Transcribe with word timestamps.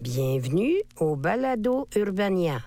Bienvenue 0.00 0.80
au 0.96 1.14
Balado 1.14 1.86
Urbania. 1.94 2.62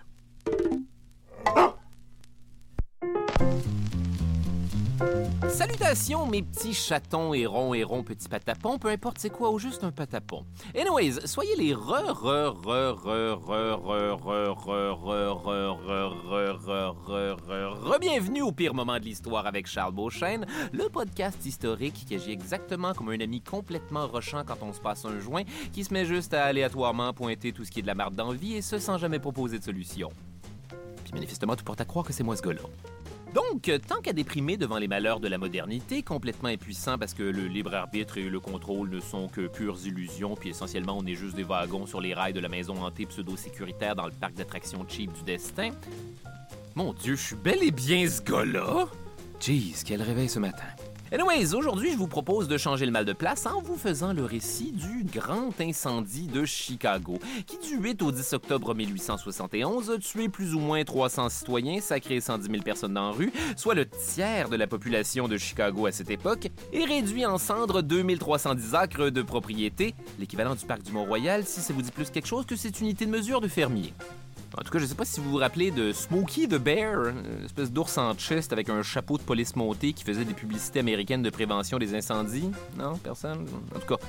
Salutations 5.50 6.26
mes 6.26 6.42
petits 6.42 6.74
chatons, 6.74 7.34
hérons, 7.34 7.74
hérons, 7.74 8.04
petits 8.04 8.28
patapons, 8.28 8.80
peu 8.80 8.90
importe 8.90 9.20
c'est 9.20 9.30
quoi 9.30 9.52
ou 9.52 9.60
juste 9.60 9.84
un 9.84 9.92
patapon. 9.92 10.46
Anyways, 10.76 11.28
soyez 11.28 11.56
les 11.56 11.74
re, 11.74 12.10
re, 12.10 12.50
re, 12.50 12.94
re, 12.96 13.36
re, 13.36 13.78
re, 13.78 14.16
re, 14.16 14.56
re, 14.56 14.96
re, 14.96 15.34
re, 15.36 15.74
re, 15.74 16.14
re, 16.58 16.96
re, 17.06 17.36
re, 17.36 17.94
re, 17.94 18.00
bienvenue 18.00 18.42
au 18.42 18.52
pire 18.52 18.74
moment 18.74 19.00
de 19.00 19.06
l'histoire 19.06 19.46
avec 19.46 19.68
Charles 19.68 19.94
Beauchesne, 19.94 20.46
le 20.72 20.90
podcast 20.90 21.46
historique 21.46 22.06
qui 22.08 22.16
agit 22.16 22.32
exactement 22.32 22.94
comme 22.94 23.10
un 23.10 23.20
ami 23.20 23.42
complètement 23.42 24.08
rochant 24.08 24.44
quand 24.46 24.58
on 24.62 24.74
se 24.74 24.82
passe 24.82 25.06
un 25.06 25.20
joint, 25.20 25.44
qui 25.72 25.84
se 25.84 25.94
met 25.94 26.06
juste 26.06 26.34
à 26.34 26.46
aléatoirement 26.46 27.14
pointer 27.14 27.52
tout 27.52 27.64
ce 27.64 27.72
qui 27.72 27.80
est 27.80 27.84
de 27.84 27.88
la 27.88 27.96
marde 27.96 28.16
d'envie 28.16 28.56
et 28.56 28.62
ce 28.62 28.80
sans 28.80 28.98
jamais 28.98 29.20
proposer 29.20 29.60
de 29.60 29.64
solution. 29.64 30.10
Puis 31.04 31.14
manifestement, 31.14 31.56
tout 31.56 31.64
porte 31.64 31.82
à 31.82 31.86
croire 31.86 32.06
que 32.06 32.14
c'est 32.14 32.24
moi 32.24 32.36
ce 32.36 32.42
gars-là. 32.42 32.62
Donc, 33.34 33.72
tant 33.88 34.02
qu'à 34.02 34.14
déprimer 34.14 34.58
devant 34.58 34.78
les 34.78 34.88
malheurs 34.88 35.20
de 35.20 35.28
la 35.28 35.38
modernité, 35.38 36.04
complètement 36.04 36.50
impuissant 36.50 36.98
parce 36.98 37.14
que 37.14 37.24
le 37.24 37.48
libre 37.48 37.74
arbitre 37.74 38.18
et 38.18 38.30
le 38.30 38.40
contrôle 38.40 38.90
ne 38.90 39.00
sont 39.00 39.28
que 39.28 39.48
pures 39.48 39.78
illusions, 39.86 40.36
puis 40.36 40.50
essentiellement 40.50 40.98
on 41.00 41.06
est 41.06 41.16
juste 41.16 41.36
des 41.36 41.44
wagons 41.44 41.88
sur 41.88 42.00
les 42.00 42.14
rails 42.14 42.34
de 42.34 42.40
la 42.40 42.50
maison 42.50 42.76
hantée 42.84 43.06
pseudo-sécuritaire 43.06 43.96
dans 43.96 44.06
le 44.06 44.12
parc 44.12 44.34
d'attractions 44.34 44.86
cheap 44.88 45.12
du 45.14 45.24
destin. 45.24 45.72
Mon 46.76 46.94
Dieu, 46.94 47.16
je 47.16 47.22
suis 47.22 47.36
bel 47.36 47.64
et 47.64 47.72
bien 47.72 48.08
ce 48.08 48.22
gars-là! 48.22 48.88
Jeez, 49.40 49.74
quel 49.86 50.02
réveil 50.02 50.30
ce 50.30 50.40
matin. 50.40 50.73
Anyways, 51.14 51.54
aujourd'hui, 51.54 51.92
je 51.92 51.98
vous 51.98 52.08
propose 52.08 52.48
de 52.48 52.58
changer 52.58 52.88
le 52.88 52.92
mal 52.92 53.06
de 53.06 53.14
place 53.14 53.46
en 53.46 53.62
vous 53.62 53.76
faisant 53.76 54.14
le 54.14 54.26
récit 54.26 54.72
du 54.72 55.04
grand 55.04 55.52
incendie 55.62 56.26
de 56.26 56.44
Chicago, 56.44 57.20
qui 57.46 57.60
du 57.60 57.78
8 57.78 58.02
au 58.02 58.12
10 58.12 58.34
octobre 58.34 58.74
1871 58.74 59.92
a 59.92 60.00
tué 60.00 60.28
plus 60.28 60.56
ou 60.56 60.60
moins 60.60 60.84
300 60.84 61.30
citoyens, 61.30 61.82
sacré 61.82 62.20
110 62.20 62.50
000 62.50 62.64
personnes 62.64 62.96
dans 62.96 63.12
la 63.12 63.16
rue, 63.16 63.32
soit 63.56 63.76
le 63.76 63.86
tiers 63.86 64.50
de 64.50 64.56
la 64.56 64.66
population 64.66 65.28
de 65.28 65.38
Chicago 65.38 65.86
à 65.86 65.92
cette 65.92 66.10
époque, 66.10 66.50
et 66.72 66.84
réduit 66.84 67.28
en 67.28 67.38
cendres 67.38 67.84
2310 67.84 68.74
acres 68.74 69.10
de 69.12 69.22
propriété, 69.22 69.94
l'équivalent 70.18 70.56
du 70.56 70.66
parc 70.66 70.82
du 70.82 70.94
Mont-Royal 70.94 71.46
si 71.46 71.62
ça 71.62 71.76
vous 71.76 71.84
dit 71.84 71.92
plus 71.92 72.10
quelque 72.10 72.28
chose 72.28 72.48
que 72.48 72.56
cette 72.56 72.82
unité 72.82 73.06
de 73.06 73.12
mesure 73.12 73.40
de 73.40 73.48
fermier. 73.48 73.94
En 74.58 74.62
tout 74.62 74.72
cas, 74.72 74.78
je 74.80 74.86
sais 74.86 74.94
pas 74.96 75.06
si 75.06 75.20
vous 75.20 75.32
vous 75.32 75.38
rappelez 75.38 75.72
de 75.72 75.92
Smokey 75.92 76.48
the 76.48 76.56
Bear, 76.60 77.08
une 77.08 77.44
espèce 77.46 77.72
d'ours 77.72 77.98
en 77.98 78.14
chest 78.14 78.54
avec 78.54 78.70
un 78.70 78.84
chapeau 78.84 79.18
de 79.18 79.24
police 79.24 79.56
monté 79.56 79.94
qui 79.94 80.04
faisait 80.04 80.26
des 80.26 80.34
publicités 80.36 80.80
américaines 80.80 81.24
de 81.24 81.30
prévention 81.32 81.80
des 81.80 81.96
incendies. 81.96 82.52
Non, 82.78 82.98
personne? 82.98 83.48
En 83.76 83.80
tout 83.80 83.96
cas. 83.96 84.06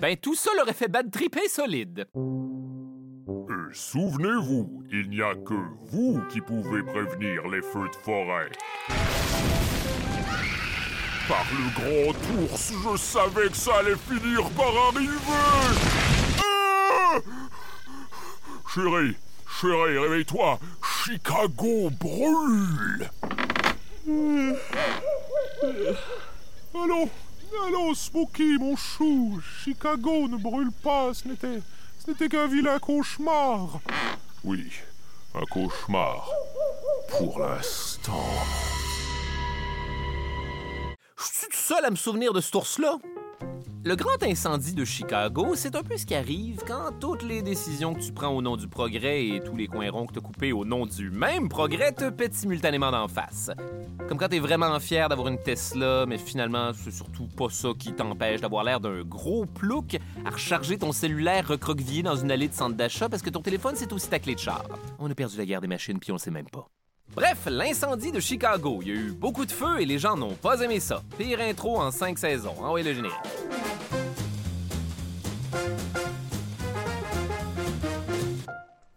Ben, 0.00 0.14
tout 0.16 0.34
ça 0.34 0.50
l'aurait 0.58 0.74
fait 0.74 0.88
bad 0.88 1.10
tripper 1.10 1.48
solide. 1.48 2.06
Euh, 2.16 3.68
Souvenez-vous, 3.72 4.82
il 4.92 5.08
n'y 5.08 5.22
a 5.22 5.34
que 5.34 5.54
vous 5.90 6.20
qui 6.30 6.40
pouvez 6.42 6.82
prévenir 6.82 7.48
les 7.48 7.62
feux 7.62 7.88
de 7.88 7.96
forêt. 8.02 8.50
Par 11.28 11.46
le 11.52 11.70
grand 11.74 12.42
ours, 12.42 12.72
je 12.92 12.96
savais 12.98 13.48
que 13.48 13.56
ça 13.56 13.76
allait 13.78 13.96
finir 13.96 14.50
par 14.50 14.76
arriver. 14.88 15.12
Ah 16.38 17.18
Chérie, 18.74 19.14
chérie, 19.62 19.98
réveille-toi. 19.98 20.58
Chicago 21.04 21.90
brûle. 21.90 23.10
Allô, 26.74 27.08
allô, 27.66 27.94
Smokey, 27.94 28.58
mon 28.58 28.76
chou. 28.76 29.40
Chicago 29.62 30.26
ne 30.28 30.36
brûle 30.36 30.72
pas. 30.82 31.14
Ce 31.14 31.28
n'était, 31.28 31.60
ce 32.04 32.10
n'était 32.10 32.28
qu'un 32.28 32.48
vilain 32.48 32.78
cauchemar. 32.80 33.80
Oui, 34.42 34.66
un 35.34 35.44
cauchemar. 35.44 36.28
Pour 37.08 37.38
l'instant. 37.38 38.32
Je 41.16 41.24
suis 41.24 41.46
tout 41.46 41.56
seul 41.56 41.84
à 41.84 41.90
me 41.90 41.96
souvenir 41.96 42.32
de 42.32 42.40
cet 42.40 42.54
ours-là. 42.56 42.98
Le 43.84 43.96
grand 43.96 44.22
incendie 44.22 44.74
de 44.74 44.84
Chicago, 44.84 45.56
c'est 45.56 45.74
un 45.74 45.82
peu 45.82 45.96
ce 45.96 46.06
qui 46.06 46.14
arrive 46.14 46.60
quand 46.68 46.92
toutes 47.00 47.24
les 47.24 47.42
décisions 47.42 47.94
que 47.94 48.00
tu 48.00 48.12
prends 48.12 48.28
au 48.28 48.40
nom 48.40 48.56
du 48.56 48.68
progrès 48.68 49.26
et 49.26 49.40
tous 49.40 49.56
les 49.56 49.66
coins 49.66 49.90
ronds 49.90 50.06
que 50.06 50.14
tu 50.14 50.20
coupés 50.20 50.52
au 50.52 50.64
nom 50.64 50.86
du 50.86 51.10
même 51.10 51.48
progrès 51.48 51.90
te 51.90 52.08
pètent 52.08 52.34
simultanément 52.34 52.92
d'en 52.92 53.08
face. 53.08 53.50
Comme 54.08 54.18
quand 54.18 54.28
t'es 54.28 54.38
vraiment 54.38 54.78
fier 54.78 55.08
d'avoir 55.08 55.26
une 55.26 55.42
Tesla, 55.42 56.06
mais 56.06 56.18
finalement, 56.18 56.70
c'est 56.72 56.92
surtout 56.92 57.26
pas 57.26 57.48
ça 57.50 57.70
qui 57.76 57.92
t'empêche 57.92 58.40
d'avoir 58.40 58.62
l'air 58.62 58.78
d'un 58.78 59.02
gros 59.02 59.46
plouc 59.46 59.98
à 60.24 60.30
recharger 60.30 60.78
ton 60.78 60.92
cellulaire 60.92 61.48
recroquevillé 61.48 62.04
dans 62.04 62.14
une 62.14 62.30
allée 62.30 62.46
de 62.46 62.54
centre 62.54 62.76
d'achat 62.76 63.08
parce 63.08 63.22
que 63.22 63.30
ton 63.30 63.42
téléphone, 63.42 63.74
c'est 63.74 63.92
aussi 63.92 64.08
ta 64.08 64.20
clé 64.20 64.36
de 64.36 64.40
char. 64.40 64.64
On 65.00 65.10
a 65.10 65.14
perdu 65.16 65.36
la 65.36 65.44
guerre 65.44 65.60
des 65.60 65.66
machines 65.66 65.98
puis 65.98 66.12
on 66.12 66.18
sait 66.18 66.30
même 66.30 66.48
pas. 66.48 66.68
Bref, 67.14 67.46
l'incendie 67.46 68.10
de 68.10 68.20
Chicago. 68.20 68.78
Il 68.80 68.88
y 68.88 68.90
a 68.90 68.94
eu 68.94 69.12
beaucoup 69.12 69.44
de 69.44 69.52
feu 69.52 69.80
et 69.80 69.84
les 69.84 69.98
gens 69.98 70.16
n'ont 70.16 70.34
pas 70.34 70.60
aimé 70.62 70.80
ça. 70.80 71.02
Pire 71.18 71.40
intro 71.40 71.78
en 71.78 71.90
cinq 71.90 72.18
saisons. 72.18 72.54
Envoyez 72.58 72.88
le 72.88 72.94
générique. 72.94 73.18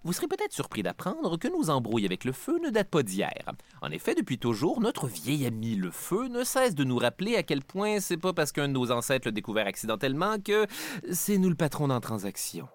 Vous 0.05 0.13
serez 0.13 0.27
peut-être 0.27 0.53
surpris 0.53 0.83
d'apprendre 0.83 1.35
que 1.37 1.47
nos 1.47 1.69
embrouilles 1.69 2.05
avec 2.05 2.23
le 2.23 2.31
feu 2.31 2.57
ne 2.63 2.69
datent 2.69 2.91
pas 2.91 3.03
d'hier. 3.03 3.43
En 3.81 3.89
effet, 3.89 4.15
depuis 4.15 4.37
toujours, 4.37 4.79
notre 4.79 5.07
vieil 5.07 5.45
ami 5.45 5.75
le 5.75 5.91
feu 5.91 6.27
ne 6.27 6.43
cesse 6.43 6.75
de 6.75 6.83
nous 6.83 6.97
rappeler 6.97 7.35
à 7.35 7.43
quel 7.43 7.63
point 7.63 7.99
c'est 7.99 8.15
pas 8.15 8.31
parce 8.31 8.51
qu'un 8.51 8.67
de 8.67 8.73
nos 8.73 8.91
ancêtres 8.91 9.27
l'a 9.27 9.31
découvert 9.31 9.67
accidentellement 9.67 10.37
que 10.39 10.67
c'est 11.11 11.39
nous 11.39 11.49
le 11.49 11.55
patron 11.55 11.87
dans 11.89 11.99
transaction. 11.99 12.67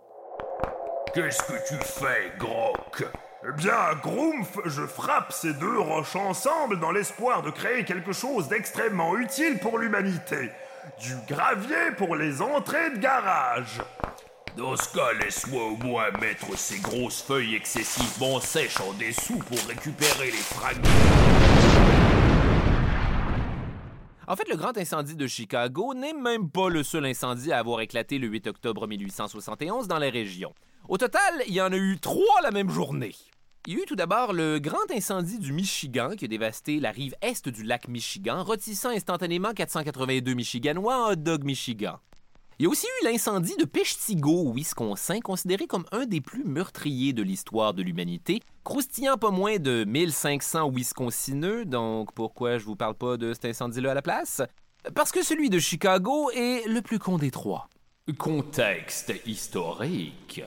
Qu'est-ce 1.15 1.43
que 1.45 1.69
tu 1.69 1.83
fais, 1.83 2.33
Grok? 2.37 3.05
Eh 3.43 3.53
bien, 3.53 3.95
Groomf, 4.03 4.59
je 4.67 4.83
frappe 4.87 5.33
ces 5.33 5.55
deux 5.55 5.79
roches 5.79 6.15
ensemble 6.15 6.79
dans 6.79 6.91
l'espoir 6.91 7.41
de 7.41 7.49
créer 7.49 7.85
quelque 7.85 8.13
chose 8.13 8.49
d'extrêmement 8.49 9.17
utile 9.17 9.59
pour 9.59 9.79
l'humanité. 9.79 10.51
Du 11.01 11.15
gravier 11.27 11.91
pour 11.97 12.17
les 12.17 12.43
entrées 12.43 12.91
de 12.91 12.99
garage. 12.99 13.81
Dans 14.59 14.77
ce 14.77 14.93
cas, 14.93 15.15
laisse-moi 15.15 15.63
au 15.63 15.77
moins 15.77 16.11
mettre 16.21 16.55
ces 16.59 16.81
grosses 16.81 17.23
feuilles 17.23 17.55
excessivement 17.55 18.41
sèches 18.41 18.81
en 18.83 18.93
dessous 18.93 19.39
pour 19.39 19.59
récupérer 19.69 20.27
les 20.27 20.33
fragments. 20.33 20.89
En 24.29 24.37
fait, 24.37 24.49
le 24.51 24.57
grand 24.57 24.77
incendie 24.77 25.17
de 25.17 25.27
Chicago 25.27 25.95
n'est 25.95 26.13
même 26.13 26.51
pas 26.51 26.69
le 26.69 26.83
seul 26.83 27.07
incendie 27.07 27.53
à 27.53 27.59
avoir 27.59 27.81
éclaté 27.81 28.19
le 28.19 28.27
8 28.27 28.49
octobre 28.49 28.87
1871 28.87 29.89
dans 29.89 29.99
la 29.99 30.11
région. 30.11 30.53
Au 30.91 30.99
total, 30.99 31.45
il 31.47 31.55
y 31.55 31.61
en 31.61 31.71
a 31.71 31.77
eu 31.77 32.01
trois 32.01 32.43
la 32.43 32.51
même 32.51 32.69
journée. 32.69 33.15
Il 33.69 33.75
y 33.75 33.77
a 33.77 33.83
eu 33.85 33.87
tout 33.87 33.95
d'abord 33.95 34.33
le 34.33 34.59
grand 34.59 34.91
incendie 34.93 35.39
du 35.39 35.53
Michigan 35.53 36.17
qui 36.19 36.25
a 36.25 36.29
dévasté 36.29 36.81
la 36.81 36.91
rive 36.91 37.15
est 37.23 37.49
du 37.49 37.63
lac 37.63 37.87
Michigan, 37.87 38.43
rôtissant 38.43 38.89
instantanément 38.89 39.53
482 39.53 40.35
Michiganois 40.35 40.97
en 40.97 41.13
hot 41.13 41.15
dog 41.15 41.45
Michigan. 41.45 42.01
Il 42.59 42.65
y 42.65 42.67
a 42.67 42.71
aussi 42.71 42.89
eu 42.89 43.05
l'incendie 43.05 43.55
de 43.57 43.67
Peshtigo 43.67 44.33
au 44.33 44.53
Wisconsin, 44.53 45.21
considéré 45.21 45.69
comme 45.69 45.85
un 45.93 46.07
des 46.07 46.21
plus 46.21 46.43
meurtriers 46.43 47.13
de 47.13 47.23
l'histoire 47.23 47.73
de 47.73 47.85
l'humanité, 47.85 48.41
croustillant 48.65 49.17
pas 49.17 49.31
moins 49.31 49.59
de 49.61 49.85
1500 49.85 50.71
Wisconsineux, 50.71 51.67
donc 51.67 52.13
pourquoi 52.15 52.59
je 52.59 52.65
vous 52.65 52.75
parle 52.75 52.97
pas 52.97 53.17
de 53.17 53.33
cet 53.33 53.45
incendie-là 53.45 53.93
à 53.93 53.95
la 53.95 54.03
place? 54.03 54.43
Parce 54.97 55.13
que 55.13 55.23
celui 55.23 55.51
de 55.51 55.61
Chicago 55.61 56.33
est 56.35 56.67
le 56.67 56.83
plus 56.83 56.99
con 56.99 57.17
des 57.17 57.31
trois. 57.31 57.69
Contexte 58.19 59.13
historique. 59.25 60.43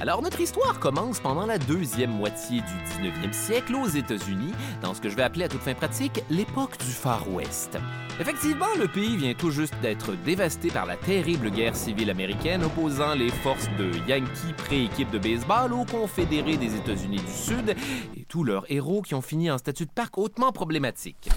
Alors, 0.00 0.22
notre 0.22 0.40
histoire 0.40 0.80
commence 0.80 1.20
pendant 1.20 1.44
la 1.44 1.58
deuxième 1.58 2.12
moitié 2.12 2.62
du 2.62 3.08
19e 3.08 3.34
siècle 3.34 3.74
aux 3.74 3.86
États-Unis, 3.86 4.52
dans 4.80 4.94
ce 4.94 5.00
que 5.02 5.10
je 5.10 5.14
vais 5.14 5.22
appeler 5.22 5.44
à 5.44 5.48
toute 5.48 5.60
fin 5.60 5.74
pratique 5.74 6.24
l'époque 6.30 6.78
du 6.78 6.90
Far 6.90 7.30
West. 7.30 7.76
Effectivement, 8.18 8.74
le 8.78 8.88
pays 8.88 9.18
vient 9.18 9.34
tout 9.34 9.50
juste 9.50 9.74
d'être 9.82 10.14
dévasté 10.24 10.68
par 10.70 10.86
la 10.86 10.96
terrible 10.96 11.50
guerre 11.50 11.76
civile 11.76 12.08
américaine 12.08 12.64
opposant 12.64 13.14
les 13.14 13.28
forces 13.28 13.68
de 13.78 13.90
Yankees 14.08 14.54
pré-équipe 14.56 15.10
de 15.10 15.18
baseball 15.18 15.74
aux 15.74 15.84
confédérés 15.84 16.56
des 16.56 16.76
États-Unis 16.76 17.20
du 17.20 17.32
Sud 17.32 17.76
et 18.16 18.24
tous 18.24 18.42
leurs 18.42 18.64
héros 18.72 19.02
qui 19.02 19.14
ont 19.14 19.22
fini 19.22 19.50
en 19.50 19.58
statut 19.58 19.84
de 19.84 19.92
parc 19.92 20.16
hautement 20.16 20.50
problématique. 20.50 21.28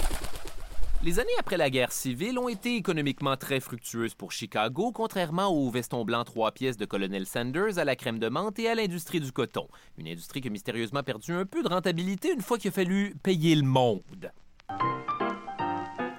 Les 1.04 1.20
années 1.20 1.36
après 1.38 1.58
la 1.58 1.70
guerre 1.70 1.92
civile 1.92 2.40
ont 2.40 2.48
été 2.48 2.78
économiquement 2.78 3.36
très 3.36 3.60
fructueuses 3.60 4.14
pour 4.14 4.32
Chicago, 4.32 4.94
contrairement 4.94 5.50
au 5.50 5.70
veston 5.70 6.06
blanc 6.06 6.24
trois 6.24 6.54
pièces 6.54 6.78
de 6.78 6.86
Colonel 6.86 7.26
Sanders, 7.26 7.78
à 7.78 7.84
la 7.84 7.98
crème 7.98 8.20
de 8.20 8.30
menthe 8.30 8.58
et 8.60 8.70
à 8.70 8.76
l'industrie 8.76 9.20
du 9.20 9.34
coton. 9.34 9.68
Une 9.98 10.08
industrie 10.08 10.40
qui 10.40 10.48
a 10.48 10.52
mystérieusement 10.52 11.04
perdu 11.04 11.34
un 11.34 11.46
peu 11.46 11.62
de 11.62 11.68
rentabilité 11.68 12.32
une 12.32 12.40
fois 12.40 12.58
qu'il 12.58 12.70
a 12.70 12.72
fallu 12.72 13.16
payer 13.22 13.54
le 13.54 13.64
monde. 13.64 14.32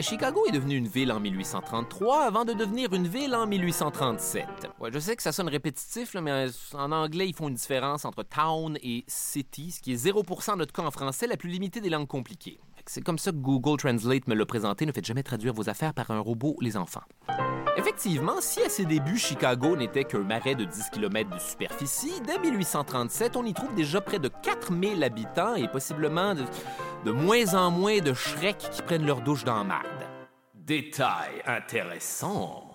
Chicago 0.01 0.45
est 0.47 0.53
devenue 0.53 0.77
une 0.77 0.89
ville 0.89 1.13
en 1.13 1.21
1833 1.21 2.25
avant 2.25 2.45
de 2.45 2.53
devenir 2.53 2.93
une 2.93 3.09
ville 3.09 3.35
en 3.35 3.47
1837. 3.47 4.45
Ouais, 4.81 4.91
je 4.93 4.99
sais 4.99 5.17
que 5.17 5.23
ça 5.23 5.33
sonne 5.33 5.49
répétitif, 5.49 6.15
mais 6.21 6.49
en 6.75 6.93
anglais, 6.93 7.27
ils 7.27 7.35
font 7.35 7.49
une 7.49 7.55
différence 7.55 8.05
entre 8.05 8.23
town 8.23 8.77
et 8.83 9.05
city, 9.09 9.71
ce 9.71 9.81
qui 9.81 9.95
est 9.95 10.07
0% 10.07 10.51
en 10.51 10.57
notre 10.57 10.75
cas 10.75 10.83
en 10.83 10.91
français, 10.91 11.27
la 11.27 11.39
plus 11.39 11.49
limitée 11.49 11.81
des 11.81 11.89
langues 11.89 12.07
compliquées. 12.07 12.61
C'est 12.87 13.03
comme 13.03 13.19
ça 13.19 13.31
que 13.31 13.37
Google 13.37 13.79
Translate 13.79 14.27
me 14.29 14.35
l'a 14.35 14.47
présenté. 14.47 14.85
Ne 14.87 14.93
faites 14.93 15.07
jamais 15.07 15.23
traduire 15.23 15.55
vos 15.55 15.69
affaires 15.69 15.95
par 15.95 16.11
un 16.11 16.21
robot, 16.21 16.57
les 16.61 16.77
enfants. 16.77 17.03
Effectivement, 17.77 18.41
si 18.41 18.63
à 18.63 18.69
ses 18.69 18.85
débuts, 18.85 19.19
Chicago 19.19 19.77
n'était 19.77 20.05
qu'un 20.05 20.21
marais 20.21 20.55
de 20.55 20.65
10 20.65 20.91
km 20.91 21.31
de 21.31 21.39
superficie, 21.41 22.21
dès 22.25 22.39
1837, 22.39 23.37
on 23.37 23.45
y 23.45 23.53
trouve 23.53 23.75
déjà 23.75 24.01
près 24.01 24.19
de 24.19 24.29
4000 24.29 25.03
habitants 25.03 25.55
et 25.55 25.67
possiblement 25.69 26.35
de, 26.35 27.11
moins 27.11 27.55
en 27.55 27.71
moins 27.71 27.99
de 27.99 28.15
Shrek 28.15 28.59
qui 28.59 28.83
prennent 28.83 29.07
leur 29.07 29.23
douche 29.23 29.45
dans 29.45 29.65
marde. 29.65 29.87
Détail 30.55 31.43
intéressant. 31.47 32.74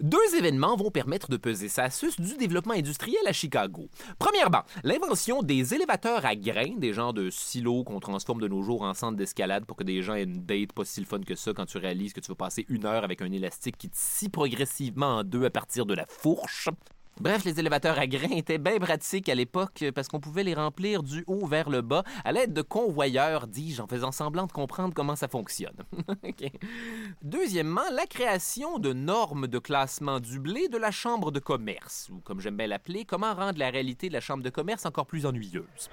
Deux 0.00 0.34
événements 0.36 0.76
vont 0.76 0.90
permettre 0.90 1.30
de 1.30 1.36
peser 1.36 1.68
sa 1.68 1.90
suce 1.90 2.20
du 2.20 2.36
développement 2.36 2.74
industriel 2.74 3.20
à 3.26 3.32
Chicago. 3.32 3.88
Premièrement, 4.18 4.62
l'invention 4.84 5.42
des 5.42 5.74
élévateurs 5.74 6.24
à 6.24 6.34
grains, 6.36 6.76
des 6.76 6.92
genres 6.92 7.14
de 7.14 7.30
silos 7.30 7.84
qu'on 7.84 8.00
transforme 8.00 8.40
de 8.40 8.48
nos 8.48 8.62
jours 8.62 8.82
en 8.82 8.94
centre 8.94 9.16
d'escalade 9.16 9.64
pour 9.64 9.76
que 9.76 9.84
des 9.84 10.02
gens 10.02 10.14
aient 10.14 10.24
une 10.24 10.44
date 10.44 10.72
pas 10.72 10.84
si 10.84 11.00
le 11.00 11.06
fun 11.06 11.20
que 11.20 11.34
ça 11.34 11.52
quand 11.52 11.66
tu 11.66 11.78
réalises 11.78 12.12
que 12.12 12.20
tu 12.20 12.28
vas 12.28 12.34
passer 12.34 12.66
une 12.68 12.86
heure 12.86 13.04
avec 13.04 13.22
un 13.22 13.30
élastique 13.32 13.78
qui 13.78 13.88
te 13.88 13.96
scie 13.96 14.28
progressivement 14.28 15.18
en 15.18 15.24
deux 15.24 15.44
à 15.44 15.50
partir 15.50 15.86
de 15.86 15.94
la 15.94 16.06
fourche. 16.06 16.68
Bref, 17.20 17.44
les 17.44 17.58
élévateurs 17.58 17.98
à 17.98 18.06
grains 18.06 18.36
étaient 18.36 18.58
bien 18.58 18.78
pratiques 18.78 19.28
à 19.28 19.34
l'époque 19.34 19.84
parce 19.92 20.06
qu'on 20.06 20.20
pouvait 20.20 20.44
les 20.44 20.54
remplir 20.54 21.02
du 21.02 21.24
haut 21.26 21.46
vers 21.46 21.68
le 21.68 21.82
bas 21.82 22.04
à 22.24 22.30
l'aide 22.30 22.52
de 22.52 22.62
convoyeurs, 22.62 23.48
dis-je, 23.48 23.82
en 23.82 23.88
faisant 23.88 24.12
semblant 24.12 24.46
de 24.46 24.52
comprendre 24.52 24.94
comment 24.94 25.16
ça 25.16 25.26
fonctionne. 25.26 25.76
Deuxièmement, 27.22 27.90
la 27.92 28.06
création 28.06 28.78
de 28.78 28.92
normes 28.92 29.48
de 29.48 29.58
classement 29.58 30.20
du 30.20 30.38
blé 30.38 30.68
de 30.68 30.78
la 30.78 30.92
Chambre 30.92 31.32
de 31.32 31.40
commerce, 31.40 32.08
ou 32.12 32.20
comme 32.20 32.40
j'aime 32.40 32.56
bien 32.56 32.68
l'appeler, 32.68 33.04
comment 33.04 33.34
rendre 33.34 33.58
la 33.58 33.70
réalité 33.70 34.08
de 34.08 34.14
la 34.14 34.20
Chambre 34.20 34.44
de 34.44 34.50
commerce 34.50 34.86
encore 34.86 35.06
plus 35.06 35.26
ennuyeuse. 35.26 35.90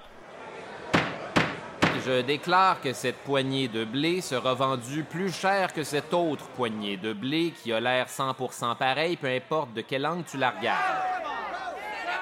Je 2.05 2.21
déclare 2.21 2.81
que 2.81 2.93
cette 2.93 3.17
poignée 3.23 3.67
de 3.67 3.83
blé 3.83 4.21
sera 4.21 4.53
vendue 4.53 5.03
plus 5.03 5.33
cher 5.33 5.73
que 5.73 5.83
cette 5.83 6.13
autre 6.13 6.45
poignée 6.49 6.97
de 6.97 7.13
blé 7.13 7.51
qui 7.63 7.73
a 7.73 7.79
l'air 7.79 8.05
100% 8.07 8.77
pareil, 8.77 9.17
peu 9.17 9.25
importe 9.25 9.73
de 9.73 9.81
quelle 9.81 10.05
angle 10.05 10.23
tu 10.23 10.37
la 10.37 10.51
regardes. 10.51 11.03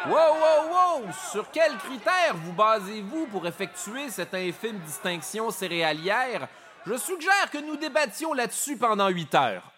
Wow, 0.07 0.13
wow, 0.13 1.01
wow! 1.01 1.12
Sur 1.33 1.51
quels 1.51 1.75
critères 1.75 2.33
vous 2.33 2.53
basez-vous 2.53 3.27
pour 3.27 3.45
effectuer 3.45 4.09
cette 4.09 4.33
infime 4.33 4.80
distinction 4.85 5.51
céréalière? 5.51 6.47
Je 6.86 6.95
suggère 6.95 7.51
que 7.51 7.57
nous 7.57 7.75
débattions 7.75 8.33
là-dessus 8.33 8.77
pendant 8.77 9.09
huit 9.09 9.36
heures. 9.36 9.69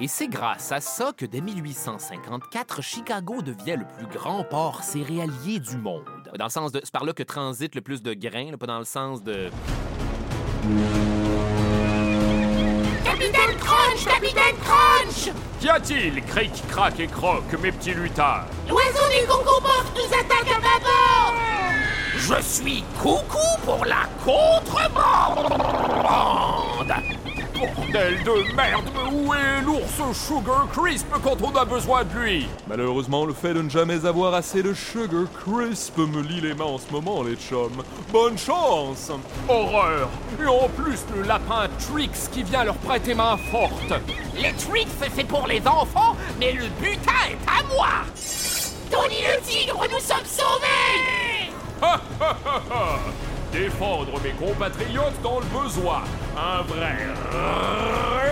Et 0.00 0.08
c'est 0.08 0.28
grâce 0.28 0.72
à 0.72 0.80
ça 0.80 1.12
que 1.14 1.26
dès 1.26 1.42
1854, 1.42 2.80
Chicago 2.80 3.42
devient 3.42 3.76
le 3.78 3.86
plus 3.86 4.06
grand 4.06 4.42
port 4.42 4.82
céréalier 4.82 5.60
du 5.60 5.76
monde. 5.76 6.13
Dans 6.38 6.46
le 6.46 6.50
sens 6.50 6.72
de. 6.72 6.80
C'est 6.82 6.92
par 6.92 7.04
là 7.04 7.12
que 7.12 7.22
transite 7.22 7.76
le 7.76 7.80
plus 7.80 8.02
de 8.02 8.12
grains, 8.12 8.50
là, 8.50 8.56
pas 8.56 8.66
dans 8.66 8.80
le 8.80 8.84
sens 8.84 9.22
de. 9.22 9.50
Capitaine 13.04 13.56
Crunch, 13.58 14.04
Capitaine 14.04 14.56
Crunch 14.64 15.30
Qu'y 15.60 15.68
a-t-il, 15.68 16.22
cric, 16.24 16.50
crac 16.68 16.98
et 16.98 17.06
croc, 17.06 17.44
mes 17.62 17.70
petits 17.70 17.94
lutins 17.94 18.40
L'oiseau 18.68 19.08
du 19.10 19.26
Congo-Port 19.26 19.92
nous 19.94 20.12
attaque 20.12 20.48
à 20.50 20.58
bâbord 20.60 21.34
Je 22.16 22.42
suis 22.42 22.82
coucou 23.00 23.38
pour 23.64 23.84
la 23.84 24.08
contrebande! 24.24 25.54
Bordel 27.54 28.22
de 28.24 28.56
merde, 28.56 28.84
mais 28.94 29.12
où 29.12 29.32
est 29.32 29.62
l'ours 29.62 30.16
Sugar 30.16 30.66
Crisp 30.72 31.06
quand 31.22 31.40
on 31.42 31.54
a 31.56 31.64
besoin 31.64 32.04
de 32.04 32.18
lui 32.18 32.46
Malheureusement, 32.68 33.24
le 33.24 33.32
fait 33.32 33.54
de 33.54 33.62
ne 33.62 33.70
jamais 33.70 34.04
avoir 34.04 34.34
assez 34.34 34.62
de 34.62 34.74
Sugar 34.74 35.24
Crisp 35.44 35.98
me 35.98 36.22
lie 36.22 36.40
les 36.40 36.54
mains 36.54 36.64
en 36.64 36.78
ce 36.78 36.90
moment, 36.90 37.22
les 37.22 37.36
chums. 37.36 37.82
Bonne 38.12 38.36
chance 38.36 39.10
Horreur 39.48 40.08
Et 40.40 40.46
en 40.46 40.68
plus, 40.68 41.00
le 41.14 41.22
lapin 41.22 41.68
Trix 41.78 42.28
qui 42.32 42.42
vient 42.42 42.64
leur 42.64 42.76
prêter 42.76 43.14
main 43.14 43.36
forte 43.50 43.92
Les 44.34 44.52
tricks, 44.52 44.88
c'est 45.14 45.24
pour 45.26 45.46
les 45.46 45.66
enfants, 45.66 46.16
mais 46.40 46.52
le 46.52 46.64
butin 46.80 47.12
est 47.30 47.48
à 47.48 47.62
moi 47.74 47.88
Tony 48.90 49.22
le 49.22 49.40
tigre, 49.42 49.80
nous 49.90 50.00
sommes 50.00 50.26
sauvés 50.26 51.50
Ha 51.82 52.00
ha 52.20 52.36
ha 52.44 52.62
ha 52.70 52.98
Défendre 53.54 54.20
mes 54.20 54.32
compatriotes 54.32 55.22
dans 55.22 55.38
le 55.38 55.46
besoin 55.46 56.02
Un 56.36 56.62
vrai 56.62 56.96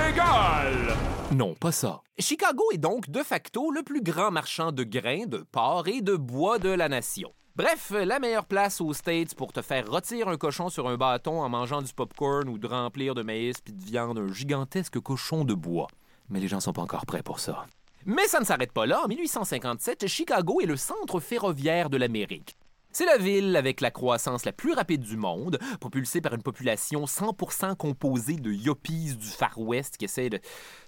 régal 0.04 0.96
Non, 1.30 1.54
pas 1.54 1.70
ça. 1.70 2.00
Chicago 2.18 2.64
est 2.74 2.78
donc 2.78 3.08
de 3.08 3.22
facto 3.22 3.70
le 3.70 3.84
plus 3.84 4.02
grand 4.02 4.32
marchand 4.32 4.72
de 4.72 4.82
grains, 4.82 5.26
de 5.26 5.46
porc 5.52 5.86
et 5.86 6.00
de 6.00 6.16
bois 6.16 6.58
de 6.58 6.70
la 6.70 6.88
nation. 6.88 7.32
Bref, 7.54 7.92
la 7.92 8.18
meilleure 8.18 8.46
place 8.46 8.80
aux 8.80 8.92
States 8.94 9.36
pour 9.36 9.52
te 9.52 9.62
faire 9.62 9.88
rôtir 9.88 10.26
un 10.26 10.36
cochon 10.36 10.70
sur 10.70 10.88
un 10.88 10.96
bâton 10.96 11.40
en 11.40 11.48
mangeant 11.48 11.82
du 11.82 11.92
popcorn 11.92 12.48
ou 12.48 12.58
de 12.58 12.66
remplir 12.66 13.14
de 13.14 13.22
maïs 13.22 13.60
puis 13.60 13.72
de 13.72 13.84
viande 13.84 14.18
un 14.18 14.32
gigantesque 14.32 14.98
cochon 14.98 15.44
de 15.44 15.54
bois. 15.54 15.86
Mais 16.30 16.40
les 16.40 16.48
gens 16.48 16.58
sont 16.58 16.72
pas 16.72 16.82
encore 16.82 17.06
prêts 17.06 17.22
pour 17.22 17.38
ça. 17.38 17.66
Mais 18.06 18.26
ça 18.26 18.40
ne 18.40 18.44
s'arrête 18.44 18.72
pas 18.72 18.86
là. 18.86 19.04
En 19.04 19.06
1857, 19.06 20.08
Chicago 20.08 20.60
est 20.60 20.66
le 20.66 20.76
centre 20.76 21.20
ferroviaire 21.20 21.90
de 21.90 21.96
l'Amérique. 21.96 22.56
C'est 22.94 23.06
la 23.06 23.16
ville 23.16 23.56
avec 23.56 23.80
la 23.80 23.90
croissance 23.90 24.44
la 24.44 24.52
plus 24.52 24.74
rapide 24.74 25.00
du 25.00 25.16
monde, 25.16 25.58
propulsée 25.80 26.20
par 26.20 26.34
une 26.34 26.42
population 26.42 27.06
100% 27.06 27.74
composée 27.74 28.36
de 28.36 28.52
yuppies 28.52 29.16
du 29.16 29.26
Far 29.26 29.58
West 29.58 29.96
qui 29.96 30.04
essaient 30.04 30.28
de 30.28 30.38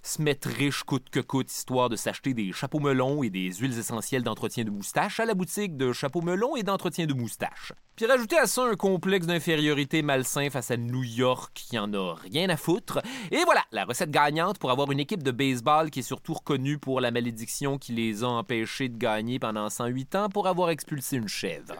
se 0.03 0.21
mettre 0.21 0.47
riches 0.47 0.83
coûte 0.83 1.09
que 1.09 1.19
coûte, 1.19 1.51
histoire 1.51 1.89
de 1.89 1.95
s'acheter 1.95 2.35
des 2.35 2.51
chapeaux 2.51 2.79
melons 2.79 3.23
et 3.23 3.31
des 3.31 3.51
huiles 3.53 3.79
essentielles 3.79 4.21
d'entretien 4.21 4.65
de 4.65 4.69
moustache 4.69 5.19
à 5.19 5.25
la 5.25 5.33
boutique 5.33 5.77
de 5.77 5.93
chapeaux 5.93 6.21
melons 6.21 6.55
et 6.55 6.61
d'entretien 6.61 7.07
de 7.07 7.15
moustache. 7.15 7.73
Puis 7.95 8.05
rajouter 8.07 8.37
à 8.37 8.45
ça 8.45 8.63
un 8.65 8.75
complexe 8.75 9.25
d'infériorité 9.25 10.01
malsain 10.01 10.49
face 10.49 10.69
à 10.69 10.75
New 10.75 11.03
York 11.03 11.51
qui 11.53 11.79
en 11.79 11.93
a 11.93 12.15
rien 12.15 12.49
à 12.49 12.57
foutre. 12.57 12.99
Et 13.31 13.41
voilà, 13.45 13.63
la 13.71 13.85
recette 13.85 14.11
gagnante 14.11 14.59
pour 14.59 14.69
avoir 14.69 14.91
une 14.91 14.99
équipe 14.99 15.23
de 15.23 15.31
baseball 15.31 15.89
qui 15.89 15.99
est 15.99 16.03
surtout 16.03 16.33
reconnue 16.33 16.77
pour 16.77 16.99
la 16.99 17.11
malédiction 17.11 17.77
qui 17.77 17.93
les 17.93 18.25
a 18.25 18.27
empêchés 18.27 18.89
de 18.89 18.97
gagner 18.97 19.39
pendant 19.39 19.69
108 19.69 20.15
ans 20.15 20.27
pour 20.27 20.47
avoir 20.47 20.71
expulsé 20.71 21.15
une 21.15 21.29
chèvre. 21.29 21.73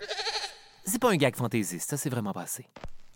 C'est 0.85 1.01
pas 1.01 1.11
un 1.11 1.17
gag 1.17 1.35
fantaisiste, 1.35 1.89
ça 1.89 1.97
c'est 1.97 2.09
vraiment 2.09 2.31
passé. 2.31 2.65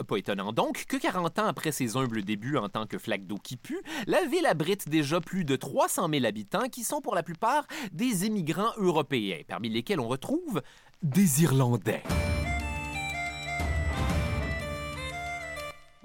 Pas 0.05 0.17
étonnant 0.17 0.51
donc 0.51 0.83
que 0.85 0.97
40 0.97 1.39
ans 1.39 1.47
après 1.47 1.71
ses 1.71 1.95
humbles 1.95 2.23
débuts 2.23 2.57
en 2.57 2.67
tant 2.67 2.85
que 2.85 2.97
flaque 2.97 3.25
d'eau 3.25 3.37
qui 3.37 3.55
pue, 3.55 3.81
la 4.07 4.25
ville 4.25 4.45
abrite 4.45 4.89
déjà 4.89 5.21
plus 5.21 5.45
de 5.45 5.55
300 5.55 6.09
000 6.11 6.25
habitants 6.25 6.67
qui 6.67 6.83
sont 6.83 6.99
pour 6.99 7.15
la 7.15 7.23
plupart 7.23 7.65
des 7.93 8.25
immigrants 8.25 8.73
européens, 8.75 9.39
parmi 9.47 9.69
lesquels 9.69 10.01
on 10.01 10.07
retrouve 10.09 10.61
des 11.01 11.43
Irlandais. 11.43 12.03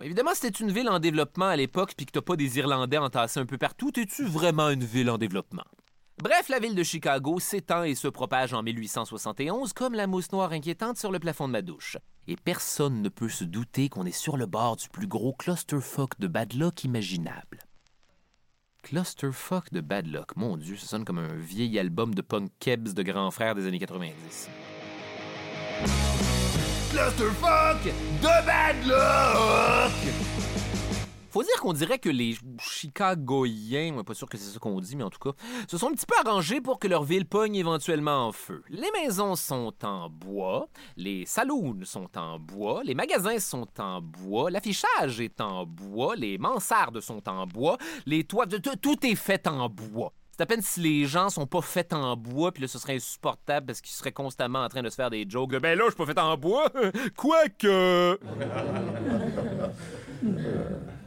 Évidemment, 0.04 0.32
t'es 0.38 0.48
une 0.48 0.70
ville 0.70 0.90
en 0.90 0.98
développement 0.98 1.46
à 1.46 1.56
l'époque 1.56 1.94
puis 1.96 2.04
que 2.04 2.12
t'as 2.12 2.20
pas 2.20 2.36
des 2.36 2.58
Irlandais 2.58 2.98
entassés 2.98 3.40
un 3.40 3.46
peu 3.46 3.56
partout, 3.56 3.90
t'es-tu 3.90 4.26
vraiment 4.26 4.68
une 4.68 4.84
ville 4.84 5.08
en 5.08 5.16
développement? 5.16 5.64
Bref, 6.22 6.50
la 6.50 6.58
ville 6.58 6.74
de 6.74 6.82
Chicago 6.82 7.40
s'étend 7.40 7.84
et 7.84 7.94
se 7.94 8.08
propage 8.08 8.52
en 8.52 8.62
1871 8.62 9.72
comme 9.72 9.94
la 9.94 10.06
mousse 10.06 10.30
noire 10.30 10.52
inquiétante 10.52 10.98
sur 10.98 11.10
le 11.10 11.18
plafond 11.18 11.48
de 11.48 11.52
ma 11.52 11.62
douche. 11.62 11.96
Et 12.26 12.36
personne 12.36 13.00
ne 13.00 13.08
peut 13.08 13.30
se 13.30 13.44
douter 13.44 13.88
qu'on 13.88 14.04
est 14.04 14.12
sur 14.12 14.36
le 14.36 14.44
bord 14.44 14.76
du 14.76 14.90
plus 14.90 15.06
gros 15.06 15.32
clusterfuck 15.32 16.20
de 16.20 16.26
bad 16.26 16.52
luck 16.52 16.84
imaginable. 16.84 17.60
Clusterfuck 18.82 19.72
de 19.72 19.80
bad 19.80 20.06
luck, 20.06 20.36
mon 20.36 20.58
Dieu, 20.58 20.76
ça 20.76 20.86
sonne 20.86 21.06
comme 21.06 21.18
un 21.18 21.34
vieil 21.34 21.78
album 21.78 22.14
de 22.14 22.20
punk 22.20 22.50
kebs 22.60 22.92
de 22.92 23.02
grands 23.02 23.30
frères 23.30 23.54
des 23.54 23.66
années 23.66 23.78
90. 23.78 24.50
Faut 31.28 31.42
dire 31.42 31.60
qu'on 31.60 31.72
dirait 31.72 31.98
que 31.98 32.08
les 32.08 32.36
Chicagoiens, 32.60 33.96
ouais, 33.96 34.04
pas 34.04 34.14
sûr 34.14 34.28
que 34.28 34.38
c'est 34.38 34.52
ça 34.52 34.60
qu'on 34.60 34.80
dit, 34.80 34.94
mais 34.94 35.02
en 35.02 35.10
tout 35.10 35.18
cas, 35.18 35.32
se 35.68 35.76
sont 35.76 35.88
un 35.88 35.92
petit 35.92 36.06
peu 36.06 36.14
arrangés 36.24 36.60
pour 36.60 36.78
que 36.78 36.86
leur 36.86 37.02
ville 37.02 37.26
pogne 37.26 37.56
éventuellement 37.56 38.28
en 38.28 38.30
feu. 38.30 38.62
Les 38.68 38.92
maisons 38.92 39.34
sont 39.34 39.74
en 39.82 40.08
bois, 40.08 40.68
les 40.96 41.26
saloons 41.26 41.80
sont 41.82 42.16
en 42.16 42.38
bois, 42.38 42.82
les 42.84 42.94
magasins 42.94 43.40
sont 43.40 43.66
en 43.80 44.00
bois, 44.00 44.52
l'affichage 44.52 45.20
est 45.20 45.40
en 45.40 45.66
bois, 45.66 46.14
les 46.14 46.38
mansardes 46.38 47.00
sont 47.00 47.28
en 47.28 47.48
bois, 47.48 47.76
les 48.06 48.22
toits, 48.22 48.46
tout 48.46 49.04
est 49.04 49.16
fait 49.16 49.48
en 49.48 49.68
bois. 49.68 50.12
C'est 50.36 50.42
à 50.42 50.46
peine 50.46 50.62
si 50.62 50.80
les 50.80 51.06
gens 51.06 51.30
sont 51.30 51.46
pas 51.46 51.60
faits 51.60 51.92
en 51.92 52.16
bois, 52.16 52.50
puis 52.50 52.62
là, 52.62 52.66
ce 52.66 52.80
serait 52.80 52.96
insupportable 52.96 53.66
parce 53.66 53.80
qu'ils 53.80 53.94
seraient 53.94 54.10
constamment 54.10 54.64
en 54.64 54.68
train 54.68 54.82
de 54.82 54.90
se 54.90 54.96
faire 54.96 55.08
des 55.08 55.24
jokes 55.30 55.52
de 55.52 55.60
ben 55.60 55.78
là, 55.78 55.84
je 55.84 55.90
suis 55.90 55.96
pas 55.96 56.06
fait 56.06 56.18
en 56.18 56.36
bois, 56.36 56.68
quoique. 57.16 58.18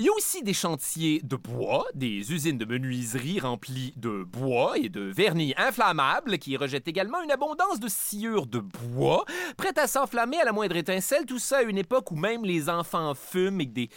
Il 0.00 0.04
y 0.04 0.08
a 0.08 0.12
aussi 0.12 0.44
des 0.44 0.54
chantiers 0.54 1.20
de 1.24 1.34
bois, 1.34 1.84
des 1.92 2.32
usines 2.32 2.56
de 2.56 2.64
menuiserie 2.64 3.40
remplies 3.40 3.92
de 3.96 4.22
bois 4.22 4.78
et 4.78 4.88
de 4.88 5.00
vernis 5.00 5.54
inflammables 5.56 6.38
qui 6.38 6.56
rejettent 6.56 6.86
également 6.86 7.20
une 7.20 7.32
abondance 7.32 7.80
de 7.80 7.88
sciure 7.88 8.46
de 8.46 8.60
bois, 8.60 9.24
prêtes 9.56 9.76
à 9.76 9.88
s'enflammer 9.88 10.38
à 10.38 10.44
la 10.44 10.52
moindre 10.52 10.76
étincelle, 10.76 11.26
tout 11.26 11.40
ça 11.40 11.58
à 11.58 11.62
une 11.62 11.78
époque 11.78 12.12
où 12.12 12.14
même 12.14 12.44
les 12.44 12.68
enfants 12.68 13.12
fument 13.16 13.56
avec 13.56 13.72
des 13.72 13.90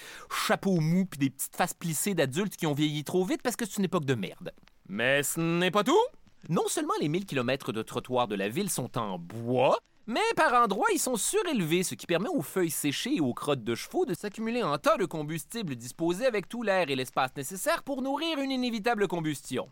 chapeaux 0.48 0.80
mous 0.80 1.06
puis 1.06 1.20
des 1.20 1.30
petites 1.30 1.56
faces 1.56 1.76
plissées 1.76 2.16
d'adultes 2.16 2.56
qui 2.56 2.66
ont 2.66 2.74
vieilli 2.74 3.04
trop 3.04 3.24
vite 3.24 3.44
parce 3.44 3.56
que 3.56 3.66
c'est 3.66 3.78
une 3.78 3.86
époque 3.86 4.06
de 4.06 4.16
merde. 4.16 4.54
Mais 4.90 5.22
ce 5.22 5.40
n'est 5.40 5.70
pas 5.70 5.84
tout. 5.84 6.04
Non 6.50 6.68
seulement 6.68 6.96
les 7.00 7.10
1000 7.10 7.28
km 7.28 7.74
de 7.74 7.84
trottoirs 7.84 8.28
de 8.28 8.34
la 8.34 8.50
ville 8.50 8.72
sont 8.72 8.98
en 8.98 9.20
bois, 9.20 9.78
mais 10.08 10.20
par 10.36 10.54
endroits, 10.54 10.88
ils 10.94 11.00
sont 11.00 11.16
surélevés, 11.16 11.84
ce 11.84 11.96
qui 11.96 12.08
permet 12.08 12.30
aux 12.30 12.42
feuilles 12.42 12.72
séchées 12.72 13.16
et 13.16 13.22
aux 13.22 13.34
crottes 13.34 13.64
de 13.64 13.76
chevaux 13.76 14.06
de 14.06 14.14
s'accumuler 14.14 14.64
en 14.64 14.78
tas 14.78 14.98
de 14.98 15.06
combustible 15.06 15.76
disposé 15.76 16.26
avec 16.26 16.50
tout 16.50 16.64
l'air 16.64 16.90
et 16.90 16.96
l'espace 16.96 17.36
nécessaire 17.36 17.84
pour 17.84 18.02
nourrir 18.02 18.40
une 18.40 18.52
inévitable 18.52 19.08
combustion. 19.08 19.70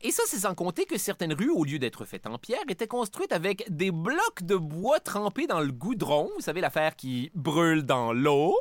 Et 0.00 0.10
ça, 0.10 0.24
c'est 0.26 0.40
sans 0.40 0.56
compter 0.56 0.84
que 0.84 0.98
certaines 0.98 1.32
rues, 1.32 1.50
au 1.50 1.64
lieu 1.64 1.78
d'être 1.78 2.04
faites 2.04 2.26
en 2.26 2.36
pierre, 2.38 2.64
étaient 2.68 2.88
construites 2.88 3.32
avec 3.32 3.64
des 3.70 3.92
blocs 3.92 4.42
de 4.42 4.56
bois 4.56 4.98
trempés 4.98 5.46
dans 5.46 5.60
le 5.60 5.70
goudron, 5.70 6.28
vous 6.34 6.42
savez 6.42 6.60
l'affaire 6.60 6.96
qui 6.96 7.30
brûle 7.34 7.84
dans 7.84 8.12
l'eau. 8.12 8.58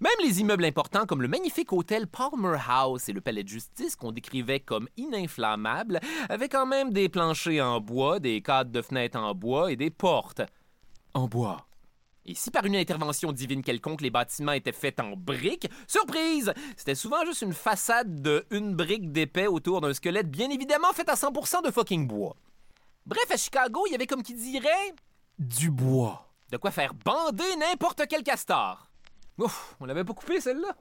Même 0.00 0.12
les 0.22 0.40
immeubles 0.40 0.64
importants 0.64 1.06
comme 1.06 1.22
le 1.22 1.28
magnifique 1.28 1.72
hôtel 1.72 2.06
Palmer 2.06 2.58
House 2.68 3.08
et 3.08 3.12
le 3.12 3.20
palais 3.20 3.42
de 3.42 3.48
justice 3.48 3.96
qu'on 3.96 4.12
décrivait 4.12 4.60
comme 4.60 4.88
ininflammables 4.96 5.98
avaient 6.28 6.48
quand 6.48 6.66
même 6.66 6.92
des 6.92 7.08
planchers 7.08 7.64
en 7.64 7.80
bois, 7.80 8.20
des 8.20 8.40
cadres 8.40 8.70
de 8.70 8.80
fenêtres 8.80 9.18
en 9.18 9.34
bois 9.34 9.72
et 9.72 9.76
des 9.76 9.90
portes 9.90 10.42
en 11.14 11.26
bois. 11.26 11.66
Et 12.26 12.34
si 12.34 12.50
par 12.50 12.64
une 12.64 12.76
intervention 12.76 13.32
divine 13.32 13.62
quelconque 13.62 14.02
les 14.02 14.10
bâtiments 14.10 14.52
étaient 14.52 14.70
faits 14.70 15.00
en 15.00 15.16
briques, 15.16 15.68
surprise! 15.88 16.52
C'était 16.76 16.94
souvent 16.94 17.24
juste 17.24 17.42
une 17.42 17.54
façade 17.54 18.22
de 18.22 18.46
une 18.50 18.76
brique 18.76 19.10
d'épais 19.10 19.46
autour 19.46 19.80
d'un 19.80 19.94
squelette 19.94 20.30
bien 20.30 20.50
évidemment 20.50 20.92
fait 20.92 21.08
à 21.08 21.14
100% 21.14 21.64
de 21.64 21.72
fucking 21.72 22.06
bois. 22.06 22.36
Bref, 23.06 23.30
à 23.30 23.36
Chicago, 23.36 23.82
il 23.88 23.92
y 23.92 23.94
avait 23.94 24.06
comme 24.06 24.22
qui 24.22 24.34
dirait 24.34 24.94
du 25.38 25.70
bois. 25.70 26.30
De 26.52 26.56
quoi 26.56 26.70
faire 26.70 26.94
bander 26.94 27.56
n'importe 27.56 28.02
quel 28.08 28.22
castor. 28.22 28.87
Ouf, 29.38 29.76
on 29.80 29.86
l'avait 29.86 30.04
pas 30.04 30.14
coupé 30.14 30.40
celle-là? 30.40 30.76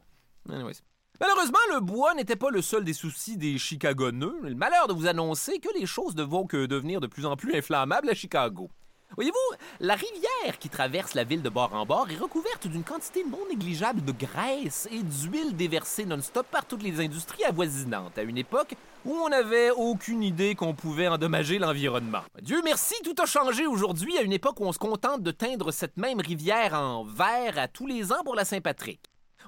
Anyways. 0.50 0.82
Malheureusement, 1.20 1.58
le 1.74 1.80
bois 1.80 2.14
n'était 2.14 2.36
pas 2.36 2.52
le 2.52 2.62
seul 2.62 2.84
des 2.84 2.94
soucis 2.94 3.38
des 3.38 3.58
Chicagoneux. 3.58 4.38
Le 4.42 4.54
malheur 4.54 4.88
de 4.88 4.94
vous 4.94 5.08
annoncer 5.08 5.60
que 5.60 5.70
les 5.80 5.86
choses 5.86 6.16
ne 6.16 6.24
vont 6.24 6.46
que 6.46 6.66
devenir 6.66 7.00
de 7.00 7.08
plus 7.08 7.26
en 7.26 7.36
plus 7.36 7.56
inflammables 7.56 8.10
à 8.10 8.14
Chicago. 8.14 8.70
Voyez-vous, 9.16 9.58
la 9.80 9.96
rivière 9.96 10.60
qui 10.60 10.70
traverse 10.70 11.14
la 11.14 11.24
ville 11.24 11.42
de 11.42 11.50
bord 11.50 11.74
en 11.74 11.86
bord 11.86 12.08
est 12.12 12.18
recouverte 12.18 12.68
d'une 12.68 12.84
quantité 12.84 13.24
non 13.24 13.40
négligeable 13.50 14.04
de 14.04 14.12
graisse 14.12 14.88
et 14.92 15.02
d'huile 15.02 15.56
déversée 15.56 16.06
non-stop 16.06 16.46
par 16.52 16.66
toutes 16.66 16.84
les 16.84 17.00
industries 17.00 17.44
avoisinantes, 17.46 18.18
à 18.18 18.22
une 18.22 18.38
époque 18.38 18.76
où 19.06 19.14
on 19.14 19.30
n'avait 19.30 19.72
aucune 19.72 20.22
idée 20.22 20.56
qu'on 20.56 20.76
pouvait 20.76 21.08
endommager 21.08 21.58
l'environnement. 21.58 22.22
Dieu 22.42 22.62
merci, 22.64 22.96
tout 23.04 23.16
a 23.20 23.26
changé 23.26 23.66
aujourd'hui, 23.66 24.18
à 24.18 24.22
une 24.22 24.34
époque 24.34 24.60
où 24.60 24.66
on 24.66 24.74
se 24.74 24.78
contente 24.78 25.24
de 25.24 25.32
teindre 25.32 25.72
cette 25.72 25.98
même 25.98 26.20
rivière 26.20 26.74
en 26.74 27.04
vert 27.04 27.58
à 27.58 27.68
tous 27.68 27.88
les 27.88 28.12
ans 28.12 28.24
pour 28.24 28.36
la 28.36 28.46
Saint-Patrick. 28.46 29.00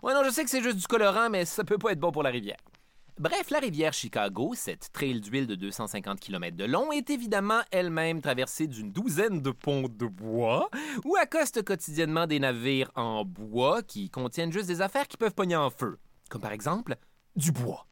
Ouais, 0.02 0.14
non, 0.14 0.24
je 0.24 0.30
sais 0.30 0.44
que 0.46 0.50
c'est 0.50 0.64
juste 0.64 0.78
du 0.78 0.88
colorant, 0.88 1.30
mais 1.30 1.46
ça 1.46 1.64
peut 1.64 1.78
pas 1.78 1.92
être 1.92 2.00
bon 2.00 2.12
pour 2.12 2.24
la 2.24 2.30
rivière. 2.30 2.58
Bref, 3.20 3.50
la 3.50 3.60
rivière 3.60 3.92
Chicago, 3.92 4.54
cette 4.56 4.94
trail 4.94 5.20
d'huile 5.20 5.46
de 5.46 5.56
250 5.56 6.22
km 6.22 6.56
de 6.56 6.64
long, 6.64 6.94
est 6.94 7.10
évidemment 7.10 7.60
elle-même 7.70 8.22
traversée 8.22 8.66
d'une 8.66 8.94
douzaine 8.94 9.42
de 9.42 9.52
ponts 9.52 9.90
de 9.90 10.06
bois 10.06 10.70
où 11.04 11.18
accostent 11.18 11.62
quotidiennement 11.62 12.28
des 12.28 12.40
navires 12.40 12.90
en 12.96 13.26
bois 13.26 13.84
qui 13.84 14.10
contiennent 14.10 14.54
juste 14.54 14.68
des 14.68 14.82
affaires 14.82 15.06
qui 15.06 15.18
peuvent 15.18 15.34
pogner 15.34 15.58
en 15.58 15.70
feu, 15.70 16.00
comme 16.30 16.40
par 16.40 16.54
exemple 16.54 16.96
du 17.36 17.52
bois. 17.52 17.88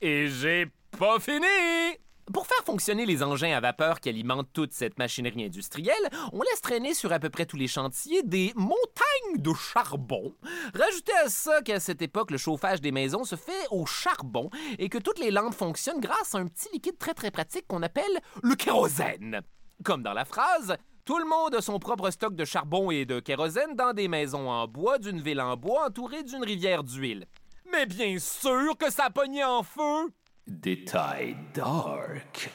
Et 0.00 0.28
j'ai 0.28 0.66
pas 0.96 1.18
fini! 1.18 1.98
Pour 2.32 2.46
faire 2.46 2.64
fonctionner 2.64 3.06
les 3.06 3.22
engins 3.22 3.56
à 3.56 3.60
vapeur 3.60 4.00
qui 4.00 4.10
alimentent 4.10 4.52
toute 4.52 4.72
cette 4.72 4.98
machinerie 4.98 5.46
industrielle, 5.46 5.94
on 6.32 6.42
laisse 6.42 6.60
traîner 6.60 6.92
sur 6.92 7.12
à 7.12 7.18
peu 7.18 7.30
près 7.30 7.46
tous 7.46 7.56
les 7.56 7.68
chantiers 7.68 8.22
des 8.22 8.52
montagnes 8.54 9.38
de 9.38 9.52
charbon. 9.54 10.34
Rajoutez 10.74 11.16
à 11.24 11.28
ça 11.30 11.62
qu'à 11.62 11.80
cette 11.80 12.02
époque, 12.02 12.30
le 12.30 12.36
chauffage 12.36 12.82
des 12.82 12.92
maisons 12.92 13.24
se 13.24 13.36
fait 13.36 13.66
au 13.70 13.86
charbon 13.86 14.50
et 14.78 14.90
que 14.90 14.98
toutes 14.98 15.18
les 15.18 15.30
lampes 15.30 15.54
fonctionnent 15.54 16.00
grâce 16.00 16.34
à 16.34 16.38
un 16.38 16.46
petit 16.46 16.68
liquide 16.72 16.98
très 16.98 17.14
très 17.14 17.30
pratique 17.30 17.66
qu'on 17.66 17.82
appelle 17.82 18.04
le 18.42 18.54
kérosène. 18.54 19.40
Comme 19.82 20.02
dans 20.02 20.12
la 20.12 20.26
phrase, 20.26 20.76
tout 21.06 21.18
le 21.18 21.24
monde 21.24 21.54
a 21.54 21.62
son 21.62 21.78
propre 21.78 22.10
stock 22.10 22.34
de 22.34 22.44
charbon 22.44 22.90
et 22.90 23.06
de 23.06 23.20
kérosène 23.20 23.74
dans 23.74 23.94
des 23.94 24.08
maisons 24.08 24.50
en 24.50 24.68
bois 24.68 24.98
d'une 24.98 25.20
ville 25.20 25.40
en 25.40 25.56
bois 25.56 25.86
entourée 25.86 26.24
d'une 26.24 26.44
rivière 26.44 26.84
d'huile. 26.84 27.26
Mais 27.72 27.86
bien 27.86 28.18
sûr 28.18 28.76
que 28.76 28.90
ça 28.90 29.08
a 29.14 29.48
en 29.48 29.62
feu! 29.62 30.12
Dark. 30.48 32.50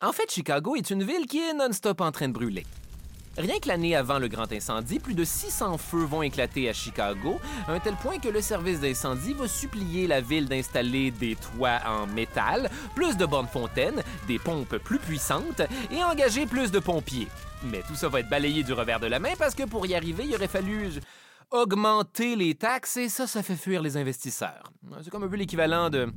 En 0.00 0.12
fait, 0.12 0.30
Chicago 0.30 0.76
est 0.76 0.90
une 0.90 1.02
ville 1.02 1.26
qui 1.26 1.40
est 1.40 1.52
non-stop 1.52 2.00
en 2.00 2.12
train 2.12 2.28
de 2.28 2.32
brûler. 2.32 2.64
Rien 3.36 3.58
que 3.58 3.66
l'année 3.66 3.96
avant 3.96 4.18
le 4.18 4.28
grand 4.28 4.50
incendie, 4.52 5.00
plus 5.00 5.14
de 5.14 5.24
600 5.24 5.78
feux 5.78 6.04
vont 6.04 6.22
éclater 6.22 6.68
à 6.68 6.72
Chicago, 6.72 7.40
à 7.66 7.72
un 7.72 7.80
tel 7.80 7.94
point 7.96 8.18
que 8.18 8.28
le 8.28 8.40
service 8.40 8.80
d'incendie 8.80 9.34
va 9.34 9.48
supplier 9.48 10.06
la 10.06 10.20
ville 10.20 10.48
d'installer 10.48 11.10
des 11.10 11.36
toits 11.36 11.80
en 11.84 12.06
métal, 12.06 12.70
plus 12.94 13.16
de 13.16 13.26
bornes 13.26 13.48
fontaines, 13.48 14.02
des 14.28 14.38
pompes 14.38 14.78
plus 14.78 14.98
puissantes 14.98 15.62
et 15.90 16.04
engager 16.04 16.46
plus 16.46 16.70
de 16.70 16.78
pompiers. 16.78 17.28
Mais 17.64 17.82
tout 17.88 17.96
ça 17.96 18.08
va 18.08 18.20
être 18.20 18.30
balayé 18.30 18.62
du 18.62 18.72
revers 18.72 19.00
de 19.00 19.06
la 19.06 19.18
main 19.18 19.34
parce 19.36 19.56
que 19.56 19.64
pour 19.64 19.84
y 19.86 19.94
arriver, 19.94 20.24
il 20.26 20.34
aurait 20.34 20.48
fallu 20.48 20.90
augmenter 21.50 22.36
les 22.36 22.54
taxes 22.54 22.98
et 22.98 23.08
ça, 23.08 23.26
ça 23.26 23.42
fait 23.42 23.56
fuir 23.56 23.82
les 23.82 23.96
investisseurs. 23.96 24.72
C'est 25.02 25.10
comme 25.10 25.24
un 25.24 25.28
peu 25.28 25.36
l'équivalent 25.36 25.90
de 25.90 26.08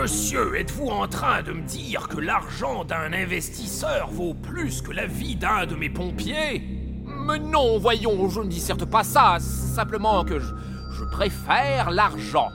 Monsieur, 0.00 0.54
êtes-vous 0.54 0.90
en 0.90 1.08
train 1.08 1.42
de 1.42 1.50
me 1.50 1.62
dire 1.62 2.06
que 2.06 2.18
l'argent 2.18 2.84
d'un 2.84 3.12
investisseur 3.12 4.08
vaut 4.08 4.32
plus 4.32 4.80
que 4.80 4.92
la 4.92 5.06
vie 5.06 5.34
d'un 5.34 5.66
de 5.66 5.74
mes 5.74 5.90
pompiers? 5.90 6.62
Mais 7.04 7.40
non, 7.40 7.80
voyons, 7.80 8.28
je 8.28 8.40
ne 8.40 8.46
dis 8.46 8.60
certes 8.60 8.84
pas 8.84 9.02
ça, 9.02 9.38
simplement 9.40 10.24
que 10.24 10.38
je, 10.38 10.54
je 10.92 11.04
préfère 11.04 11.90
l'argent. 11.90 12.48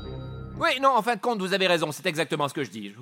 Oui, 0.58 0.80
non, 0.82 0.96
en 0.96 1.02
fin 1.02 1.18
de 1.18 1.20
compte, 1.20 1.40
vous 1.40 1.54
avez 1.54 1.68
raison, 1.68 1.92
c'est 1.92 2.06
exactement 2.06 2.48
ce 2.48 2.54
que 2.54 2.64
je 2.64 2.72
dis. 2.72 2.94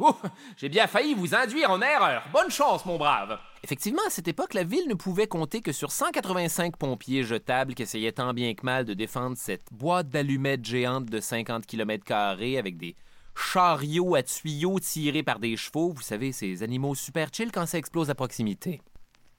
J'ai 0.57 0.69
bien 0.69 0.87
failli 0.87 1.13
vous 1.13 1.35
induire 1.35 1.69
en 1.69 1.79
erreur. 1.79 2.23
Bonne 2.33 2.49
chance, 2.49 2.83
mon 2.87 2.97
brave. 2.97 3.37
Effectivement, 3.63 4.01
à 4.07 4.09
cette 4.09 4.27
époque, 4.27 4.55
la 4.55 4.63
ville 4.63 4.87
ne 4.89 4.95
pouvait 4.95 5.27
compter 5.27 5.61
que 5.61 5.71
sur 5.71 5.91
185 5.91 6.77
pompiers 6.77 7.21
jetables 7.21 7.75
qui 7.75 7.83
essayaient 7.83 8.13
tant 8.13 8.33
bien 8.33 8.55
que 8.55 8.65
mal 8.65 8.85
de 8.85 8.95
défendre 8.95 9.37
cette 9.37 9.67
boîte 9.71 10.09
d'allumettes 10.09 10.65
géante 10.65 11.05
de 11.05 11.19
50 11.19 11.67
km 11.67 12.11
avec 12.11 12.77
des 12.77 12.95
chariot 13.35 14.15
à 14.15 14.23
tuyaux 14.23 14.79
tirés 14.79 15.23
par 15.23 15.39
des 15.39 15.57
chevaux, 15.57 15.91
vous 15.91 16.01
savez, 16.01 16.31
ces 16.31 16.63
animaux 16.63 16.95
super 16.95 17.29
chill 17.33 17.51
quand 17.51 17.65
ça 17.65 17.77
explose 17.77 18.09
à 18.09 18.15
proximité. 18.15 18.81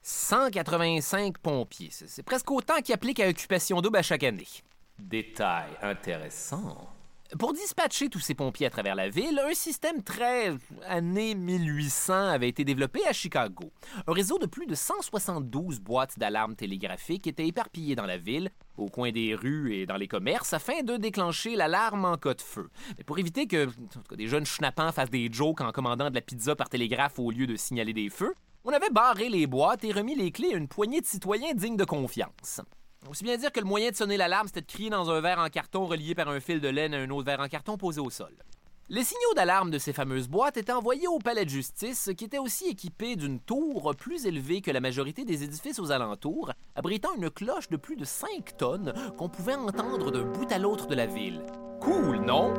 185 0.01 1.37
pompiers, 1.37 1.89
c'est 1.91 2.23
presque 2.23 2.51
autant 2.51 2.81
qui 2.81 2.91
appliquent 2.91 3.21
à 3.21 3.29
Occupation 3.29 3.81
Double 3.81 3.97
à 3.97 4.01
chaque 4.01 4.23
année. 4.23 4.47
Détail 4.99 5.69
intéressant. 5.81 6.89
Pour 7.39 7.53
dispatcher 7.53 8.09
tous 8.09 8.19
ces 8.19 8.35
pompiers 8.35 8.67
à 8.67 8.69
travers 8.69 8.93
la 8.93 9.09
ville, 9.09 9.41
un 9.43 9.55
système 9.55 10.03
très 10.03 10.53
année 10.87 11.33
1800 11.33 12.13
avait 12.13 12.49
été 12.49 12.63
développé 12.63 12.99
à 13.07 13.13
Chicago. 13.13 13.71
Un 14.05 14.13
réseau 14.13 14.37
de 14.37 14.45
plus 14.45 14.67
de 14.67 14.75
172 14.75 15.79
boîtes 15.79 16.19
d'alarmes 16.19 16.55
télégraphiques 16.55 17.25
était 17.25 17.47
éparpillé 17.47 17.95
dans 17.95 18.05
la 18.05 18.17
ville, 18.17 18.51
au 18.77 18.87
coin 18.87 19.11
des 19.11 19.33
rues 19.33 19.73
et 19.73 19.87
dans 19.87 19.97
les 19.97 20.07
commerces, 20.07 20.53
afin 20.53 20.83
de 20.83 20.95
déclencher 20.97 21.55
l'alarme 21.55 22.05
en 22.05 22.17
cas 22.17 22.35
de 22.35 22.41
feu. 22.41 22.69
Mais 22.97 23.03
pour 23.03 23.17
éviter 23.17 23.47
que 23.47 23.67
des 24.15 24.27
jeunes 24.27 24.45
schnappants 24.45 24.91
fassent 24.91 25.09
des 25.09 25.29
jokes 25.31 25.61
en 25.61 25.71
commandant 25.71 26.11
de 26.11 26.15
la 26.15 26.21
pizza 26.21 26.55
par 26.55 26.69
télégraphe 26.69 27.17
au 27.17 27.31
lieu 27.31 27.47
de 27.47 27.55
signaler 27.55 27.93
des 27.93 28.09
feux, 28.09 28.35
on 28.63 28.71
avait 28.71 28.91
barré 28.91 29.29
les 29.29 29.47
boîtes 29.47 29.83
et 29.83 29.91
remis 29.91 30.15
les 30.15 30.31
clés 30.31 30.53
à 30.53 30.57
une 30.57 30.67
poignée 30.67 31.01
de 31.01 31.05
citoyens 31.07 31.53
dignes 31.55 31.77
de 31.77 31.83
confiance. 31.83 32.61
Aussi 33.09 33.23
bien 33.23 33.37
dire 33.37 33.51
que 33.51 33.59
le 33.59 33.65
moyen 33.65 33.91
de 33.91 33.95
sonner 33.95 34.17
l'alarme, 34.17 34.47
c'était 34.47 34.61
de 34.61 34.65
crier 34.65 34.89
dans 34.89 35.11
un 35.11 35.21
verre 35.21 35.39
en 35.39 35.49
carton 35.49 35.85
relié 35.85 36.15
par 36.15 36.29
un 36.29 36.39
fil 36.39 36.61
de 36.61 36.69
laine 36.69 36.93
à 36.93 36.97
un 36.97 37.09
autre 37.09 37.25
verre 37.25 37.41
en 37.41 37.47
carton 37.47 37.77
posé 37.77 37.99
au 37.99 38.09
sol. 38.09 38.33
Les 38.89 39.03
signaux 39.03 39.33
d'alarme 39.35 39.71
de 39.71 39.77
ces 39.77 39.93
fameuses 39.93 40.27
boîtes 40.27 40.57
étaient 40.57 40.73
envoyés 40.73 41.07
au 41.07 41.17
palais 41.17 41.45
de 41.45 41.49
justice, 41.49 42.11
qui 42.17 42.25
était 42.25 42.37
aussi 42.37 42.67
équipé 42.67 43.15
d'une 43.15 43.39
tour 43.39 43.93
plus 43.97 44.25
élevée 44.25 44.61
que 44.61 44.71
la 44.71 44.81
majorité 44.81 45.25
des 45.25 45.43
édifices 45.43 45.79
aux 45.79 45.91
alentours, 45.91 46.51
abritant 46.75 47.13
une 47.15 47.29
cloche 47.29 47.69
de 47.69 47.77
plus 47.77 47.95
de 47.95 48.05
5 48.05 48.57
tonnes 48.57 48.93
qu'on 49.17 49.29
pouvait 49.29 49.55
entendre 49.55 50.11
d'un 50.11 50.25
bout 50.25 50.51
à 50.51 50.57
l'autre 50.57 50.87
de 50.87 50.95
la 50.95 51.05
ville. 51.05 51.41
Cool, 51.79 52.17
non? 52.25 52.53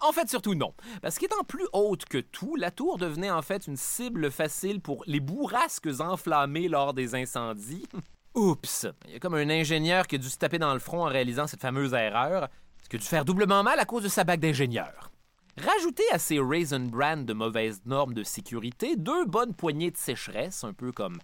En 0.00 0.12
fait, 0.12 0.28
surtout 0.28 0.54
non. 0.54 0.72
Parce 1.02 1.18
qu'étant 1.18 1.42
plus 1.46 1.66
haute 1.72 2.04
que 2.04 2.18
tout, 2.18 2.54
la 2.56 2.70
tour 2.70 2.98
devenait 2.98 3.30
en 3.30 3.42
fait 3.42 3.66
une 3.66 3.76
cible 3.76 4.30
facile 4.30 4.80
pour 4.80 5.02
les 5.06 5.20
bourrasques 5.20 6.00
enflammées 6.00 6.68
lors 6.68 6.94
des 6.94 7.14
incendies. 7.14 7.86
Oups! 8.38 8.86
Il 9.06 9.14
y 9.14 9.16
a 9.16 9.18
comme 9.18 9.34
un 9.34 9.50
ingénieur 9.50 10.06
qui 10.06 10.14
a 10.14 10.18
dû 10.18 10.28
se 10.28 10.38
taper 10.38 10.58
dans 10.58 10.72
le 10.72 10.78
front 10.78 11.02
en 11.02 11.08
réalisant 11.08 11.48
cette 11.48 11.60
fameuse 11.60 11.92
erreur, 11.92 12.48
ce 12.84 12.88
qui 12.88 12.94
a 12.94 12.98
dû 13.00 13.04
faire 13.04 13.24
doublement 13.24 13.64
mal 13.64 13.80
à 13.80 13.84
cause 13.84 14.04
de 14.04 14.08
sa 14.08 14.22
bague 14.22 14.38
d'ingénieur? 14.38 15.10
Rajoutez 15.56 16.04
à 16.12 16.20
ces 16.20 16.38
Raisin 16.38 16.78
Brand 16.78 17.24
de 17.24 17.32
mauvaises 17.32 17.80
normes 17.84 18.14
de 18.14 18.22
sécurité 18.22 18.94
deux 18.94 19.24
bonnes 19.24 19.54
poignées 19.54 19.90
de 19.90 19.96
sécheresse, 19.96 20.62
un 20.62 20.72
peu 20.72 20.92
comme 20.92 21.18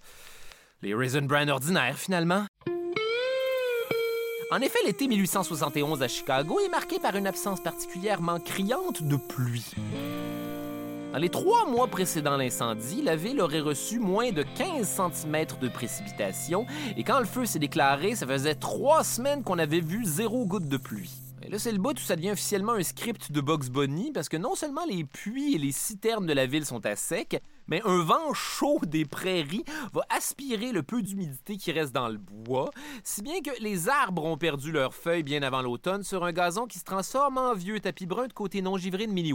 les 0.83 0.93
Raisin 0.93 1.23
Brand 1.23 1.49
ordinaires 1.49 1.97
finalement. 1.97 2.47
En 4.51 4.61
effet, 4.61 4.81
l'été 4.85 5.07
1871 5.07 6.03
à 6.03 6.09
Chicago 6.09 6.59
est 6.59 6.69
marqué 6.69 6.99
par 6.99 7.15
une 7.15 7.29
absence 7.29 7.63
particulièrement 7.63 8.41
criante 8.41 9.05
de 9.05 9.17
pluie. 9.17 9.73
Dans 11.15 11.21
les 11.21 11.29
trois 11.29 11.65
mois 11.65 11.87
précédant 11.87 12.37
l'incendie, 12.37 13.01
la 13.01 13.15
ville 13.15 13.41
aurait 13.41 13.61
reçu 13.61 14.01
moins 14.01 14.33
de 14.33 14.43
15 14.43 15.01
cm 15.13 15.47
de 15.61 15.69
précipitations. 15.69 16.67
Et 16.97 17.05
quand 17.05 17.21
le 17.21 17.25
feu 17.25 17.47
s'est 17.47 17.61
déclaré, 17.61 18.17
ça 18.17 18.27
faisait 18.27 18.57
trois 18.57 19.05
semaines 19.05 19.45
qu'on 19.45 19.61
avait 19.61 19.79
vu 19.79 20.05
zéro 20.05 20.45
goutte 20.45 20.67
de 20.67 20.77
pluie. 20.77 21.13
Et 21.45 21.51
là, 21.51 21.61
c'est 21.61 21.71
le 21.71 21.79
bout 21.79 21.97
où 21.97 22.03
ça 22.03 22.17
devient 22.17 22.33
officiellement 22.33 22.73
un 22.73 22.83
script 22.83 23.31
de 23.31 23.41
Bugs 23.41 23.71
Bunny 23.71 24.11
parce 24.11 24.29
que 24.29 24.37
non 24.37 24.57
seulement 24.57 24.85
les 24.91 25.05
puits 25.05 25.55
et 25.55 25.59
les 25.59 25.71
citernes 25.71 26.27
de 26.27 26.33
la 26.33 26.47
ville 26.47 26.67
sont 26.67 26.85
à 26.85 26.97
sec, 26.97 27.41
mais 27.69 27.81
un 27.85 28.03
vent 28.03 28.35
chaud 28.35 28.81
des 28.85 29.05
prairies 29.05 29.65
va 29.93 30.05
aspirer 30.11 30.73
le 30.73 30.83
peu 30.83 31.01
d'humidité 31.01 31.59
qui 31.59 31.71
reste 31.71 31.95
dans 31.95 32.09
le 32.09 32.19
bois, 32.19 32.71
si 33.05 33.23
bien 33.23 33.41
que 33.41 33.63
les 33.63 33.89
arbres 33.89 34.25
ont 34.25 34.37
perdu 34.37 34.73
leurs 34.73 34.95
feuilles 34.95 35.23
bien 35.23 35.45
avant 35.45 35.63
l'automne 35.63 36.03
sur 36.03 36.25
un 36.25 36.33
gazon 36.33 36.67
qui 36.67 36.81
se 36.81 36.85
transforme 36.85 37.39
en 37.39 37.55
vieux 37.55 37.79
tapis 37.79 38.07
brun 38.07 38.27
de 38.27 38.33
côté 38.33 38.63
non 38.63 38.77
givré 38.77 39.07
de 39.07 39.13
mini 39.13 39.33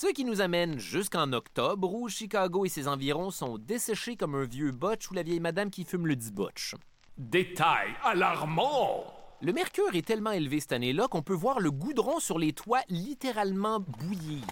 Ce 0.00 0.06
qui 0.06 0.24
nous 0.24 0.40
amène 0.40 0.78
jusqu'en 0.78 1.32
octobre 1.32 1.92
où 1.92 2.08
Chicago 2.08 2.64
et 2.64 2.68
ses 2.68 2.86
environs 2.86 3.32
sont 3.32 3.58
desséchés 3.58 4.14
comme 4.14 4.36
un 4.36 4.44
vieux 4.44 4.70
botch 4.70 5.10
ou 5.10 5.14
la 5.14 5.24
vieille 5.24 5.40
madame 5.40 5.70
qui 5.70 5.84
fume 5.84 6.06
le 6.06 6.14
dit 6.14 6.30
botch. 6.30 6.76
Détail 7.16 7.88
alarmant 8.04 9.02
le 9.40 9.52
mercure 9.52 9.92
est 9.96 10.06
tellement 10.06 10.30
élevé 10.30 10.60
cette 10.60 10.70
année-là 10.70 11.08
qu'on 11.08 11.22
peut 11.22 11.34
voir 11.34 11.58
le 11.58 11.72
goudron 11.72 12.20
sur 12.20 12.38
les 12.38 12.52
toits 12.52 12.82
littéralement 12.88 13.80
bouillir. 13.80 14.44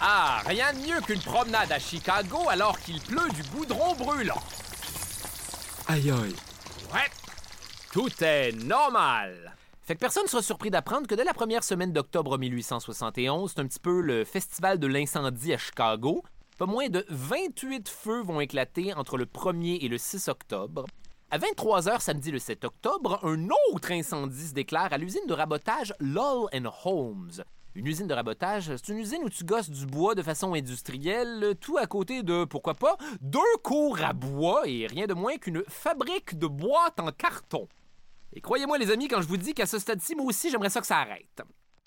Ah, 0.00 0.42
rien 0.46 0.72
de 0.74 0.78
mieux 0.78 1.00
qu'une 1.00 1.20
promenade 1.20 1.72
à 1.72 1.80
Chicago 1.80 2.48
alors 2.48 2.78
qu'il 2.78 3.00
pleut 3.00 3.28
du 3.34 3.42
goudron 3.50 3.96
brûlant. 3.96 4.42
Aïe 5.88 6.12
aïe. 6.12 6.36
Ouais, 6.94 7.10
tout 7.92 8.12
est 8.22 8.52
normal. 8.64 9.57
Fait 9.88 9.94
que 9.94 10.00
personne 10.00 10.24
ne 10.24 10.28
sera 10.28 10.42
surpris 10.42 10.68
d'apprendre 10.68 11.06
que 11.06 11.14
dès 11.14 11.24
la 11.24 11.32
première 11.32 11.64
semaine 11.64 11.94
d'octobre 11.94 12.36
1871, 12.36 13.50
c'est 13.50 13.60
un 13.62 13.66
petit 13.66 13.78
peu 13.78 14.02
le 14.02 14.22
festival 14.26 14.78
de 14.78 14.86
l'incendie 14.86 15.54
à 15.54 15.56
Chicago. 15.56 16.22
Pas 16.58 16.66
moins 16.66 16.90
de 16.90 17.06
28 17.08 17.88
feux 17.88 18.20
vont 18.20 18.38
éclater 18.38 18.92
entre 18.92 19.16
le 19.16 19.24
1er 19.24 19.78
et 19.82 19.88
le 19.88 19.96
6 19.96 20.28
octobre. 20.28 20.84
À 21.30 21.38
23 21.38 21.84
h 21.84 22.00
samedi 22.02 22.30
le 22.30 22.38
7 22.38 22.66
octobre, 22.66 23.18
un 23.22 23.48
autre 23.72 23.90
incendie 23.90 24.48
se 24.48 24.52
déclare 24.52 24.92
à 24.92 24.98
l'usine 24.98 25.26
de 25.26 25.32
rabotage 25.32 25.94
Lull 26.00 26.50
Holmes. 26.84 27.42
Une 27.74 27.86
usine 27.86 28.08
de 28.08 28.12
rabotage, 28.12 28.70
c'est 28.76 28.92
une 28.92 28.98
usine 28.98 29.24
où 29.24 29.30
tu 29.30 29.44
gosses 29.44 29.70
du 29.70 29.86
bois 29.86 30.14
de 30.14 30.22
façon 30.22 30.52
industrielle, 30.52 31.54
tout 31.62 31.78
à 31.78 31.86
côté 31.86 32.22
de, 32.22 32.44
pourquoi 32.44 32.74
pas, 32.74 32.98
deux 33.22 33.40
cours 33.62 34.02
à 34.02 34.12
bois 34.12 34.68
et 34.68 34.86
rien 34.86 35.06
de 35.06 35.14
moins 35.14 35.38
qu'une 35.38 35.64
fabrique 35.66 36.38
de 36.38 36.46
boîtes 36.46 37.00
en 37.00 37.10
carton. 37.10 37.66
Et 38.38 38.40
croyez-moi 38.40 38.78
les 38.78 38.92
amis, 38.92 39.08
quand 39.08 39.20
je 39.20 39.26
vous 39.26 39.36
dis 39.36 39.52
qu'à 39.52 39.66
ce 39.66 39.80
stade-ci, 39.80 40.14
moi 40.14 40.26
aussi, 40.26 40.48
j'aimerais 40.48 40.70
ça 40.70 40.80
que 40.80 40.86
ça 40.86 40.98
arrête. 40.98 41.42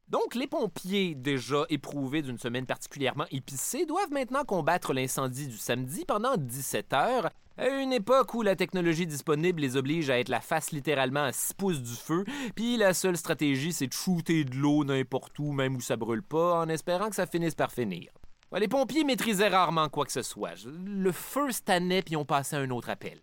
Donc, 0.10 0.36
les 0.36 0.48
pompiers, 0.48 1.16
déjà 1.16 1.64
éprouvés 1.70 2.22
d'une 2.22 2.38
semaine 2.38 2.66
particulièrement 2.66 3.24
épicée, 3.32 3.86
doivent 3.86 4.12
maintenant 4.12 4.44
combattre 4.44 4.92
l'incendie 4.92 5.48
du 5.48 5.56
samedi 5.56 6.04
pendant 6.04 6.36
17 6.36 6.92
heures, 6.92 7.30
à 7.58 7.70
une 7.70 7.94
époque 7.94 8.34
où 8.34 8.42
la 8.42 8.58
technologie 8.58 9.08
disponible 9.08 9.62
les 9.62 9.78
oblige 9.78 10.10
à 10.10 10.20
être 10.20 10.28
la 10.28 10.42
face 10.42 10.72
littéralement 10.72 11.24
à 11.24 11.32
6 11.32 11.54
pouces 11.54 11.82
du 11.82 11.96
feu, 11.96 12.26
puis 12.54 12.76
la 12.76 12.94
seule 12.94 13.16
stratégie, 13.16 13.72
c'est 13.72 13.88
de 13.88 13.94
shooter 13.94 14.44
de 14.44 14.58
l'eau 14.58 14.84
n'importe 14.84 15.40
où, 15.40 15.54
même 15.54 15.78
où 15.78 15.82
ça 15.82 15.96
brûle 15.96 16.22
pas, 16.22 16.60
en 16.60 16.68
espérant 16.68 17.08
que 17.08 17.16
ça 17.16 17.28
finisse 17.28 17.56
par 17.56 17.72
finir. 17.72 18.12
Les 18.60 18.68
pompiers 18.68 19.06
maîtrisaient 19.06 19.48
rarement 19.48 19.88
quoi 19.88 20.04
que 20.04 20.12
ce 20.12 20.22
soit. 20.22 20.66
Le 20.66 21.14
feu 21.14 21.50
se 21.54 21.62
tannait, 21.62 22.02
puis 22.02 22.18
ont 22.18 22.26
passé 22.26 22.58
à 22.58 22.60
un 22.60 22.72
autre 22.72 22.90
appel. 22.90 23.22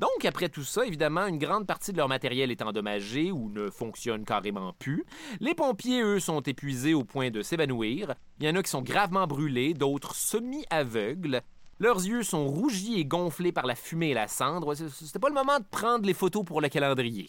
Donc, 0.00 0.24
après 0.24 0.48
tout 0.48 0.64
ça, 0.64 0.86
évidemment, 0.86 1.26
une 1.26 1.36
grande 1.36 1.66
partie 1.66 1.92
de 1.92 1.98
leur 1.98 2.08
matériel 2.08 2.50
est 2.50 2.62
endommagé 2.62 3.30
ou 3.30 3.50
ne 3.50 3.68
fonctionne 3.68 4.24
carrément 4.24 4.72
plus. 4.72 5.04
Les 5.40 5.52
pompiers, 5.52 6.00
eux, 6.00 6.20
sont 6.20 6.40
épuisés 6.40 6.94
au 6.94 7.04
point 7.04 7.28
de 7.28 7.42
s'évanouir. 7.42 8.14
Il 8.38 8.46
y 8.46 8.50
en 8.50 8.56
a 8.56 8.62
qui 8.62 8.70
sont 8.70 8.80
gravement 8.80 9.26
brûlés, 9.26 9.74
d'autres 9.74 10.14
semi-aveugles. 10.14 11.42
Leurs 11.80 11.98
yeux 11.98 12.22
sont 12.22 12.46
rougis 12.46 12.98
et 12.98 13.04
gonflés 13.04 13.52
par 13.52 13.66
la 13.66 13.74
fumée 13.74 14.08
et 14.08 14.14
la 14.14 14.26
cendre. 14.26 14.74
C'était 14.74 15.18
pas 15.18 15.28
le 15.28 15.34
moment 15.34 15.58
de 15.58 15.66
prendre 15.70 16.06
les 16.06 16.14
photos 16.14 16.46
pour 16.46 16.62
le 16.62 16.70
calendrier. 16.70 17.28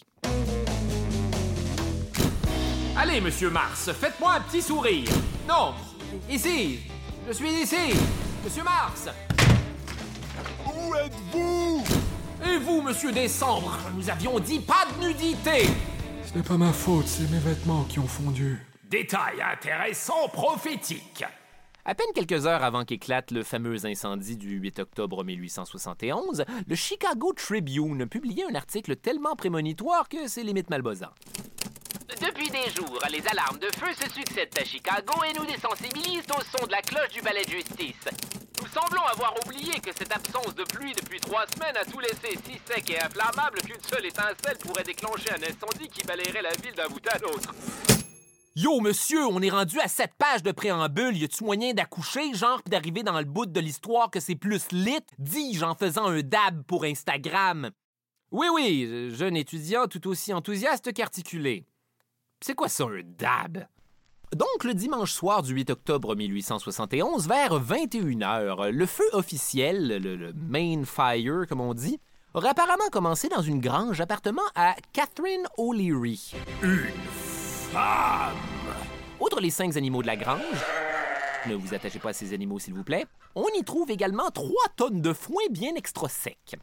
Allez, 2.95 3.19
monsieur 3.19 3.49
Mars, 3.49 3.91
faites-moi 3.91 4.35
un 4.35 4.41
petit 4.41 4.61
sourire. 4.61 5.09
Non, 5.45 5.73
ici. 6.29 6.79
Je 7.27 7.33
suis 7.33 7.49
ici. 7.49 7.99
Monsieur 8.45 8.63
Mars. 8.63 9.09
Où 10.65 10.95
êtes-vous? 10.95 12.10
Et 12.45 12.57
vous, 12.57 12.81
monsieur 12.81 13.11
Décembre, 13.11 13.77
nous 13.95 14.09
avions 14.09 14.39
dit 14.39 14.59
pas 14.59 14.85
de 14.85 15.07
nudité 15.07 15.67
Ce 16.23 16.35
n'est 16.35 16.43
pas 16.43 16.57
ma 16.57 16.73
faute, 16.73 17.07
c'est 17.07 17.29
mes 17.29 17.39
vêtements 17.39 17.83
qui 17.83 17.99
ont 17.99 18.07
fondu. 18.07 18.59
Détail 18.89 19.41
intéressant 19.41 20.27
prophétique. 20.29 21.23
À 21.85 21.95
peine 21.95 22.07
quelques 22.13 22.45
heures 22.45 22.63
avant 22.63 22.85
qu'éclate 22.85 23.31
le 23.31 23.43
fameux 23.43 23.85
incendie 23.85 24.37
du 24.37 24.57
8 24.57 24.79
octobre 24.79 25.23
1871, 25.23 26.45
le 26.67 26.75
Chicago 26.75 27.33
Tribune 27.33 28.05
publiait 28.07 28.45
un 28.49 28.55
article 28.55 28.95
tellement 28.95 29.35
prémonitoire 29.35 30.07
que 30.07 30.27
c'est 30.27 30.43
limite 30.43 30.69
malbosant. 30.69 31.09
Depuis 32.19 32.49
des 32.49 32.69
jours, 32.75 32.99
les 33.09 33.25
alarmes 33.27 33.57
de 33.59 33.69
feu 33.77 33.93
se 33.93 34.09
succèdent 34.11 34.57
à 34.59 34.65
Chicago 34.65 35.13
et 35.23 35.33
nous 35.33 35.45
désensibilisent 35.45 36.27
au 36.37 36.41
son 36.57 36.65
de 36.65 36.71
la 36.71 36.81
cloche 36.81 37.09
du 37.13 37.21
balai 37.21 37.45
de 37.45 37.51
justice. 37.51 38.05
Nous 38.59 38.67
semblons 38.67 39.03
avoir 39.03 39.33
oublié 39.45 39.79
que 39.79 39.91
cette 39.97 40.11
absence 40.11 40.53
de 40.53 40.63
pluie 40.63 40.93
depuis 40.93 41.19
trois 41.19 41.45
semaines 41.47 41.77
a 41.77 41.85
tout 41.85 41.99
laissé 41.99 42.37
si 42.45 42.59
sec 42.67 42.89
et 42.89 42.99
inflammable 42.99 43.61
qu'une 43.61 43.81
seule 43.81 44.05
étincelle 44.05 44.57
pourrait 44.59 44.83
déclencher 44.83 45.31
un 45.31 45.41
incendie 45.41 45.87
qui 45.87 46.03
balayerait 46.05 46.41
la 46.41 46.51
ville 46.61 46.75
d'un 46.75 46.87
bout 46.89 47.07
à 47.07 47.17
l'autre. 47.19 47.53
Yo, 48.55 48.81
monsieur, 48.81 49.25
on 49.27 49.41
est 49.41 49.49
rendu 49.49 49.79
à 49.79 49.87
cette 49.87 50.13
page 50.15 50.43
de 50.43 50.51
préambule. 50.51 51.15
Y 51.15 51.23
a-tu 51.23 51.45
moyen 51.45 51.73
d'accoucher, 51.73 52.33
genre, 52.33 52.61
d'arriver 52.67 53.03
dans 53.03 53.17
le 53.17 53.25
bout 53.25 53.45
de 53.45 53.59
l'histoire 53.61 54.11
que 54.11 54.19
c'est 54.19 54.35
plus 54.35 54.69
lit, 54.73 54.99
dis-je 55.17 55.63
en 55.63 55.75
faisant 55.75 56.07
un 56.07 56.21
dab 56.21 56.61
pour 56.63 56.83
Instagram? 56.83 57.71
Oui, 58.31 58.47
oui, 58.53 59.11
jeune 59.15 59.37
étudiant 59.37 59.87
tout 59.87 60.05
aussi 60.07 60.33
enthousiaste 60.33 60.91
qu'articulé. 60.93 61.65
C'est 62.43 62.55
quoi 62.55 62.69
ça, 62.69 62.85
un 62.85 63.03
dab? 63.19 63.67
Donc, 64.35 64.63
le 64.63 64.73
dimanche 64.73 65.11
soir 65.11 65.43
du 65.43 65.53
8 65.53 65.69
octobre 65.69 66.15
1871, 66.15 67.27
vers 67.27 67.61
21h, 67.61 68.69
le 68.69 68.85
feu 68.87 69.03
officiel, 69.13 69.99
le, 70.01 70.33
main 70.33 70.83
fire, 70.83 71.45
comme 71.47 71.61
on 71.61 71.75
dit, 71.75 71.99
aurait 72.33 72.49
apparemment 72.49 72.89
commencé 72.91 73.29
dans 73.29 73.43
une 73.43 73.59
grange 73.59 74.01
appartement 74.01 74.41
à 74.55 74.75
Catherine 74.91 75.45
O'Leary. 75.59 76.33
Une 76.63 76.87
femme! 77.71 78.35
Outre 79.19 79.39
les 79.39 79.51
cinq 79.51 79.77
animaux 79.77 80.01
de 80.01 80.07
la 80.07 80.15
grange, 80.15 80.65
ne 81.45 81.53
vous 81.53 81.75
attachez 81.75 81.99
pas 81.99 82.09
à 82.09 82.13
ces 82.13 82.33
animaux, 82.33 82.57
s'il 82.57 82.73
vous 82.73 82.83
plaît, 82.83 83.05
on 83.35 83.45
y 83.55 83.63
trouve 83.63 83.91
également 83.91 84.31
trois 84.31 84.65
tonnes 84.77 85.01
de 85.01 85.13
foin 85.13 85.43
bien 85.51 85.75
extra 85.75 86.09
sec. 86.09 86.55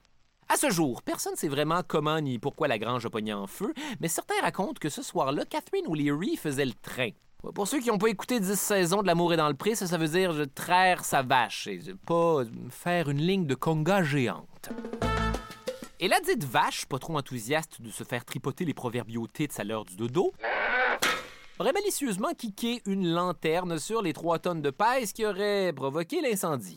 À 0.50 0.56
ce 0.56 0.70
jour, 0.70 1.02
personne 1.02 1.32
ne 1.32 1.37
sait 1.37 1.48
vraiment 1.48 1.82
comment 1.87 2.20
ni 2.20 2.38
pourquoi 2.38 2.68
la 2.68 2.78
grange 2.78 3.04
a 3.04 3.11
pogné 3.11 3.34
en 3.34 3.46
feu, 3.46 3.74
mais 4.00 4.08
certains 4.08 4.40
racontent 4.40 4.78
que 4.80 4.88
ce 4.88 5.02
soir-là, 5.02 5.44
Catherine 5.44 5.87
O'Leary 5.87 6.37
faisait 6.37 6.64
le 6.64 6.72
train. 6.72 7.11
Pour 7.54 7.68
ceux 7.68 7.80
qui 7.80 7.88
n'ont 7.88 7.98
pas 7.98 8.08
écouté 8.08 8.40
10 8.40 8.58
saisons 8.58 9.02
de 9.02 9.06
L'amour 9.06 9.34
est 9.34 9.37
dans 9.37 9.48
le 9.48 9.54
pré, 9.54 9.74
ça, 9.74 9.98
veut 9.98 10.08
dire 10.08 10.32
je 10.32 10.44
traire 10.44 11.04
sa 11.04 11.22
vache 11.22 11.66
et 11.66 11.80
pas 12.06 12.44
faire 12.70 13.11
une 13.11 13.20
ligne 13.20 13.46
de 13.46 13.54
conga 13.54 14.02
géante. 14.02 14.70
Et 16.00 16.08
la 16.08 16.18
dite 16.20 16.44
vache, 16.44 16.87
pas 16.87 16.98
trop 16.98 17.18
enthousiaste 17.18 17.82
de 17.82 17.90
se 17.90 18.02
faire 18.02 18.24
tripoter 18.24 18.64
les 18.64 18.74
proverbiaux 18.74 19.26
tits 19.26 19.48
à 19.58 19.64
l'heure 19.64 19.84
du 19.84 19.96
dodo, 19.96 20.32
aurait 21.58 21.72
malicieusement 21.72 22.32
kické 22.37 22.80
une 22.87 23.12
lanterne 23.12 23.78
sur 23.78 24.00
les 24.00 24.14
trois 24.14 24.38
tonnes 24.38 24.62
de 24.62 24.70
paille 24.70 25.06
qui 25.08 25.26
aurait 25.26 25.74
provoqué 25.74 26.22
l'incendie. 26.22 26.76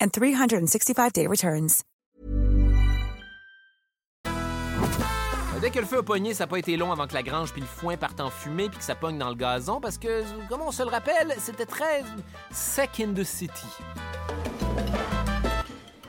and 0.00 0.12
365-day 0.12 1.26
returns. 1.26 1.84
Dès 5.60 5.70
que 5.70 5.80
le 5.80 5.86
feu 5.86 5.98
a 5.98 6.02
pogné, 6.04 6.34
ça 6.34 6.44
n'a 6.44 6.46
pas 6.46 6.60
été 6.60 6.76
long 6.76 6.92
avant 6.92 7.08
que 7.08 7.14
la 7.14 7.24
grange 7.24 7.52
puis 7.52 7.60
le 7.60 7.66
foin 7.66 7.96
partent 7.96 8.20
en 8.20 8.30
fumée 8.30 8.68
puis 8.68 8.78
que 8.78 8.84
ça 8.84 8.94
pogne 8.94 9.18
dans 9.18 9.28
le 9.28 9.34
gazon 9.34 9.80
parce 9.80 9.98
que, 9.98 10.22
comme 10.48 10.62
on 10.62 10.70
se 10.70 10.84
le 10.84 10.88
rappelle, 10.88 11.34
c'était 11.38 11.66
très 11.66 12.04
sec 12.52 13.00
in 13.00 13.12
the 13.12 13.24
city. 13.24 13.66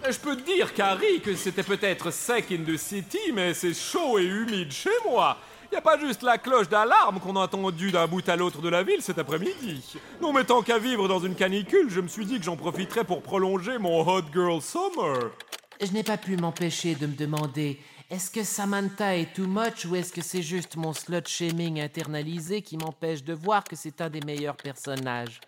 Je 0.08 0.18
peux 0.20 0.36
te 0.36 0.46
dire, 0.46 0.74
Carrie, 0.76 1.20
que 1.22 1.36
c'était 1.36 1.64
peut-être 1.64 2.12
sec 2.12 2.52
in 2.52 2.64
the 2.64 2.78
city, 2.78 3.32
mais 3.34 3.56
c'est 3.56 3.74
chaud 3.74 4.20
et 4.20 4.26
humide 4.26 4.72
chez 4.72 4.90
moi. 5.10 5.38
Y 5.72 5.76
a 5.76 5.82
pas 5.82 6.00
juste 6.00 6.24
la 6.24 6.38
cloche 6.38 6.68
d'alarme 6.68 7.20
qu'on 7.20 7.36
a 7.36 7.42
entendue 7.42 7.92
d'un 7.92 8.08
bout 8.08 8.28
à 8.28 8.36
l'autre 8.36 8.62
de 8.62 8.70
la 8.70 8.82
ville 8.84 9.02
cet 9.02 9.20
après-midi. 9.20 9.98
Non, 10.20 10.34
mais 10.34 10.44
tant 10.44 10.64
qu'à 10.64 10.80
vivre 10.80 11.08
dans 11.08 11.20
une 11.20 11.36
canicule, 11.36 11.90
je 11.90 12.02
me 12.02 12.08
suis 12.08 12.26
dit 12.26 12.40
que 12.40 12.44
j'en 12.44 12.58
profiterais 12.58 13.04
pour 13.04 13.22
prolonger 13.22 13.78
mon 13.78 14.02
Hot 14.08 14.24
Girl 14.34 14.62
Summer. 14.62 15.32
Je 15.80 15.92
n'ai 15.92 16.04
pas 16.04 16.18
pu 16.18 16.38
m'empêcher 16.38 16.96
de 16.96 17.06
me 17.06 17.16
demander 17.16 17.80
est-ce 18.10 18.32
que 18.32 18.44
Samantha 18.44 19.16
est 19.16 19.36
too 19.36 19.46
much 19.46 19.86
ou 19.86 19.96
est-ce 19.96 20.12
que 20.12 20.22
c'est 20.22 20.42
juste 20.42 20.76
mon 20.76 20.94
slut 20.94 21.28
shaming 21.28 21.80
internalisé 21.80 22.64
qui 22.64 22.76
m'empêche 22.76 23.24
de 23.24 23.34
voir 23.34 23.64
que 23.64 23.76
c'est 23.76 24.02
un 24.02 24.10
des 24.10 24.22
meilleurs 24.22 24.58
personnages? 24.58 25.40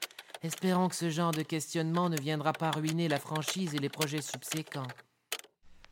Espérons 0.43 0.87
que 0.87 0.95
ce 0.95 1.09
genre 1.09 1.31
de 1.31 1.41
questionnement 1.41 2.09
ne 2.09 2.21
viendra 2.21 2.53
pas 2.53 2.69
ruiner 2.69 3.07
la 3.07 3.19
franchise 3.19 3.73
et 3.73 3.79
les 3.79 3.89
projets 3.89 4.21
subséquents. 4.21 4.87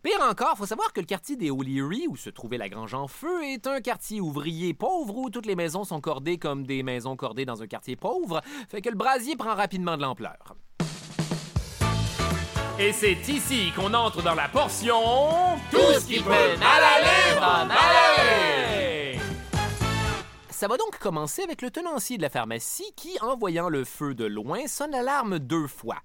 Pire 0.02 0.22
encore, 0.22 0.56
faut 0.58 0.66
savoir 0.66 0.94
que 0.94 1.02
le 1.02 1.06
quartier 1.06 1.36
des 1.36 1.52
O'Leary, 1.52 2.08
où 2.08 2.16
se 2.16 2.30
trouvait 2.30 2.58
la 2.58 2.70
grange 2.70 2.94
en 2.94 3.10
feu, 3.10 3.44
est 3.44 3.68
un 3.68 3.82
quartier 3.82 4.22
ouvrier 4.22 4.74
pauvre 4.74 5.18
où 5.18 5.30
toutes 5.30 5.46
les 5.46 5.58
maisons 5.58 5.84
sont 5.84 6.00
cordées 6.00 6.38
comme 6.38 6.66
des 6.66 6.84
maisons 6.84 7.18
cordées 7.18 7.44
dans 7.44 7.62
un 7.62 7.68
quartier 7.68 7.98
pauvre, 7.98 8.40
fait 8.70 8.82
que 8.82 8.88
le 8.88 8.96
brasier 8.96 9.36
prend 9.36 9.56
rapidement 9.56 9.98
de 9.98 10.02
l'ampleur. 10.02 10.56
Et 12.80 12.94
c'est 12.94 13.28
ici 13.28 13.74
qu'on 13.76 13.94
entre 13.94 14.24
dans 14.24 14.36
la 14.36 14.48
portion. 14.48 15.02
Tout 15.70 16.00
ce 16.00 16.08
qui 16.08 16.22
peut 16.22 16.30
mal 16.30 16.82
aller 16.82 17.38
va 17.38 17.66
mal 17.66 17.78
aller. 18.18 19.20
Ça 20.50 20.70
va 20.70 20.78
donc 20.78 20.98
commencer 20.98 21.42
avec 21.44 21.62
le 21.62 21.72
tenancier 21.72 22.16
de 22.16 22.22
la 22.22 22.30
pharmacie 22.30 22.94
qui, 22.96 23.18
en 23.20 23.36
voyant 23.36 23.68
le 23.68 23.84
feu 23.84 24.16
de 24.16 24.24
loin, 24.24 24.66
sonne 24.68 24.92
l'alarme 24.92 25.40
deux 25.40 25.68
fois. 25.68 25.98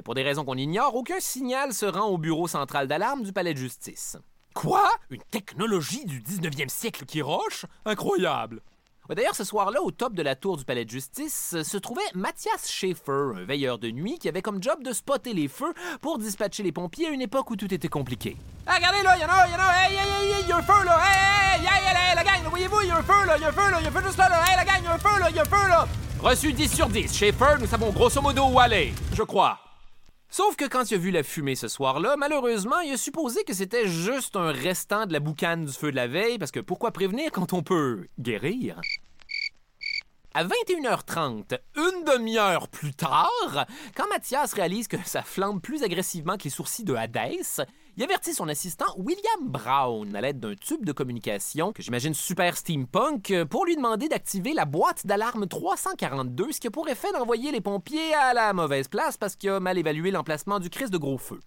Mais 0.00 0.02
pour 0.02 0.14
des 0.14 0.22
raisons 0.22 0.46
qu'on 0.46 0.56
ignore, 0.56 0.94
aucun 0.94 1.20
signal 1.20 1.74
se 1.74 1.84
rend 1.84 2.06
au 2.06 2.16
bureau 2.16 2.48
central 2.48 2.88
d'alarme 2.88 3.22
du 3.22 3.34
palais 3.34 3.52
de 3.52 3.58
justice. 3.58 4.16
Quoi? 4.54 4.88
Une 5.10 5.20
technologie 5.30 6.06
du 6.06 6.22
19e 6.22 6.70
siècle 6.70 7.04
qui 7.04 7.20
roche? 7.20 7.66
Incroyable 7.84 8.62
D'ailleurs, 9.10 9.34
ce 9.34 9.44
soir-là, 9.44 9.82
au 9.82 9.90
top 9.90 10.14
de 10.14 10.22
la 10.22 10.36
tour 10.36 10.56
du 10.56 10.64
palais 10.64 10.86
de 10.86 10.90
justice, 10.90 11.52
euh, 11.54 11.62
se 11.62 11.76
trouvait 11.76 12.00
Mathias 12.14 12.70
Schaeffer, 12.70 13.32
un 13.36 13.44
veilleur 13.44 13.78
de 13.78 13.90
nuit 13.90 14.18
qui 14.18 14.26
avait 14.30 14.40
comme 14.40 14.62
job 14.62 14.82
de 14.82 14.94
spotter 14.94 15.34
les 15.34 15.48
feux 15.48 15.74
pour 16.00 16.16
dispatcher 16.16 16.62
les 16.62 16.72
pompiers 16.72 17.08
à 17.08 17.10
une 17.10 17.20
époque 17.20 17.50
où 17.50 17.56
tout 17.56 17.74
était 17.74 17.88
compliqué. 17.88 18.38
Ah, 18.66 18.76
regardez 18.76 19.02
là, 19.02 19.18
y'en 19.18 19.28
a, 19.28 19.48
y'en 19.48 19.58
a, 19.58 19.86
hey, 19.86 19.96
hey, 19.96 20.32
hey, 20.32 20.48
y 20.48 20.52
a 20.52 20.56
un 20.56 20.62
feu 20.62 20.82
là, 20.82 20.98
hey, 20.98 21.60
hey, 21.60 21.68
hey, 21.68 22.14
la 22.14 22.24
gang, 22.24 22.48
voyez-vous, 22.48 22.80
y 22.86 22.90
a 22.90 22.96
un 22.96 23.02
feu 23.02 23.26
là, 23.26 23.36
y 23.36 23.44
a 23.44 23.48
un 23.48 23.52
feu 23.52 23.70
là, 23.70 23.82
y 23.82 23.84
a 23.84 23.88
un 23.88 23.92
feu 23.92 24.02
juste 24.06 24.16
là, 24.16 24.30
là, 24.30 24.44
hey, 24.48 24.56
la 24.56 24.64
gang, 24.64 24.82
y 24.82 24.86
a 24.86 24.94
un 24.94 24.98
feu 24.98 25.20
là, 25.20 25.30
y 25.30 25.38
a 25.38 25.42
un 25.42 25.44
feu 25.44 25.68
là. 25.68 25.86
Reçu 26.22 26.54
10 26.54 26.74
sur 26.74 26.88
10, 26.88 27.14
Schaeffer, 27.14 27.56
nous 27.60 27.66
savons 27.66 27.90
grosso 27.90 28.22
modo 28.22 28.46
où 28.46 28.58
aller, 28.58 28.94
je 29.12 29.24
crois. 29.24 29.58
Sauf 30.32 30.54
que 30.54 30.64
quand 30.64 30.88
il 30.90 30.94
a 30.94 30.98
vu 30.98 31.10
la 31.10 31.24
fumée 31.24 31.56
ce 31.56 31.66
soir-là, 31.66 32.14
malheureusement, 32.16 32.78
il 32.80 32.92
a 32.92 32.96
supposé 32.96 33.42
que 33.42 33.52
c'était 33.52 33.88
juste 33.88 34.36
un 34.36 34.52
restant 34.52 35.06
de 35.06 35.12
la 35.12 35.18
boucane 35.18 35.64
du 35.64 35.72
feu 35.72 35.90
de 35.90 35.96
la 35.96 36.06
veille, 36.06 36.38
parce 36.38 36.52
que 36.52 36.60
pourquoi 36.60 36.92
prévenir 36.92 37.32
quand 37.32 37.52
on 37.52 37.64
peut 37.64 38.06
guérir? 38.20 38.80
À 40.32 40.44
21h30, 40.44 41.58
une 41.74 42.04
demi-heure 42.04 42.68
plus 42.68 42.94
tard, 42.94 43.66
quand 43.96 44.08
Mathias 44.08 44.52
réalise 44.52 44.86
que 44.86 44.96
ça 45.04 45.22
flambe 45.22 45.60
plus 45.60 45.82
agressivement 45.82 46.36
que 46.36 46.44
les 46.44 46.50
sourcils 46.50 46.84
de 46.84 46.94
Hadès, 46.94 47.64
il 47.96 48.02
avertit 48.02 48.34
son 48.34 48.48
assistant 48.48 48.94
William 48.96 49.40
Brown 49.42 50.14
à 50.14 50.20
l'aide 50.20 50.40
d'un 50.40 50.54
tube 50.54 50.84
de 50.84 50.92
communication 50.92 51.72
que 51.72 51.82
j'imagine 51.82 52.14
super 52.14 52.56
steampunk 52.56 53.44
pour 53.50 53.66
lui 53.66 53.76
demander 53.76 54.08
d'activer 54.08 54.52
la 54.52 54.64
boîte 54.64 55.06
d'alarme 55.06 55.46
342, 55.46 56.52
ce 56.52 56.60
qui 56.60 56.66
a 56.66 56.70
pour 56.70 56.88
effet 56.88 57.12
d'envoyer 57.12 57.52
les 57.52 57.60
pompiers 57.60 58.14
à 58.14 58.34
la 58.34 58.52
mauvaise 58.52 58.88
place 58.88 59.16
parce 59.16 59.36
qu'il 59.36 59.50
a 59.50 59.60
mal 59.60 59.78
évalué 59.78 60.10
l'emplacement 60.10 60.60
du 60.60 60.70
crise 60.70 60.90
de 60.90 60.98
gros 60.98 61.18
feu. 61.18 61.40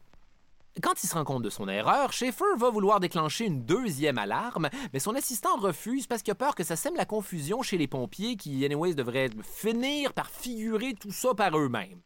Quand 0.82 1.04
il 1.04 1.08
se 1.08 1.14
rend 1.14 1.24
compte 1.24 1.44
de 1.44 1.52
son 1.52 1.70
erreur, 1.70 2.14
Schaeffer 2.14 2.58
va 2.58 2.72
vouloir 2.72 3.00
déclencher 3.00 3.46
une 3.46 3.64
deuxième 3.64 4.18
alarme, 4.18 4.70
mais 4.92 5.00
son 5.00 5.14
assistant 5.14 5.56
refuse 5.58 6.08
parce 6.08 6.24
qu'il 6.24 6.32
a 6.32 6.36
peur 6.36 6.56
que 6.56 6.64
ça 6.64 6.76
sème 6.76 6.96
la 6.96 7.06
confusion 7.06 7.62
chez 7.62 7.78
les 7.78 7.88
pompiers 7.88 8.38
qui, 8.38 8.66
anyways, 8.66 8.96
devraient 8.96 9.30
finir 9.44 10.14
par 10.14 10.32
figurer 10.32 10.96
tout 11.00 11.12
ça 11.12 11.36
par 11.36 11.56
eux-mêmes. 11.58 12.02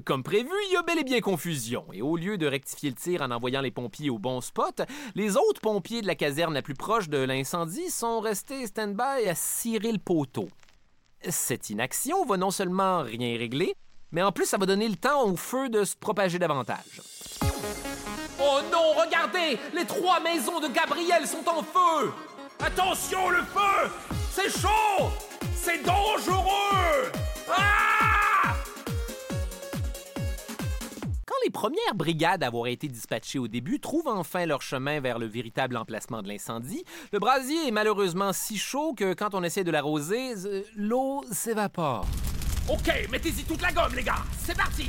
Comme 0.00 0.22
prévu, 0.22 0.48
il 0.68 0.72
y 0.72 0.76
a 0.76 0.82
bel 0.82 0.98
et 0.98 1.04
bien 1.04 1.20
confusion, 1.20 1.84
et 1.92 2.00
au 2.00 2.16
lieu 2.16 2.38
de 2.38 2.46
rectifier 2.46 2.88
le 2.88 2.96
tir 2.96 3.20
en 3.20 3.30
envoyant 3.30 3.60
les 3.60 3.70
pompiers 3.70 4.08
au 4.08 4.18
bon 4.18 4.40
spot, 4.40 4.80
les 5.14 5.36
autres 5.36 5.60
pompiers 5.60 6.00
de 6.00 6.06
la 6.06 6.14
caserne 6.14 6.54
la 6.54 6.62
plus 6.62 6.72
proche 6.72 7.10
de 7.10 7.18
l'incendie 7.18 7.90
sont 7.90 8.20
restés 8.20 8.66
stand-by 8.66 9.28
à 9.28 9.34
cirer 9.34 9.92
le 9.92 9.98
poteau. 9.98 10.48
Cette 11.28 11.68
inaction 11.68 12.24
va 12.24 12.38
non 12.38 12.50
seulement 12.50 13.02
rien 13.02 13.36
régler, 13.36 13.74
mais 14.12 14.22
en 14.22 14.32
plus 14.32 14.46
ça 14.46 14.56
va 14.56 14.64
donner 14.64 14.88
le 14.88 14.96
temps 14.96 15.24
au 15.24 15.36
feu 15.36 15.68
de 15.68 15.84
se 15.84 15.94
propager 15.94 16.38
davantage. 16.38 17.02
Oh 18.40 18.60
non, 18.72 18.94
regardez, 18.98 19.58
les 19.74 19.84
trois 19.84 20.20
maisons 20.20 20.58
de 20.58 20.68
Gabriel 20.68 21.26
sont 21.26 21.46
en 21.46 21.62
feu. 21.62 22.12
Attention, 22.60 23.28
le 23.28 23.42
feu, 23.42 23.90
premières 31.62 31.94
brigades 31.94 32.42
à 32.42 32.48
avoir 32.48 32.66
été 32.66 32.88
dispatchées 32.88 33.38
au 33.38 33.46
début 33.46 33.78
trouvent 33.78 34.08
enfin 34.08 34.46
leur 34.46 34.62
chemin 34.62 34.98
vers 34.98 35.20
le 35.20 35.26
véritable 35.26 35.76
emplacement 35.76 36.20
de 36.20 36.26
l'incendie, 36.26 36.82
le 37.12 37.20
brasier 37.20 37.68
est 37.68 37.70
malheureusement 37.70 38.32
si 38.32 38.58
chaud 38.58 38.94
que 38.94 39.14
quand 39.14 39.32
on 39.36 39.44
essaie 39.44 39.62
de 39.62 39.70
l'arroser, 39.70 40.34
euh, 40.44 40.62
l'eau 40.74 41.22
s'évapore. 41.30 42.04
Ok, 42.68 42.90
mettez-y 43.12 43.44
toute 43.44 43.62
la 43.62 43.70
gomme, 43.70 43.94
les 43.94 44.02
gars. 44.02 44.24
C'est 44.44 44.56
parti. 44.56 44.88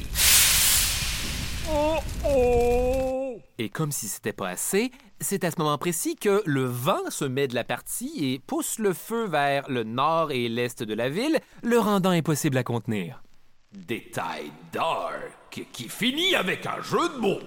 Oh 1.71 1.99
oh 2.27 3.37
Et 3.59 3.69
comme 3.69 3.91
si 3.91 4.07
c'était 4.07 4.33
pas 4.33 4.49
assez, 4.49 4.89
c'est 5.19 5.43
à 5.43 5.51
ce 5.51 5.59
moment 5.59 5.77
précis 5.77 6.15
que 6.15 6.41
le 6.47 6.63
vent 6.63 7.07
se 7.09 7.25
met 7.25 7.47
de 7.47 7.53
la 7.53 7.63
partie 7.63 8.33
et 8.33 8.39
pousse 8.39 8.79
le 8.79 8.93
feu 8.93 9.27
vers 9.27 9.69
le 9.69 9.83
nord 9.83 10.31
et 10.31 10.49
l'est 10.49 10.81
de 10.81 10.93
la 10.95 11.09
ville, 11.09 11.39
le 11.61 11.77
rendant 11.77 12.09
impossible 12.09 12.57
à 12.57 12.63
contenir. 12.63 13.21
Détail 13.73 14.51
dark 14.71 15.42
qui 15.71 15.89
finit 15.89 16.35
avec 16.35 16.65
un 16.65 16.81
jeu 16.81 17.09
de 17.09 17.17
mots. 17.17 17.39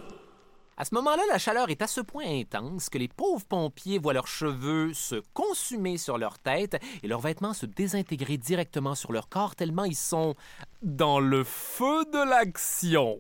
À 0.79 0.85
ce 0.85 0.95
moment-là, 0.97 1.23
la 1.31 1.39
chaleur 1.39 1.71
est 1.71 1.81
à 1.81 1.87
ce 1.87 2.03
point 2.03 2.27
intense 2.27 2.91
que 2.91 2.99
les 2.99 3.09
pauvres 3.09 3.47
pompiers 3.47 3.99
voient 3.99 4.13
leurs 4.13 4.27
cheveux 4.27 4.93
se 4.93 5.23
consumer 5.33 5.97
sur 5.97 6.19
leur 6.19 6.39
tête 6.39 6.77
et 7.03 7.09
leurs 7.09 7.21
vêtements 7.21 7.55
se 7.55 7.65
désintégrer 7.65 8.37
directement 8.37 8.95
sur 8.95 9.11
leur 9.11 9.31
corps 9.31 9.57
tellement 9.57 9.85
ils 9.85 9.97
sont 9.97 10.35
dans 10.83 11.19
le 11.19 11.45
feu 11.45 12.05
de 12.13 12.29
l'action. 12.29 13.17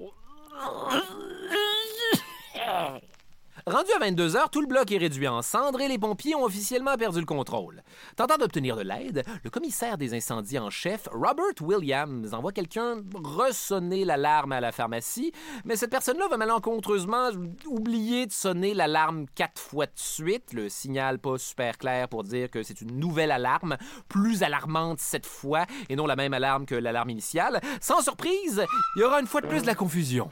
Rendu 3.68 3.90
à 3.96 3.98
22 3.98 4.37
heures, 4.37 4.48
tout 4.48 4.61
le 4.61 4.68
bloc 4.68 4.92
est 4.92 4.98
réduit 4.98 5.26
en 5.26 5.42
cendres 5.42 5.81
et 5.81 5.88
les 5.88 5.98
pompiers 5.98 6.37
ont 6.37 6.44
officiellement 6.44 6.96
perdu 6.96 7.18
le 7.18 7.26
contrôle. 7.26 7.83
Tentant 8.14 8.37
d'obtenir 8.37 8.76
de 8.76 8.83
l'aide, 8.83 9.24
le 9.42 9.50
commissaire 9.50 9.98
des 9.98 10.14
incendies 10.14 10.61
en 10.61 10.70
chef, 10.70 11.09
Robert 11.11 11.61
Williams, 11.61 12.33
envoie 12.33 12.52
quelqu'un 12.52 13.02
ressonner 13.12 14.05
l'alarme 14.05 14.52
à 14.52 14.61
la 14.61 14.70
pharmacie, 14.70 15.33
mais 15.64 15.74
cette 15.74 15.90
personne-là 15.90 16.29
va 16.29 16.37
malencontreusement 16.37 17.31
oublier 17.66 18.26
de 18.26 18.33
sonner 18.33 18.72
l'alarme 18.72 19.26
quatre 19.35 19.61
fois 19.61 19.87
de 19.87 19.92
suite, 19.96 20.52
le 20.52 20.68
signal 20.68 21.18
pas 21.18 21.37
super 21.37 21.76
clair 21.76 22.07
pour 22.07 22.22
dire 22.22 22.48
que 22.52 22.62
c'est 22.62 22.83
une 22.83 23.00
nouvelle 23.00 23.33
alarme, 23.33 23.79
plus 24.09 24.44
alarmante 24.44 25.00
cette 25.00 25.26
fois, 25.26 25.66
et 25.88 25.96
non 25.96 26.07
la 26.07 26.14
même 26.14 26.35
alarme 26.35 26.66
que 26.66 26.76
l'alarme 26.76 27.11
initiale. 27.11 27.61
Sans 27.81 28.00
surprise, 28.00 28.64
il 28.94 29.00
y 29.00 29.02
aura 29.02 29.18
une 29.18 29.26
fois 29.26 29.40
de 29.40 29.48
plus 29.48 29.62
de 29.62 29.66
la 29.66 29.74
confusion. 29.74 30.31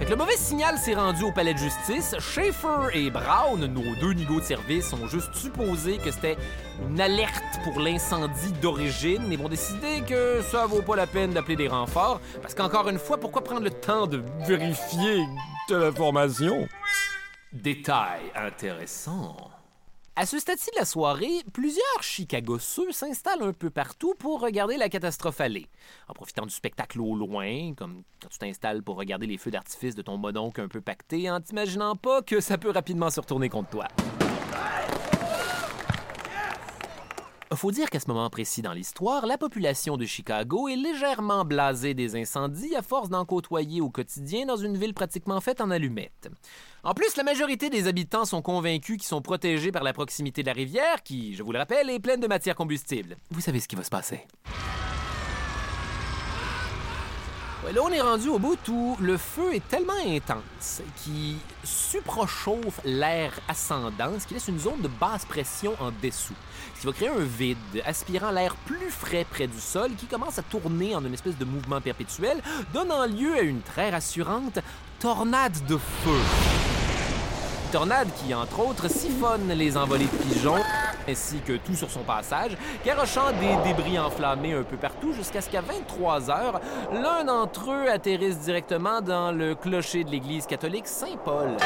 Fait 0.00 0.08
le 0.08 0.16
mauvais 0.16 0.36
signal 0.38 0.78
rendu 0.94 1.24
au 1.24 1.32
palais 1.32 1.54
de 1.54 1.58
justice. 1.58 2.14
Schaeffer 2.18 2.88
et 2.92 3.10
Brown, 3.10 3.64
nos 3.66 3.94
deux 3.96 4.12
nigauds 4.12 4.40
de 4.40 4.44
service, 4.44 4.92
ont 4.92 5.06
juste 5.06 5.34
supposé 5.34 5.98
que 5.98 6.10
c'était 6.10 6.36
une 6.88 7.00
alerte 7.00 7.60
pour 7.64 7.80
l'incendie 7.80 8.52
d'origine 8.60 9.32
et 9.32 9.36
vont 9.36 9.48
décider 9.48 10.02
que 10.08 10.40
ça 10.42 10.66
vaut 10.66 10.82
pas 10.82 10.96
la 10.96 11.06
peine 11.06 11.32
d'appeler 11.32 11.56
des 11.56 11.68
renforts. 11.68 12.20
Parce 12.42 12.54
qu'encore 12.54 12.88
une 12.88 12.98
fois, 12.98 13.18
pourquoi 13.18 13.42
prendre 13.42 13.62
le 13.62 13.70
temps 13.70 14.06
de 14.06 14.22
vérifier 14.46 15.24
De 15.68 15.76
l'information? 15.76 16.66
Détail 17.52 18.20
intéressant. 18.34 19.50
À 20.20 20.26
ce 20.26 20.38
stade-ci 20.38 20.68
de 20.74 20.78
la 20.78 20.84
soirée, 20.84 21.40
plusieurs 21.50 22.02
Chicagosseux 22.02 22.92
s'installent 22.92 23.42
un 23.42 23.54
peu 23.54 23.70
partout 23.70 24.12
pour 24.18 24.40
regarder 24.40 24.76
la 24.76 24.90
catastrophe 24.90 25.40
aller. 25.40 25.66
En 26.08 26.12
profitant 26.12 26.44
du 26.44 26.52
spectacle 26.52 27.00
au 27.00 27.16
loin, 27.16 27.72
comme 27.74 28.02
quand 28.20 28.28
tu 28.28 28.36
t'installes 28.36 28.82
pour 28.82 28.96
regarder 28.96 29.26
les 29.26 29.38
feux 29.38 29.50
d'artifice 29.50 29.94
de 29.94 30.02
ton 30.02 30.18
mononcle 30.18 30.60
un 30.60 30.68
peu 30.68 30.82
pacté, 30.82 31.30
en 31.30 31.40
t'imaginant 31.40 31.96
pas 31.96 32.20
que 32.20 32.40
ça 32.40 32.58
peut 32.58 32.68
rapidement 32.68 33.08
se 33.08 33.18
retourner 33.18 33.48
contre 33.48 33.70
toi. 33.70 33.88
Faut 37.56 37.72
dire 37.72 37.90
qu'à 37.90 37.98
ce 37.98 38.06
moment 38.06 38.30
précis 38.30 38.62
dans 38.62 38.72
l'histoire, 38.72 39.26
la 39.26 39.36
population 39.36 39.96
de 39.96 40.06
Chicago 40.06 40.68
est 40.68 40.76
légèrement 40.76 41.44
blasée 41.44 41.94
des 41.94 42.14
incendies 42.14 42.76
à 42.76 42.82
force 42.82 43.08
d'en 43.08 43.24
côtoyer 43.24 43.80
au 43.80 43.90
quotidien 43.90 44.46
dans 44.46 44.56
une 44.56 44.76
ville 44.76 44.94
pratiquement 44.94 45.40
faite 45.40 45.60
en 45.60 45.70
allumettes. 45.72 46.28
En 46.84 46.94
plus, 46.94 47.16
la 47.16 47.24
majorité 47.24 47.68
des 47.68 47.88
habitants 47.88 48.24
sont 48.24 48.40
convaincus 48.40 48.98
qu'ils 48.98 49.08
sont 49.08 49.20
protégés 49.20 49.72
par 49.72 49.82
la 49.82 49.92
proximité 49.92 50.42
de 50.42 50.46
la 50.46 50.52
rivière, 50.52 51.02
qui, 51.02 51.34
je 51.34 51.42
vous 51.42 51.50
le 51.50 51.58
rappelle, 51.58 51.90
est 51.90 51.98
pleine 51.98 52.20
de 52.20 52.28
matière 52.28 52.54
combustible. 52.54 53.16
Vous 53.32 53.40
savez 53.40 53.58
ce 53.58 53.66
qui 53.66 53.74
va 53.74 53.82
se 53.82 53.90
passer. 53.90 54.26
Là, 57.62 57.82
on 57.84 57.90
est 57.90 58.00
rendu 58.00 58.28
au 58.28 58.38
bout 58.38 58.58
où 58.68 58.96
le 59.00 59.16
feu 59.16 59.54
est 59.54 59.68
tellement 59.68 59.92
intense 60.04 60.80
qu'il 60.96 61.36
suprachauffe 61.62 62.80
l'air 62.84 63.32
ascendant, 63.48 64.18
ce 64.18 64.26
qui 64.26 64.34
laisse 64.34 64.48
une 64.48 64.58
zone 64.58 64.80
de 64.80 64.88
basse 64.88 65.24
pression 65.26 65.74
en 65.78 65.92
dessous. 66.02 66.34
Ce 66.74 66.80
qui 66.80 66.86
va 66.86 66.92
créer 66.92 67.08
un 67.08 67.22
vide, 67.22 67.58
aspirant 67.84 68.30
l'air 68.30 68.56
plus 68.64 68.90
frais 68.90 69.26
près 69.30 69.46
du 69.46 69.60
sol, 69.60 69.90
qui 69.96 70.06
commence 70.06 70.38
à 70.38 70.42
tourner 70.42 70.96
en 70.96 71.04
une 71.04 71.14
espèce 71.14 71.36
de 71.36 71.44
mouvement 71.44 71.80
perpétuel, 71.80 72.42
donnant 72.72 73.06
lieu 73.06 73.36
à 73.36 73.42
une 73.42 73.60
très 73.60 73.90
rassurante 73.90 74.58
tornade 74.98 75.64
de 75.66 75.76
feu. 75.76 76.18
Tornade 77.70 78.08
qui, 78.16 78.34
entre 78.34 78.60
autres, 78.60 78.90
siphonne 78.90 79.48
les 79.48 79.76
envolées 79.76 80.06
de 80.06 80.32
pigeons 80.32 80.62
ainsi 81.10 81.38
que 81.40 81.56
tout 81.56 81.74
sur 81.74 81.90
son 81.90 82.02
passage, 82.02 82.52
garochant 82.84 83.32
des 83.32 83.68
débris 83.68 83.98
enflammés 83.98 84.52
un 84.52 84.62
peu 84.62 84.76
partout 84.76 85.12
jusqu'à 85.12 85.40
ce 85.40 85.50
qu'à 85.50 85.60
23 85.60 86.30
heures, 86.30 86.60
l'un 86.92 87.24
d'entre 87.24 87.72
eux 87.72 87.90
atterrisse 87.90 88.38
directement 88.38 89.00
dans 89.00 89.32
le 89.32 89.54
clocher 89.54 90.04
de 90.04 90.10
l'église 90.10 90.46
catholique 90.46 90.86
Saint-Paul 90.86 91.56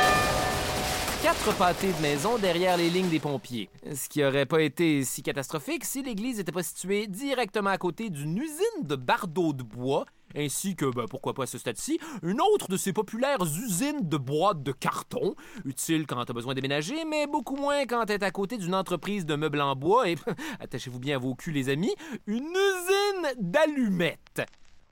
quatre 1.24 1.56
pâtés 1.56 1.90
de 1.90 2.02
maison 2.02 2.36
derrière 2.36 2.76
les 2.76 2.90
lignes 2.90 3.08
des 3.08 3.18
pompiers. 3.18 3.70
Ce 3.94 4.10
qui 4.10 4.22
aurait 4.22 4.44
pas 4.44 4.60
été 4.60 5.02
si 5.04 5.22
catastrophique 5.22 5.82
si 5.86 6.02
l'église 6.02 6.36
n'était 6.36 6.52
pas 6.52 6.62
située 6.62 7.06
directement 7.06 7.70
à 7.70 7.78
côté 7.78 8.10
d'une 8.10 8.36
usine 8.36 8.82
de 8.82 8.94
bardeaux 8.94 9.54
de 9.54 9.62
bois 9.62 10.04
ainsi 10.36 10.76
que, 10.76 10.86
ben, 10.86 11.06
pourquoi 11.08 11.34
pas 11.34 11.44
à 11.44 11.46
ce 11.46 11.58
stade-ci, 11.58 11.98
une 12.22 12.40
autre 12.40 12.68
de 12.68 12.76
ces 12.76 12.92
populaires 12.92 13.42
usines 13.42 14.08
de 14.08 14.16
boîtes 14.16 14.62
de 14.62 14.72
carton, 14.72 15.34
utile 15.64 16.06
quand 16.06 16.24
t'as 16.24 16.32
besoin 16.32 16.54
de 16.54 16.60
déménager, 16.60 17.04
mais 17.04 17.26
beaucoup 17.26 17.56
moins 17.56 17.86
quand 17.86 18.04
t'es 18.06 18.22
à 18.22 18.30
côté 18.30 18.56
d'une 18.56 18.74
entreprise 18.74 19.26
de 19.26 19.36
meubles 19.36 19.60
en 19.60 19.76
bois 19.76 20.08
et, 20.08 20.16
attachez-vous 20.60 20.98
bien 20.98 21.16
à 21.16 21.18
vos 21.18 21.34
culs 21.34 21.52
les 21.52 21.68
amis, 21.68 21.94
une 22.26 22.44
usine 22.44 23.34
d'allumettes. 23.38 24.42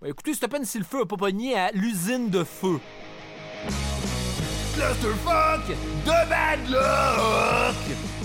Ben, 0.00 0.08
écoutez, 0.08 0.34
c'est 0.34 0.44
à 0.44 0.48
peine 0.48 0.64
si 0.64 0.78
le 0.78 0.84
feu 0.84 1.02
a 1.02 1.06
pas 1.06 1.16
pogné 1.16 1.56
à 1.56 1.70
l'usine 1.72 2.30
de 2.30 2.44
feu. 2.44 2.80
Clusterfuck 4.74 5.76
bad 6.04 6.58
luck! 6.68 8.21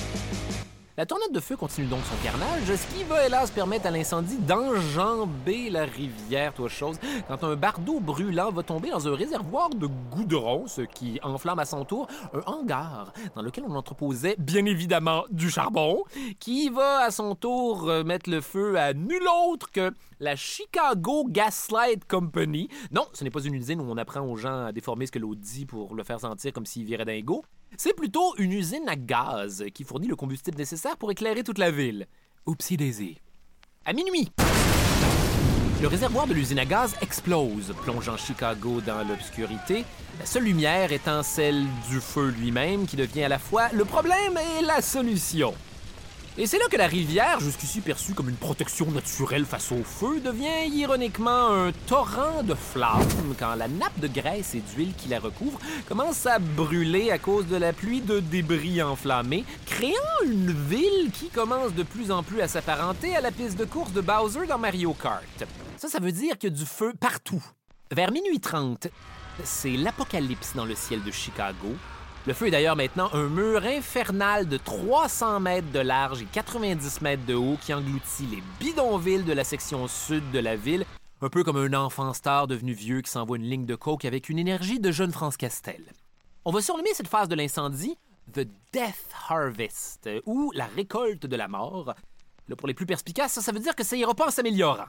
La 0.99 1.05
tornade 1.05 1.31
de 1.31 1.39
feu 1.39 1.55
continue 1.55 1.86
donc 1.86 1.99
son 2.05 2.15
carnage, 2.23 2.63
ce 2.75 2.95
qui 2.95 3.03
va 3.03 3.23
hélas 3.23 3.51
permettre 3.51 3.86
à 3.86 3.91
l'incendie 3.91 4.39
d'enjamber 4.39 5.69
la 5.69 5.86
rivière, 5.86 6.55
toi 6.55 6.67
chose, 6.69 6.97
quand 7.27 7.43
un 7.43 7.55
bardeau 7.55 7.99
brûlant 7.99 8.51
va 8.51 8.63
tomber 8.63 8.89
dans 8.89 9.07
un 9.07 9.15
réservoir 9.15 9.69
de 9.69 9.86
goudron, 9.86 10.65
ce 10.65 10.81
qui 10.81 11.19
enflamme 11.21 11.60
à 11.60 11.65
son 11.65 11.86
tour 11.86 12.07
un 12.33 12.41
hangar 12.51 13.13
dans 13.36 13.43
lequel 13.43 13.65
on 13.67 13.75
entreposait 13.75 14.38
bien 14.39 14.65
évidemment 14.65 15.25
du 15.29 15.51
charbon, 15.51 16.03
qui 16.39 16.69
va 16.69 17.01
à 17.03 17.12
son 17.12 17.36
tour 17.36 17.88
euh, 17.88 18.03
mettre 18.03 18.27
le 18.31 18.41
feu 18.41 18.75
à 18.79 18.95
nul 18.95 19.21
autre 19.51 19.69
que 19.71 19.91
la 20.19 20.36
Chicago 20.36 21.27
Gaslight 21.29 22.07
Company. 22.07 22.69
Non, 22.89 23.05
ce 23.13 23.23
n'est 23.23 23.29
pas 23.29 23.43
une 23.43 23.53
usine 23.53 23.81
où 23.81 23.86
on 23.88 23.97
apprend 23.97 24.21
aux 24.21 24.36
gens 24.36 24.65
à 24.65 24.71
déformer 24.71 25.05
ce 25.05 25.12
que 25.12 25.19
l'autre 25.19 25.41
dit 25.41 25.67
pour 25.67 25.93
le 25.93 26.03
faire 26.03 26.19
sentir 26.19 26.53
comme 26.53 26.65
s'il 26.65 26.86
virait 26.86 27.05
dingo. 27.05 27.43
C'est 27.75 27.95
plutôt 27.95 28.34
une 28.38 28.53
usine 28.53 28.88
à 28.88 28.95
gaz 28.95 29.65
qui 29.73 29.84
fournit 29.84 30.08
le 30.08 30.15
combustible 30.15 30.58
nécessaire 30.58 30.97
pour 30.97 31.12
éclairer 31.12 31.43
toute 31.43 31.58
la 31.58 31.71
ville. 31.71 32.08
Oupsie 32.45 32.77
daisy. 32.77 33.17
À 33.86 33.93
minuit, 33.93 34.32
le 35.82 35.88
réservoir 35.88 36.27
de 36.27 36.34
l'usine 36.34 36.60
à 36.60 36.65
gaz 36.65 36.95
explose, 37.01 37.73
plongeant 37.84 38.17
Chicago 38.17 38.82
dans 38.82 39.08
l'obscurité, 39.08 39.86
la 40.19 40.25
seule 40.25 40.43
lumière 40.43 40.91
étant 40.91 41.23
celle 41.23 41.65
du 41.89 41.99
feu 41.99 42.30
lui-même 42.30 42.88
qui 42.88 42.95
devient 42.95 43.23
à 43.23 43.30
la 43.30 43.39
fois 43.39 43.69
le 43.73 43.86
problème 43.86 44.38
et 44.58 44.63
la 44.63 44.82
solution. 44.82 45.53
Et 46.39 46.45
c'est 46.45 46.60
là 46.60 46.65
que 46.69 46.78
la 46.78 46.86
rivière, 46.86 47.39
jusqu'ici 47.39 47.82
perçue 47.82 48.13
comme 48.13 48.30
une 48.30 48.36
protection 48.36 48.91
naturelle 48.91 49.43
face 49.43 49.71
au 49.71 49.84
feu, 49.84 50.19
devient 50.19 50.67
ironiquement 50.71 51.47
un 51.52 51.71
torrent 51.88 52.43
de 52.43 52.54
flammes 52.54 53.34
quand 53.39 53.56
la 53.56 53.67
nappe 53.67 54.00
de 54.00 54.08
graisse 54.08 54.54
et 54.54 54.60
d'huile 54.60 54.93
qui 54.95 55.10
la 55.10 55.19
recouvre 55.19 55.60
commence 55.88 56.28
à 56.28 56.38
brûler 56.38 57.10
à 57.10 57.17
cause 57.17 57.47
de 57.47 57.56
la 57.56 57.73
pluie 57.73 58.02
de 58.02 58.19
débris 58.19 58.84
enflammés, 58.84 59.45
créant 59.65 59.93
une 60.26 60.52
ville 60.52 61.10
qui 61.12 61.30
commence 61.30 61.73
de 61.73 61.82
plus 61.82 62.12
en 62.12 62.21
plus 62.21 62.39
à 62.41 62.47
s'apparenter 62.47 63.15
à 63.15 63.21
la 63.21 63.32
piste 63.32 63.58
de 63.58 63.65
course 63.65 63.91
de 63.93 64.02
Bowser 64.02 64.45
dans 64.45 64.60
Mario 64.60 64.93
Kart. 64.93 65.43
Ça, 65.78 65.88
ça 65.88 66.00
veut 66.00 66.12
dire 66.12 66.38
qu'il 66.38 66.52
y 66.52 66.54
a 66.54 66.56
du 66.56 66.67
feu 66.67 66.93
partout. 67.00 67.43
Vers 67.91 68.12
minuit 68.12 68.39
30, 68.39 68.89
c'est 69.43 69.76
l'apocalypse 69.76 70.54
dans 70.54 70.65
le 70.65 70.76
ciel 70.76 71.02
de 71.04 71.10
Chicago, 71.10 71.76
le 72.28 72.34
feu 72.34 72.48
est 72.48 72.52
d'ailleurs 72.52 72.76
maintenant 72.76 73.10
un 73.13 73.30
mur 73.30 73.63
infernal 73.63 74.50
de 74.50 74.58
300 74.58 75.40
mètres 75.40 75.72
de 75.72 75.80
large 75.80 76.24
et 76.24 76.26
90 76.26 77.00
mètres 77.00 77.26
de 77.26 77.36
haut 77.36 77.56
qui 77.62 77.74
engloutit 77.74 78.26
les 78.26 78.44
bidonvilles 78.60 79.24
de 79.24 79.32
la 79.32 79.46
section 79.46 79.88
sud 79.88 80.30
de 80.32 80.40
la 80.40 80.58
ville, 80.58 80.84
un 81.22 81.30
peu 81.30 81.46
comme 81.46 81.56
un 81.56 81.74
enfant 81.74 82.13
star 82.13 82.48
devenu 82.48 82.74
vieux 82.74 83.00
qui 83.00 83.10
s'envoie 83.10 83.38
une 83.38 83.50
ligne 83.50 83.66
de 83.66 83.76
coke 83.76 84.04
avec 84.04 84.28
une 84.28 84.40
énergie 84.40 84.82
de 84.82 84.92
jeune 84.92 85.13
France 85.13 85.38
Castel. 85.38 85.82
On 86.44 86.52
va 86.52 86.62
surnommer 86.62 86.94
cette 86.94 87.08
phase 87.08 87.30
de 87.30 87.36
l'incendie 87.36 87.98
The 88.34 88.46
Death 88.74 89.08
Harvest, 89.30 90.10
ou 90.26 90.52
la 90.54 90.66
récolte 90.66 91.28
de 91.28 91.36
la 91.38 91.48
mort. 91.48 91.96
Là, 92.50 92.56
pour 92.58 92.68
les 92.68 92.74
plus 92.74 92.86
perspicaces, 92.86 93.40
ça, 93.40 93.52
veut 93.54 93.60
dire 93.60 93.74
que 93.74 93.86
ça 93.86 93.96
ira 93.96 94.13
pas 94.13 94.28
en 94.28 94.32
s'améliorant. 94.32 94.88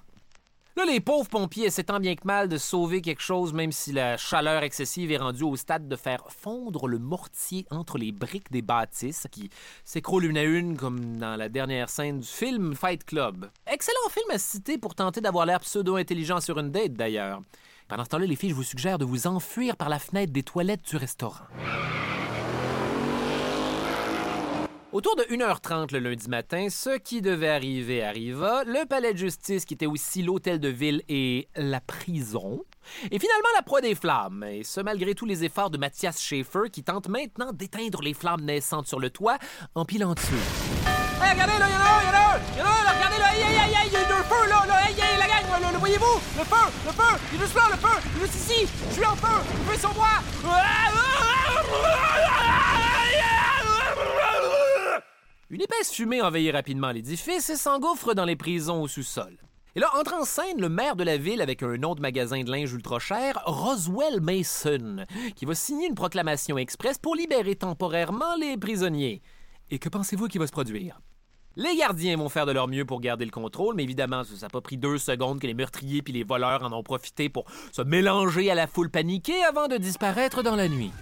Là, 0.77 0.85
les 0.85 1.01
pauvres 1.01 1.29
pompiers 1.29 1.67
essaient 1.67 1.85
tant 1.85 1.99
bien 1.99 2.15
que 2.15 2.25
mal 2.25 2.49
de 2.49 2.57
sauver 2.57 3.03
quelque 3.03 3.23
chose, 3.23 3.53
même 3.53 3.73
si 3.73 3.93
la 3.93 4.17
chaleur 4.17 4.63
excessive 4.63 5.11
est 5.11 5.17
rendue 5.17 5.43
au 5.43 5.57
stade 5.57 5.89
de 5.89 5.97
faire 5.97 6.25
fondre 6.29 6.87
le 6.87 6.99
mortier 6.99 7.67
entre 7.71 7.99
les 7.99 8.13
briques 8.13 8.53
des 8.53 8.63
bâtisses 8.63 9.27
qui 9.33 9.51
s'écroulent 9.85 10.27
une 10.27 10.39
à 10.39 10.45
une, 10.45 10.77
comme 10.77 11.19
dans 11.19 11.35
la 11.35 11.49
dernière 11.49 11.91
scène 11.91 12.21
du 12.21 12.29
film 12.29 12.77
Fight 12.77 13.03
Club. 13.05 13.51
Excellent 13.67 14.09
film 14.11 14.31
à 14.31 14.39
citer 14.39 14.79
pour 14.79 14.95
tenter 14.95 15.21
d'avoir 15.21 15.47
l'air 15.47 15.61
pseudo-intelligent 15.61 16.41
sur 16.41 16.59
une 16.59 16.71
date, 16.71 16.95
d'ailleurs. 16.95 17.41
Pendant 17.89 18.05
ce 18.05 18.11
temps-là, 18.11 18.27
les 18.27 18.37
filles, 18.37 18.53
vous 18.53 18.63
suggère 18.63 18.99
de 18.99 19.05
vous 19.05 19.27
enfuir 19.27 19.77
par 19.77 19.89
la 19.89 19.99
fenêtre 19.99 20.33
des 20.33 20.43
toilettes 20.43 20.89
du 20.89 20.97
restaurant. 20.97 21.47
Autour 24.91 25.17
de 25.17 25.23
1h30 25.25 25.93
le 25.93 25.99
lundi 25.99 26.31
matin, 26.31 26.69
ce 26.71 26.97
qui 26.97 27.21
devait 27.21 27.51
arriver 27.51 28.03
arriva. 28.03 28.65
Le 28.65 28.87
palais 28.87 29.13
de 29.13 29.19
justice, 29.19 29.67
qui 29.67 29.75
était 29.75 29.85
aussi 29.85 30.23
l'hôtel 30.23 30.61
de 30.61 30.69
ville 30.69 31.03
et 31.11 31.47
la 31.57 31.83
prison. 31.83 32.65
Et 33.11 33.19
finalement, 33.19 33.49
la 33.55 33.63
proie 33.63 33.83
des 33.83 33.95
flammes. 33.95 34.45
Et 34.45 34.65
ce, 34.65 34.81
malgré 34.81 35.15
tous 35.15 35.27
les 35.27 35.45
efforts 35.45 35.69
de 35.69 35.77
Mathias 35.77 36.23
Schaeffer, 36.23 36.71
qui 36.73 36.83
tente 36.85 37.09
maintenant 37.09 37.53
d'éteindre 37.53 38.01
les 38.01 38.15
flammes 38.15 38.41
naissantes 38.41 38.87
sur 38.87 38.99
le 38.99 39.11
toit 39.11 39.37
en 39.75 39.85
pilant 39.85 40.15
dessus. 40.15 40.33
Hey, 41.23 41.33
regardez, 41.33 41.59
là, 41.59 41.67
il 41.69 41.75
y 41.75 41.77
en 41.77 41.81
a 41.81 41.85
un, 41.85 42.01
il 42.01 42.07
y 42.07 42.09
en 42.09 42.15
a 42.15 42.25
un, 42.33 42.41
il 42.55 42.59
y 42.59 42.63
en 42.63 42.65
a 42.65 42.69
un, 42.71 42.85
là, 42.85 42.93
regardez, 42.97 43.19
là, 43.19 43.27
aïe, 43.27 43.43
aïe, 43.43 43.59
aïe, 43.59 43.89
il 43.89 43.93
y 43.93 43.97
a 43.97 44.01
le 44.01 44.25
feu, 44.25 44.49
là, 44.49 44.65
là, 44.67 44.75
aïe, 44.87 44.95
aïe, 44.99 45.19
la 45.19 45.27
gang, 45.27 45.61
là, 45.61 45.71
le 45.71 45.79
voyez-vous? 45.79 46.21
Le 46.39 46.45
feu, 46.45 46.65
le 46.87 46.93
feu, 46.93 47.19
il 47.35 47.37
est 47.37 47.43
juste 47.43 47.55
là, 47.55 47.63
le 47.71 47.77
feu, 47.77 48.01
il 48.17 48.23
est 48.23 48.27
juste 48.27 48.37
ici, 48.37 48.69
je 48.89 48.95
suis 48.95 49.05
en 49.05 49.17
feu, 49.17 49.37
le 49.53 49.65
feu 49.65 49.75
est 49.75 49.81
sur 49.81 49.95
moi. 49.95 50.09
Une 55.51 55.63
épaisse 55.63 55.91
fumée 55.91 56.21
envahit 56.21 56.53
rapidement 56.53 56.91
l'édifice 56.91 57.49
et 57.49 57.57
s'engouffre 57.57 58.13
dans 58.13 58.27
les 58.27 58.37
prisons 58.37 58.83
au 58.83 58.87
sous-sol. 58.87 59.35
Et 59.75 59.81
là, 59.81 59.89
entre 59.99 60.13
en 60.13 60.27
scène 60.27 60.61
le 60.61 60.69
maire 60.69 60.95
de 60.95 61.05
la 61.05 61.17
ville 61.17 61.41
avec 61.41 61.63
un 61.63 61.79
nom 61.79 61.95
de 61.95 62.03
magasin 62.03 62.43
de 62.43 62.51
linge 62.51 62.75
ultra 62.75 62.99
cher, 62.99 63.41
Roswell 63.47 64.21
Mason, 64.21 65.07
qui 65.37 65.47
va 65.47 65.55
signer 65.55 65.87
une 65.87 65.95
proclamation 65.95 66.59
express 66.59 66.99
pour 66.99 67.17
libérer 67.17 67.57
temporairement 67.57 68.37
les 68.39 68.59
prisonniers. 68.59 69.23
Et 69.71 69.79
que 69.79 69.89
pensez-vous 69.89 70.29
qui 70.29 70.37
va 70.37 70.47
se 70.47 70.53
produire? 70.53 71.01
Les 71.57 71.77
gardiens 71.77 72.19
vont 72.19 72.29
faire 72.29 72.45
de 72.45 72.53
leur 72.53 72.69
mieux 72.69 72.85
pour 72.85 73.01
garder 73.01 73.25
le 73.25 73.31
contrôle, 73.31 73.75
mais 73.75 73.85
évidemment, 73.85 74.25
ça 74.25 74.35
n'a 74.43 74.51
pas 74.51 74.61
pris 74.61 74.77
deux 74.77 74.99
secondes 74.99 75.41
que 75.41 75.47
les 75.47 75.55
meurtriers 75.55 76.03
puis 76.03 76.13
les 76.13 76.25
voleurs 76.25 76.63
en 76.63 76.73
ont 76.75 76.83
profité 76.83 77.31
pour 77.31 77.47
se 77.73 77.81
mélanger 77.81 78.51
à 78.51 78.55
la 78.55 78.67
foule 78.67 78.91
paniquée 78.91 79.43
avant 79.45 79.67
de 79.67 79.79
disparaître 79.79 80.43
dans 80.43 80.57
la 80.57 80.69
nuit. 80.69 80.93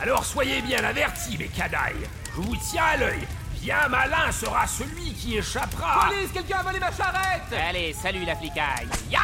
Alors 0.00 0.24
soyez 0.24 0.62
bien 0.62 0.82
avertis, 0.82 1.36
mes 1.36 1.48
canailles. 1.48 2.08
Je 2.34 2.40
vous 2.40 2.56
tiens 2.56 2.84
à 2.84 2.96
l'œil. 2.96 3.20
Bien 3.62 3.88
malin 3.88 4.32
sera 4.32 4.66
celui 4.66 5.12
qui 5.12 5.36
échappera. 5.38 6.08
Police, 6.08 6.32
quelqu'un 6.32 6.58
a 6.58 6.62
volé 6.64 6.80
ma 6.80 6.90
charrette 6.90 7.42
Allez, 7.52 7.92
salut 7.92 8.24
la 8.24 8.34
flicaille. 8.34 8.88
Ya 9.08 9.20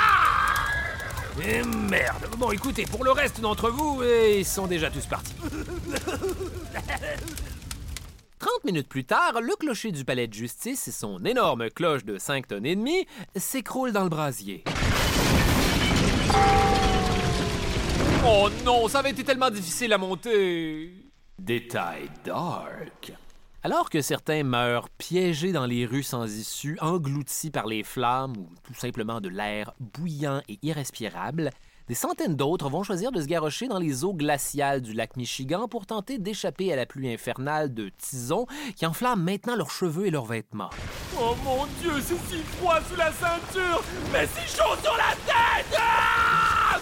Eh 1.45 1.63
merde. 1.65 2.29
Bon, 2.37 2.53
écoutez, 2.53 2.85
pour 2.87 3.03
le 3.05 3.11
reste 3.11 3.41
d'entre 3.41 3.69
vous, 3.71 4.01
Et 4.05 4.39
ils 4.39 4.45
sont 4.47 4.69
déjà 4.69 4.91
tous 4.91 5.07
partis. 5.07 5.35
30 8.39 8.65
minutes 8.65 8.89
plus 8.89 9.05
tard, 9.05 9.41
le 9.43 9.57
clocher 9.57 9.91
du 9.91 10.05
palais 10.05 10.29
de 10.29 10.35
justice 10.35 10.87
et 10.87 10.93
son 10.93 11.25
énorme 11.25 11.69
cloche 11.71 12.05
de 12.05 12.17
5 12.19 12.47
tonnes 12.47 12.67
et 12.67 12.77
demie 12.77 13.09
s'écroulent 13.35 13.91
dans 13.91 14.05
le 14.05 14.09
brasier. 14.09 14.63
Oh 18.25 18.49
non, 18.65 18.87
ça 18.87 19.01
avait 19.01 19.11
été 19.11 19.25
tellement 19.25 19.51
difficile 19.51 19.93
à 19.93 19.99
monter. 19.99 20.93
Détail 21.37 22.09
dark. 22.25 23.13
Alors 23.71 23.91
que 23.91 24.01
certains 24.01 24.45
meurent 24.45 24.89
piégés 24.89 25.53
dans 25.53 25.67
les 25.67 25.85
rues 25.85 26.03
sans 26.03 26.25
issue, 26.25 26.79
engloutis 26.81 27.51
par 27.51 27.67
les 27.67 27.83
flammes 27.83 28.33
ou 28.35 28.49
tout 28.63 28.73
simplement 28.73 29.21
de 29.21 29.29
l'air 29.29 29.75
bouillant 29.79 30.41
et 30.49 30.59
irrespirable, 30.63 31.51
des 31.87 31.95
centaines 31.95 32.35
d'autres 32.35 32.71
vont 32.71 32.83
choisir 32.83 33.13
de 33.13 33.21
se 33.21 33.27
garrocher 33.27 33.69
dans 33.69 33.79
les 33.79 34.05
eaux 34.05 34.15
glaciales 34.15 34.81
du 34.81 34.95
lac 34.95 35.19
Michigan 35.19 35.69
pour 35.69 35.85
tenter 35.85 36.17
d'échapper 36.17 36.73
à 36.73 36.77
la 36.77 36.87
pluie 36.87 37.13
infernale 37.13 37.75
de 37.75 37.91
tisons 37.91 38.47
qui 38.75 38.87
enflamme 38.87 39.23
maintenant 39.23 39.55
leurs 39.55 39.71
cheveux 39.71 40.07
et 40.07 40.11
leurs 40.11 40.25
vêtements. 40.25 40.71
Oh 41.21 41.37
mon 41.45 41.67
Dieu, 41.83 41.93
c'est 42.01 42.17
si 42.35 42.43
froid 42.57 42.81
sous 42.89 42.97
la 42.97 43.13
ceinture, 43.13 43.85
mais 44.11 44.27
si 44.29 44.57
chaud 44.57 44.77
sur 44.83 44.97
la 44.97 45.13
tête! 45.27 45.79
Ah! 45.79 46.79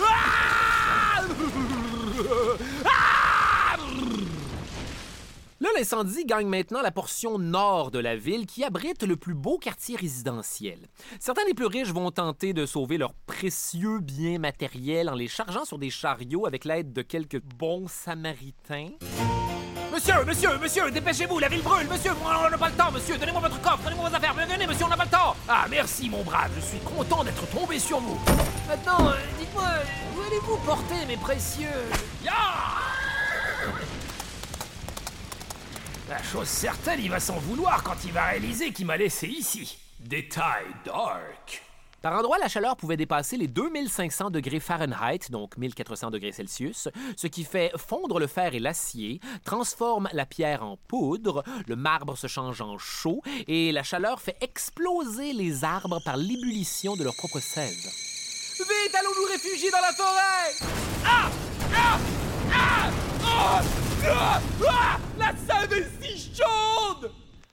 Ah! 0.00 1.22
Ah 2.86 3.17
Là, 5.68 5.80
l'incendie 5.80 6.24
gagne 6.24 6.46
maintenant 6.46 6.80
la 6.80 6.90
portion 6.90 7.38
nord 7.38 7.90
de 7.90 7.98
la 7.98 8.16
ville 8.16 8.46
qui 8.46 8.64
abrite 8.64 9.02
le 9.02 9.16
plus 9.16 9.34
beau 9.34 9.58
quartier 9.58 9.96
résidentiel. 9.96 10.78
Certains 11.20 11.44
des 11.44 11.52
plus 11.52 11.66
riches 11.66 11.92
vont 11.92 12.10
tenter 12.10 12.54
de 12.54 12.64
sauver 12.64 12.96
leurs 12.96 13.12
précieux 13.26 13.98
biens 14.00 14.38
matériels 14.38 15.10
en 15.10 15.14
les 15.14 15.28
chargeant 15.28 15.66
sur 15.66 15.78
des 15.78 15.90
chariots 15.90 16.46
avec 16.46 16.64
l'aide 16.64 16.94
de 16.94 17.02
quelques 17.02 17.42
bons 17.42 17.86
samaritains. 17.86 18.88
Monsieur, 19.92 20.24
monsieur, 20.26 20.58
monsieur, 20.58 20.90
dépêchez-vous, 20.90 21.38
la 21.38 21.48
ville 21.48 21.62
brûle, 21.62 21.88
monsieur, 21.88 22.12
on 22.24 22.50
n'a 22.50 22.56
pas 22.56 22.68
le 22.68 22.74
temps, 22.74 22.92
monsieur, 22.92 23.18
donnez-moi 23.18 23.42
votre 23.42 23.60
coffre, 23.60 23.82
donnez-moi 23.84 24.08
vos 24.08 24.14
affaires, 24.14 24.34
venez, 24.34 24.66
monsieur, 24.66 24.86
on 24.86 24.88
n'a 24.88 24.96
pas 24.96 25.04
le 25.04 25.10
temps. 25.10 25.36
Ah, 25.48 25.66
merci, 25.68 26.08
mon 26.08 26.22
brave, 26.22 26.50
je 26.56 26.64
suis 26.64 26.78
content 26.78 27.24
d'être 27.24 27.46
tombé 27.50 27.78
sur 27.78 27.98
vous. 28.00 28.18
Maintenant, 28.68 29.08
euh, 29.08 29.16
dites-moi, 29.38 29.64
où 30.16 30.20
allez-vous 30.22 30.56
porter 30.64 31.04
mes 31.06 31.16
précieux... 31.18 31.68
La 36.08 36.22
chose 36.22 36.48
certaine, 36.48 37.00
il 37.02 37.10
va 37.10 37.20
s'en 37.20 37.36
vouloir 37.36 37.82
quand 37.82 37.96
il 38.06 38.12
va 38.12 38.24
réaliser 38.24 38.72
qu'il 38.72 38.86
m'a 38.86 38.96
laissé 38.96 39.26
ici. 39.26 39.78
Détail 40.00 40.64
dark. 40.82 41.62
Par 42.00 42.18
endroits, 42.18 42.38
la 42.38 42.48
chaleur 42.48 42.78
pouvait 42.78 42.96
dépasser 42.96 43.36
les 43.36 43.46
2500 43.46 44.30
degrés 44.30 44.58
Fahrenheit, 44.58 45.30
donc 45.30 45.58
1400 45.58 46.10
degrés 46.10 46.32
Celsius, 46.32 46.88
ce 47.14 47.26
qui 47.26 47.44
fait 47.44 47.72
fondre 47.76 48.18
le 48.18 48.26
fer 48.26 48.54
et 48.54 48.58
l'acier, 48.58 49.20
transforme 49.44 50.08
la 50.14 50.24
pierre 50.24 50.62
en 50.62 50.78
poudre, 50.88 51.44
le 51.66 51.76
marbre 51.76 52.16
se 52.16 52.26
change 52.26 52.62
en 52.62 52.78
chaux 52.78 53.20
et 53.46 53.70
la 53.70 53.82
chaleur 53.82 54.22
fait 54.22 54.38
exploser 54.40 55.34
les 55.34 55.62
arbres 55.62 56.00
par 56.02 56.16
l'ébullition 56.16 56.96
de 56.96 57.04
leur 57.04 57.16
propre 57.16 57.40
sève. 57.40 57.68
Vite, 57.68 58.94
allons 58.98 59.10
nous 59.14 59.30
réfugier 59.30 59.70
dans 59.70 59.80
la 59.82 59.92
forêt! 59.92 60.54
Ah! 61.04 61.30
Ah! 61.74 61.98
Ah! 62.50 62.90
Oh 63.20 63.26
ah, 63.26 63.60
ah! 63.60 64.58
La 64.60 64.67
chaude 66.18 67.10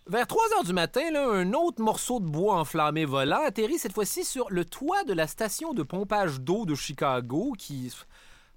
Vers 0.08 0.28
3 0.28 0.44
heures 0.56 0.64
du 0.64 0.74
matin, 0.74 1.10
là, 1.12 1.28
un 1.28 1.54
autre 1.54 1.82
morceau 1.82 2.20
de 2.20 2.26
bois 2.26 2.60
enflammé 2.60 3.06
volant 3.06 3.44
atterrit 3.44 3.80
cette 3.80 3.94
fois-ci 3.94 4.24
sur 4.24 4.52
le 4.52 4.64
toit 4.64 5.04
de 5.04 5.14
la 5.14 5.26
station 5.26 5.74
de 5.74 5.82
pompage 5.82 6.40
d'eau 6.42 6.66
de 6.66 6.76
Chicago 6.76 7.54
qui 7.58 7.92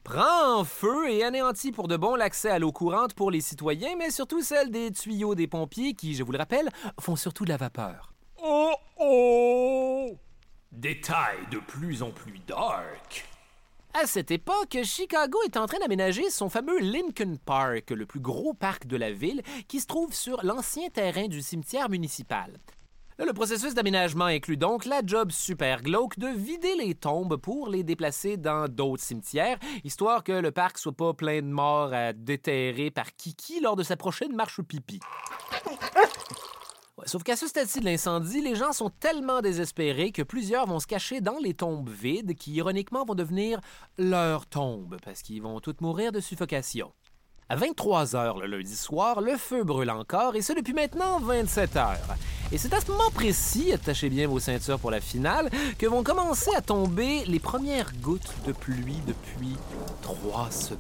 prend 0.05 0.59
en 0.59 0.65
feu 0.65 1.11
et 1.11 1.25
anéantit 1.25 1.73
pour 1.73 1.89
de 1.89 1.97
bon 1.97 2.17
l'accès 2.17 2.51
à 2.51 2.59
l'eau 2.59 2.71
courante 2.71 3.15
pour 3.15 3.31
les 3.31 3.41
citoyens, 3.41 3.97
mais 3.97 4.11
surtout 4.11 4.43
celle 4.43 4.71
des 4.71 4.91
tuyaux 4.93 5.35
des 5.35 5.47
pompiers 5.47 5.95
qui, 5.95 6.15
je 6.15 6.23
vous 6.23 6.33
le 6.33 6.39
rappelle, 6.39 6.69
font 7.01 7.17
surtout 7.17 7.45
de 7.45 7.51
la 7.51 7.57
vapeur. 7.57 8.13
Oh 8.43 8.75
oh 8.99 10.19
Détail 10.71 11.39
de 11.51 11.59
plus 11.59 12.03
en 12.03 12.11
plus 12.11 12.39
dark. 12.47 13.27
À 13.95 14.07
cette 14.07 14.31
époque, 14.31 14.79
Chicago 14.85 15.39
est 15.47 15.57
en 15.57 15.67
train 15.67 15.79
d'aménager 15.79 16.31
son 16.31 16.49
fameux 16.49 16.79
Lincoln 16.79 17.37
Park, 17.45 17.91
le 17.91 18.07
plus 18.07 18.21
gros 18.21 18.53
parc 18.53 18.87
de 18.87 18.97
la 18.97 19.11
ville, 19.11 19.43
qui 19.67 19.81
se 19.81 19.87
trouve 19.87 20.13
sur 20.13 20.45
l'ancien 20.45 20.89
terrain 20.91 21.27
du 21.27 21.41
cimetière 21.41 21.89
municipal. 21.89 22.59
Le 23.19 23.33
processus 23.33 23.75
d'aménagement 23.75 24.27
inclut 24.27 24.57
donc 24.57 24.85
la 24.85 25.01
job 25.05 25.33
super 25.33 25.83
glauque 25.83 26.19
de 26.19 26.29
vider 26.29 26.77
les 26.77 26.95
tombes 26.95 27.37
pour 27.37 27.69
les 27.69 27.83
déplacer 27.83 28.37
dans 28.37 28.69
d'autres 28.69 29.03
cimetières, 29.03 29.59
histoire 29.83 30.23
que 30.23 30.33
le 30.33 30.53
parc 30.53 30.79
soit 30.79 30.93
pas 30.93 31.15
plein 31.15 31.43
de 31.43 31.49
morts 31.49 31.93
à 31.93 32.13
déterrer 32.13 32.93
par 32.93 33.17
Kiki 33.17 33.61
lors 33.61 33.75
de 33.75 33.83
sa 33.83 33.97
prochaine 33.97 34.37
marche 34.37 34.61
pipi. 34.63 35.01
Sauf 37.07 37.23
qu'à 37.23 37.37
ce 37.37 37.47
stade-ci 37.47 37.81
de 37.81 37.85
l'incendie, 37.85 38.41
les 38.41 38.55
gens 38.55 38.73
sont 38.73 38.91
tellement 38.91 39.41
désespérés 39.41 40.13
que 40.13 40.23
plusieurs 40.23 40.67
vont 40.67 40.81
se 40.81 40.87
cacher 40.87 41.21
dans 41.21 41.39
les 41.39 41.55
tombes 41.55 41.89
vides 41.89 42.35
qui, 42.35 42.53
ironiquement, 42.53 43.05
vont 43.05 43.15
devenir 43.15 43.61
leurs 43.97 44.47
tombes 44.47 44.97
parce 45.05 45.23
qu'ils 45.23 45.43
vont 45.43 45.61
toutes 45.61 45.81
mourir 45.81 46.13
de 46.13 46.21
suffocation. 46.21 46.93
À 47.51 47.57
23 47.57 48.15
heures 48.15 48.39
le 48.39 48.47
lundi 48.47 48.77
soir, 48.77 49.23
le 49.23 49.39
feu 49.39 49.65
brûle 49.65 49.91
encore 49.91 50.37
et 50.37 50.43
ce 50.43 50.53
depuis 50.53 50.75
maintenant 50.75 51.19
27 51.19 51.77
heures. 51.77 52.17
Et 52.53 52.59
c'est 52.59 52.75
à 52.75 52.81
ce 52.81 52.91
moment 52.91 53.11
précis, 53.11 53.73
attachez 53.73 54.11
bien 54.11 54.29
vos 54.29 54.39
ceintures 54.39 54.79
pour 54.79 54.91
la 54.91 55.01
finale, 55.01 55.49
que 55.79 55.87
vont 55.87 56.03
commencer 56.03 56.51
à 56.55 56.61
tomber 56.61 57.25
les 57.25 57.41
premières 57.41 57.93
gouttes 58.03 58.35
de 58.47 58.53
pluie 58.53 59.01
depuis 59.07 59.57
trois 60.03 60.51
semaines 60.51 60.79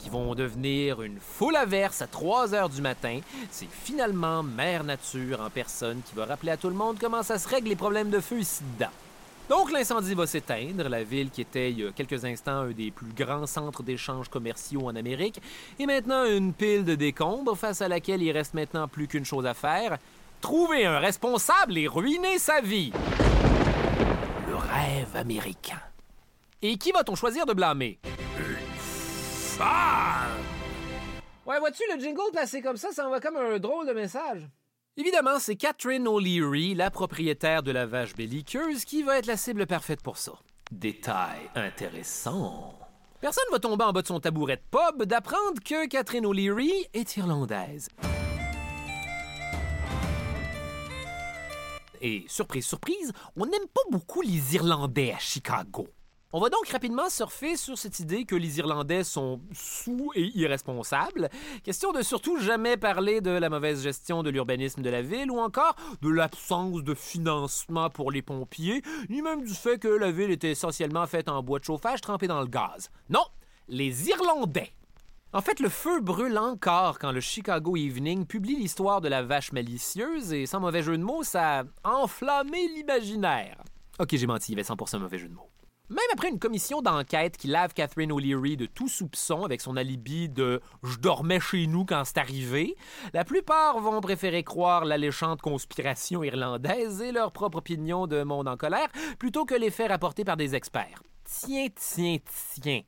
qui 0.00 0.08
vont 0.08 0.34
devenir 0.34 1.02
une 1.02 1.18
foule 1.20 1.56
averse 1.56 2.02
à 2.02 2.06
3 2.06 2.54
heures 2.54 2.68
du 2.68 2.80
matin. 2.80 3.20
C'est 3.50 3.70
finalement 3.70 4.42
Mère 4.42 4.84
Nature 4.84 5.40
en 5.40 5.50
personne 5.50 6.00
qui 6.04 6.14
va 6.14 6.24
rappeler 6.24 6.52
à 6.52 6.56
tout 6.56 6.68
le 6.68 6.74
monde 6.74 6.96
comment 6.98 7.22
ça 7.22 7.38
se 7.38 7.48
règle 7.48 7.68
les 7.68 7.76
problèmes 7.76 8.10
de 8.10 8.20
feu 8.20 8.40
ici-dedans. 8.40 8.90
Donc 9.48 9.72
l'incendie 9.72 10.14
va 10.14 10.26
s'éteindre, 10.26 10.88
la 10.88 11.02
ville 11.02 11.30
qui 11.30 11.40
était 11.40 11.72
il 11.72 11.80
y 11.80 11.86
a 11.86 11.90
quelques 11.90 12.24
instants 12.24 12.60
un 12.60 12.70
des 12.70 12.92
plus 12.92 13.12
grands 13.12 13.46
centres 13.46 13.82
d'échanges 13.82 14.28
commerciaux 14.28 14.86
en 14.86 14.94
Amérique 14.94 15.40
est 15.78 15.86
maintenant 15.86 16.24
une 16.24 16.52
pile 16.52 16.84
de 16.84 16.94
décombres 16.94 17.56
face 17.56 17.82
à 17.82 17.88
laquelle 17.88 18.22
il 18.22 18.30
reste 18.30 18.54
maintenant 18.54 18.86
plus 18.86 19.08
qu'une 19.08 19.24
chose 19.24 19.46
à 19.46 19.54
faire, 19.54 19.98
trouver 20.40 20.86
un 20.86 21.00
responsable 21.00 21.76
et 21.78 21.88
ruiner 21.88 22.38
sa 22.38 22.60
vie. 22.60 22.92
Le 24.48 24.54
rêve 24.56 25.16
américain. 25.16 25.80
Et 26.62 26.76
qui 26.76 26.92
va-t-on 26.92 27.16
choisir 27.16 27.44
de 27.44 27.52
blâmer? 27.52 27.98
Ouais, 31.46 31.58
vois-tu, 31.58 31.82
le 31.92 32.00
jingle 32.00 32.30
placé 32.32 32.62
comme 32.62 32.76
ça, 32.76 32.92
ça 32.92 33.04
envoie 33.04 33.20
comme 33.20 33.36
un 33.36 33.58
drôle 33.58 33.86
de 33.86 33.92
message. 33.92 34.48
Évidemment, 34.96 35.38
c'est 35.38 35.56
Catherine 35.56 36.06
O'Leary, 36.06 36.74
la 36.74 36.90
propriétaire 36.90 37.62
de 37.62 37.70
la 37.70 37.86
vache 37.86 38.14
belliqueuse, 38.14 38.84
qui 38.84 39.02
va 39.02 39.18
être 39.18 39.26
la 39.26 39.36
cible 39.36 39.66
parfaite 39.66 40.02
pour 40.02 40.16
ça. 40.16 40.32
Détail 40.70 41.40
intéressant. 41.54 42.78
Personne 43.20 43.44
va 43.50 43.58
tomber 43.58 43.84
en 43.84 43.92
bas 43.92 44.02
de 44.02 44.06
son 44.06 44.20
tabouret 44.20 44.56
de 44.56 44.62
pub 44.70 45.04
d'apprendre 45.04 45.60
que 45.64 45.86
Catherine 45.88 46.24
O'Leary 46.24 46.72
est 46.94 47.16
irlandaise. 47.16 47.88
Et 52.00 52.24
surprise, 52.28 52.66
surprise, 52.66 53.12
on 53.36 53.44
n'aime 53.44 53.68
pas 53.74 53.82
beaucoup 53.90 54.22
les 54.22 54.54
Irlandais 54.54 55.12
à 55.12 55.18
Chicago. 55.18 55.86
On 56.32 56.38
va 56.38 56.48
donc 56.48 56.68
rapidement 56.68 57.08
surfer 57.08 57.56
sur 57.56 57.76
cette 57.76 57.98
idée 57.98 58.24
que 58.24 58.36
les 58.36 58.60
Irlandais 58.60 59.02
sont 59.02 59.40
sous 59.52 60.12
et 60.14 60.30
irresponsables. 60.36 61.28
Question 61.64 61.90
de 61.90 62.02
surtout 62.02 62.38
jamais 62.38 62.76
parler 62.76 63.20
de 63.20 63.32
la 63.32 63.50
mauvaise 63.50 63.82
gestion 63.82 64.22
de 64.22 64.30
l'urbanisme 64.30 64.80
de 64.80 64.90
la 64.90 65.02
ville 65.02 65.32
ou 65.32 65.40
encore 65.40 65.74
de 66.02 66.08
l'absence 66.08 66.84
de 66.84 66.94
financement 66.94 67.90
pour 67.90 68.12
les 68.12 68.22
pompiers, 68.22 68.80
ni 69.08 69.22
même 69.22 69.42
du 69.42 69.52
fait 69.54 69.80
que 69.80 69.88
la 69.88 70.12
ville 70.12 70.30
était 70.30 70.52
essentiellement 70.52 71.04
faite 71.08 71.28
en 71.28 71.42
bois 71.42 71.58
de 71.58 71.64
chauffage 71.64 72.00
trempé 72.00 72.28
dans 72.28 72.40
le 72.40 72.46
gaz. 72.46 72.90
Non, 73.08 73.24
les 73.66 74.08
Irlandais. 74.08 74.70
En 75.32 75.40
fait, 75.40 75.58
le 75.58 75.68
feu 75.68 76.00
brûle 76.00 76.38
encore 76.38 77.00
quand 77.00 77.10
le 77.10 77.20
Chicago 77.20 77.76
Evening 77.76 78.24
publie 78.24 78.54
l'histoire 78.54 79.00
de 79.00 79.08
la 79.08 79.24
vache 79.24 79.50
malicieuse 79.50 80.32
et 80.32 80.46
sans 80.46 80.60
mauvais 80.60 80.84
jeu 80.84 80.96
de 80.96 81.02
mots, 81.02 81.24
ça 81.24 81.64
a 81.82 81.90
enflammé 81.90 82.68
l'imaginaire. 82.68 83.64
Ok, 83.98 84.10
j'ai 84.12 84.28
menti, 84.28 84.52
il 84.52 84.58
y 84.58 84.60
avait 84.60 84.68
100% 84.68 85.00
mauvais 85.00 85.18
jeu 85.18 85.26
de 85.26 85.34
mots. 85.34 85.49
Même 85.90 85.98
après 86.12 86.28
une 86.28 86.38
commission 86.38 86.82
d'enquête 86.82 87.36
qui 87.36 87.48
lave 87.48 87.74
Catherine 87.74 88.12
O'Leary 88.12 88.56
de 88.56 88.66
tout 88.66 88.86
soupçon 88.86 89.42
avec 89.42 89.60
son 89.60 89.76
alibi 89.76 90.28
de 90.28 90.60
je 90.84 90.98
dormais 90.98 91.40
chez 91.40 91.66
nous 91.66 91.84
quand 91.84 92.04
c'est 92.04 92.18
arrivé, 92.18 92.76
la 93.12 93.24
plupart 93.24 93.80
vont 93.80 94.00
préférer 94.00 94.44
croire 94.44 94.84
l'alléchante 94.84 95.42
conspiration 95.42 96.22
irlandaise 96.22 97.00
et 97.00 97.10
leur 97.10 97.32
propre 97.32 97.58
opinion 97.58 98.06
de 98.06 98.22
monde 98.22 98.46
en 98.46 98.56
colère 98.56 98.86
plutôt 99.18 99.44
que 99.44 99.56
les 99.56 99.72
faits 99.72 99.90
rapportés 99.90 100.24
par 100.24 100.36
des 100.36 100.54
experts. 100.54 101.02
Tiens, 101.24 101.66
tiens, 101.74 102.18
tiens. 102.54 102.82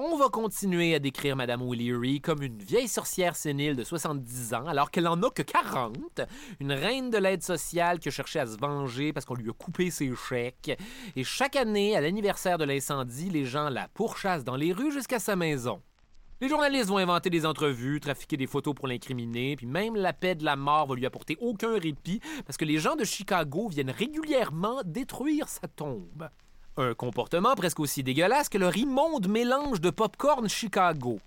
On 0.00 0.16
va 0.16 0.28
continuer 0.28 0.94
à 0.94 1.00
décrire 1.00 1.34
Madame 1.34 1.60
O'Leary 1.60 2.20
comme 2.20 2.40
une 2.40 2.62
vieille 2.62 2.86
sorcière 2.86 3.34
sénile 3.34 3.74
de 3.74 3.82
70 3.82 4.54
ans 4.54 4.68
alors 4.68 4.92
qu'elle 4.92 5.08
en 5.08 5.20
a 5.24 5.30
que 5.30 5.42
40, 5.42 6.20
une 6.60 6.70
reine 6.70 7.10
de 7.10 7.18
l'aide 7.18 7.42
sociale 7.42 7.98
qui 7.98 8.06
a 8.06 8.12
cherché 8.12 8.38
à 8.38 8.46
se 8.46 8.56
venger 8.56 9.12
parce 9.12 9.26
qu'on 9.26 9.34
lui 9.34 9.50
a 9.50 9.52
coupé 9.52 9.90
ses 9.90 10.14
chèques. 10.14 10.78
Et 11.16 11.24
chaque 11.24 11.56
année, 11.56 11.96
à 11.96 12.00
l'anniversaire 12.00 12.58
de 12.58 12.64
l'incendie, 12.64 13.28
les 13.28 13.44
gens 13.44 13.70
la 13.70 13.88
pourchassent 13.88 14.44
dans 14.44 14.54
les 14.54 14.72
rues 14.72 14.92
jusqu'à 14.92 15.18
sa 15.18 15.34
maison. 15.34 15.82
Les 16.40 16.48
journalistes 16.48 16.90
vont 16.90 16.98
inventer 16.98 17.28
des 17.28 17.44
entrevues, 17.44 17.98
trafiquer 17.98 18.36
des 18.36 18.46
photos 18.46 18.76
pour 18.76 18.86
l'incriminer, 18.86 19.56
puis 19.56 19.66
même 19.66 19.96
la 19.96 20.12
paix 20.12 20.36
de 20.36 20.44
la 20.44 20.54
mort 20.54 20.86
va 20.86 20.94
lui 20.94 21.06
apporter 21.06 21.36
aucun 21.40 21.76
répit 21.76 22.20
parce 22.46 22.56
que 22.56 22.64
les 22.64 22.78
gens 22.78 22.94
de 22.94 23.02
Chicago 23.02 23.66
viennent 23.66 23.90
régulièrement 23.90 24.80
détruire 24.84 25.48
sa 25.48 25.66
tombe. 25.66 26.28
Un 26.80 26.94
comportement 26.94 27.56
presque 27.56 27.80
aussi 27.80 28.04
dégueulasse 28.04 28.48
que 28.48 28.56
le 28.56 28.70
immonde 28.78 29.26
mélange 29.26 29.80
de 29.80 29.90
popcorn 29.90 30.48
Chicago. 30.48 31.18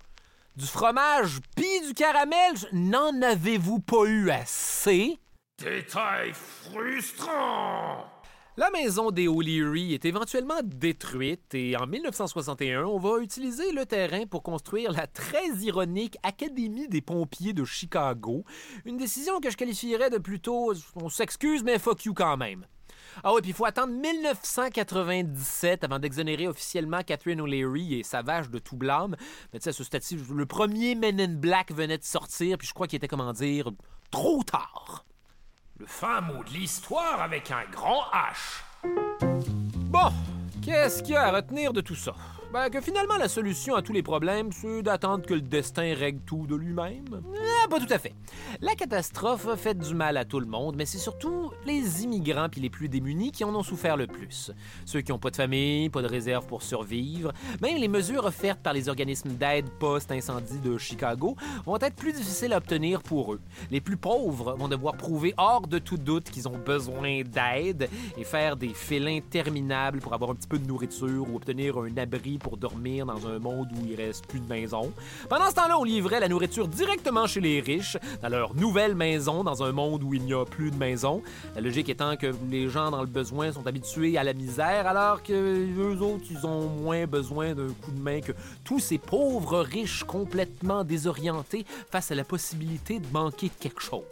Du 0.56 0.64
fromage 0.64 1.40
pis 1.54 1.86
du 1.86 1.92
caramel, 1.92 2.54
n'en 2.72 3.20
avez-vous 3.20 3.80
pas 3.80 4.06
eu 4.06 4.30
assez? 4.30 5.18
Détail 5.62 6.32
frustrant! 6.32 8.06
La 8.56 8.70
maison 8.70 9.10
des 9.10 9.28
O'Leary 9.28 9.92
est 9.92 10.06
éventuellement 10.06 10.62
détruite 10.64 11.54
et 11.54 11.76
en 11.76 11.86
1961, 11.86 12.84
on 12.84 12.98
va 12.98 13.18
utiliser 13.18 13.72
le 13.72 13.84
terrain 13.84 14.24
pour 14.24 14.42
construire 14.42 14.92
la 14.92 15.06
très 15.06 15.48
ironique 15.60 16.16
Académie 16.22 16.88
des 16.88 17.02
pompiers 17.02 17.52
de 17.52 17.66
Chicago. 17.66 18.46
Une 18.86 18.96
décision 18.96 19.38
que 19.38 19.50
je 19.50 19.58
qualifierais 19.58 20.08
de 20.08 20.18
plutôt, 20.18 20.72
on 20.96 21.10
s'excuse, 21.10 21.62
mais 21.62 21.78
fuck 21.78 22.06
you 22.06 22.14
quand 22.14 22.38
même. 22.38 22.64
Ah 23.24 23.32
oui, 23.34 23.40
puis 23.40 23.50
il 23.50 23.54
faut 23.54 23.64
attendre 23.64 23.92
1997 23.92 25.84
avant 25.84 25.98
d'exonérer 25.98 26.48
officiellement 26.48 27.02
Catherine 27.02 27.40
O'Leary 27.40 27.94
et 28.00 28.02
sa 28.02 28.22
vache 28.22 28.50
de 28.50 28.58
tout 28.58 28.76
blâme. 28.76 29.16
Mais 29.52 29.58
tu 29.58 29.64
sais, 29.64 29.72
ce 29.72 29.84
statut, 29.84 30.18
le 30.32 30.46
premier 30.46 30.94
Men 30.94 31.20
in 31.20 31.34
Black 31.34 31.72
venait 31.72 31.98
de 31.98 32.04
sortir, 32.04 32.58
puis 32.58 32.66
je 32.66 32.74
crois 32.74 32.86
qu'il 32.86 32.96
était, 32.96 33.08
comment 33.08 33.32
dire, 33.32 33.70
trop 34.10 34.42
tard. 34.42 35.04
Le 35.78 35.86
fin 35.86 36.20
mot 36.20 36.44
de 36.44 36.50
l'histoire 36.50 37.20
avec 37.20 37.50
un 37.50 37.64
grand 37.70 38.02
H. 38.12 38.62
Bon, 39.90 40.12
qu'est-ce 40.62 41.02
qu'il 41.02 41.14
y 41.14 41.16
a 41.16 41.28
à 41.28 41.32
retenir 41.32 41.72
de 41.72 41.80
tout 41.80 41.96
ça? 41.96 42.14
Ben, 42.52 42.68
que 42.68 42.82
finalement, 42.82 43.16
la 43.16 43.28
solution 43.28 43.76
à 43.76 43.80
tous 43.80 43.94
les 43.94 44.02
problèmes, 44.02 44.52
c'est 44.52 44.82
d'attendre 44.82 45.24
que 45.24 45.32
le 45.32 45.40
destin 45.40 45.94
règle 45.94 46.20
tout 46.26 46.46
de 46.46 46.54
lui-même? 46.54 47.22
Ah, 47.64 47.66
pas 47.66 47.80
tout 47.80 47.90
à 47.90 47.98
fait. 47.98 48.12
La 48.60 48.74
catastrophe 48.74 49.48
a 49.48 49.56
fait 49.56 49.78
du 49.78 49.94
mal 49.94 50.18
à 50.18 50.26
tout 50.26 50.38
le 50.38 50.44
monde, 50.44 50.74
mais 50.76 50.84
c'est 50.84 50.98
surtout 50.98 51.50
les 51.64 52.04
immigrants 52.04 52.50
puis 52.50 52.60
les 52.60 52.68
plus 52.68 52.90
démunis 52.90 53.32
qui 53.32 53.44
en 53.44 53.54
ont 53.54 53.62
souffert 53.62 53.96
le 53.96 54.06
plus. 54.06 54.52
Ceux 54.84 55.00
qui 55.00 55.12
n'ont 55.12 55.18
pas 55.18 55.30
de 55.30 55.36
famille, 55.36 55.88
pas 55.88 56.02
de 56.02 56.08
réserve 56.08 56.46
pour 56.46 56.62
survivre, 56.62 57.32
même 57.62 57.78
les 57.78 57.88
mesures 57.88 58.26
offertes 58.26 58.60
par 58.60 58.74
les 58.74 58.90
organismes 58.90 59.30
d'aide 59.30 59.70
post-incendie 59.78 60.58
de 60.58 60.76
Chicago 60.76 61.36
vont 61.64 61.78
être 61.78 61.96
plus 61.96 62.12
difficiles 62.12 62.52
à 62.52 62.58
obtenir 62.58 63.02
pour 63.02 63.32
eux. 63.32 63.40
Les 63.70 63.80
plus 63.80 63.96
pauvres 63.96 64.56
vont 64.58 64.68
devoir 64.68 64.98
prouver 64.98 65.32
hors 65.38 65.66
de 65.66 65.78
tout 65.78 65.96
doute 65.96 66.28
qu'ils 66.28 66.48
ont 66.48 66.58
besoin 66.58 67.22
d'aide 67.22 67.88
et 68.18 68.24
faire 68.24 68.58
des 68.58 68.74
félins 68.74 69.20
terminables 69.20 70.00
pour 70.00 70.12
avoir 70.12 70.30
un 70.30 70.34
petit 70.34 70.48
peu 70.48 70.58
de 70.58 70.66
nourriture 70.66 71.26
ou 71.30 71.36
obtenir 71.36 71.78
un 71.78 71.96
abri 71.96 72.40
pour 72.42 72.56
dormir 72.56 73.06
dans 73.06 73.26
un 73.26 73.38
monde 73.38 73.68
où 73.72 73.86
il 73.86 73.94
reste 73.94 74.26
plus 74.26 74.40
de 74.40 74.48
maison. 74.48 74.92
Pendant 75.28 75.48
ce 75.50 75.54
temps-là, 75.54 75.78
on 75.78 75.84
livrait 75.84 76.20
la 76.20 76.28
nourriture 76.28 76.68
directement 76.68 77.26
chez 77.26 77.40
les 77.40 77.60
riches, 77.60 77.96
dans 78.20 78.28
leur 78.28 78.54
nouvelle 78.54 78.94
maison, 78.94 79.44
dans 79.44 79.62
un 79.62 79.72
monde 79.72 80.02
où 80.02 80.14
il 80.14 80.22
n'y 80.22 80.34
a 80.34 80.44
plus 80.44 80.70
de 80.70 80.76
maison. 80.76 81.22
La 81.54 81.60
logique 81.60 81.88
étant 81.88 82.16
que 82.16 82.34
les 82.50 82.68
gens 82.68 82.90
dans 82.90 83.00
le 83.00 83.06
besoin 83.06 83.52
sont 83.52 83.66
habitués 83.66 84.18
à 84.18 84.24
la 84.24 84.32
misère, 84.32 84.86
alors 84.86 85.22
que 85.22 85.32
eux 85.32 86.02
autres, 86.02 86.24
ils 86.30 86.46
ont 86.46 86.68
moins 86.68 87.06
besoin 87.06 87.54
d'un 87.54 87.68
coup 87.68 87.90
de 87.90 88.00
main 88.00 88.20
que 88.20 88.32
tous 88.64 88.80
ces 88.80 88.98
pauvres 88.98 89.60
riches 89.60 90.04
complètement 90.04 90.84
désorientés 90.84 91.64
face 91.90 92.10
à 92.10 92.14
la 92.14 92.24
possibilité 92.24 92.98
de 92.98 93.06
manquer 93.12 93.48
de 93.48 93.54
quelque 93.58 93.82
chose. 93.82 94.02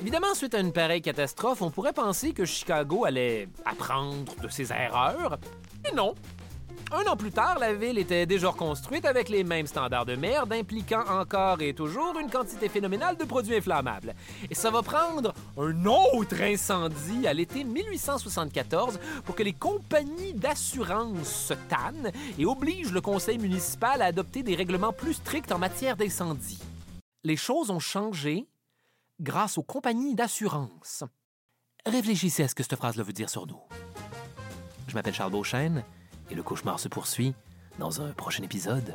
Évidemment, 0.00 0.34
suite 0.34 0.54
à 0.54 0.60
une 0.60 0.72
pareille 0.72 1.02
catastrophe, 1.02 1.62
on 1.62 1.70
pourrait 1.70 1.92
penser 1.92 2.32
que 2.32 2.44
Chicago 2.44 3.04
allait 3.04 3.48
apprendre 3.64 4.34
de 4.42 4.48
ses 4.48 4.72
erreurs. 4.72 5.38
Et 5.88 5.94
non, 5.94 6.14
un 6.92 7.04
an 7.10 7.16
plus 7.16 7.30
tard, 7.30 7.58
la 7.58 7.74
ville 7.74 7.98
était 7.98 8.26
déjà 8.26 8.48
reconstruite 8.48 9.04
avec 9.04 9.28
les 9.28 9.44
mêmes 9.44 9.66
standards 9.66 10.06
de 10.06 10.16
merde, 10.16 10.52
impliquant 10.52 11.04
encore 11.08 11.60
et 11.60 11.74
toujours 11.74 12.18
une 12.18 12.30
quantité 12.30 12.68
phénoménale 12.68 13.16
de 13.16 13.24
produits 13.24 13.56
inflammables. 13.56 14.14
Et 14.50 14.54
ça 14.54 14.70
va 14.70 14.82
prendre 14.82 15.34
un 15.58 15.84
autre 15.84 16.40
incendie 16.40 17.26
à 17.26 17.34
l'été 17.34 17.64
1874 17.64 18.98
pour 19.24 19.34
que 19.34 19.42
les 19.42 19.52
compagnies 19.52 20.32
d'assurance 20.32 21.28
se 21.28 21.54
tannent 21.54 22.12
et 22.38 22.46
obligent 22.46 22.92
le 22.92 23.00
conseil 23.00 23.38
municipal 23.38 24.00
à 24.00 24.06
adopter 24.06 24.42
des 24.42 24.54
règlements 24.54 24.92
plus 24.92 25.14
stricts 25.14 25.52
en 25.52 25.58
matière 25.58 25.96
d'incendie. 25.96 26.58
Les 27.24 27.36
choses 27.36 27.70
ont 27.70 27.80
changé 27.80 28.46
grâce 29.20 29.58
aux 29.58 29.62
compagnies 29.62 30.14
d'assurance. 30.14 31.04
Réfléchissez 31.84 32.44
à 32.44 32.48
ce 32.48 32.54
que 32.54 32.62
cette 32.62 32.76
phrase-là 32.76 33.02
veut 33.02 33.12
dire 33.12 33.30
sur 33.30 33.46
nous. 33.46 33.60
Je 34.86 34.94
m'appelle 34.94 35.14
Charles 35.14 35.32
Beauchesne 35.32 35.84
et 36.30 36.34
le 36.34 36.42
cauchemar 36.42 36.80
se 36.80 36.88
poursuit 36.88 37.34
dans 37.78 38.00
un 38.00 38.12
prochain 38.12 38.42
épisode. 38.42 38.94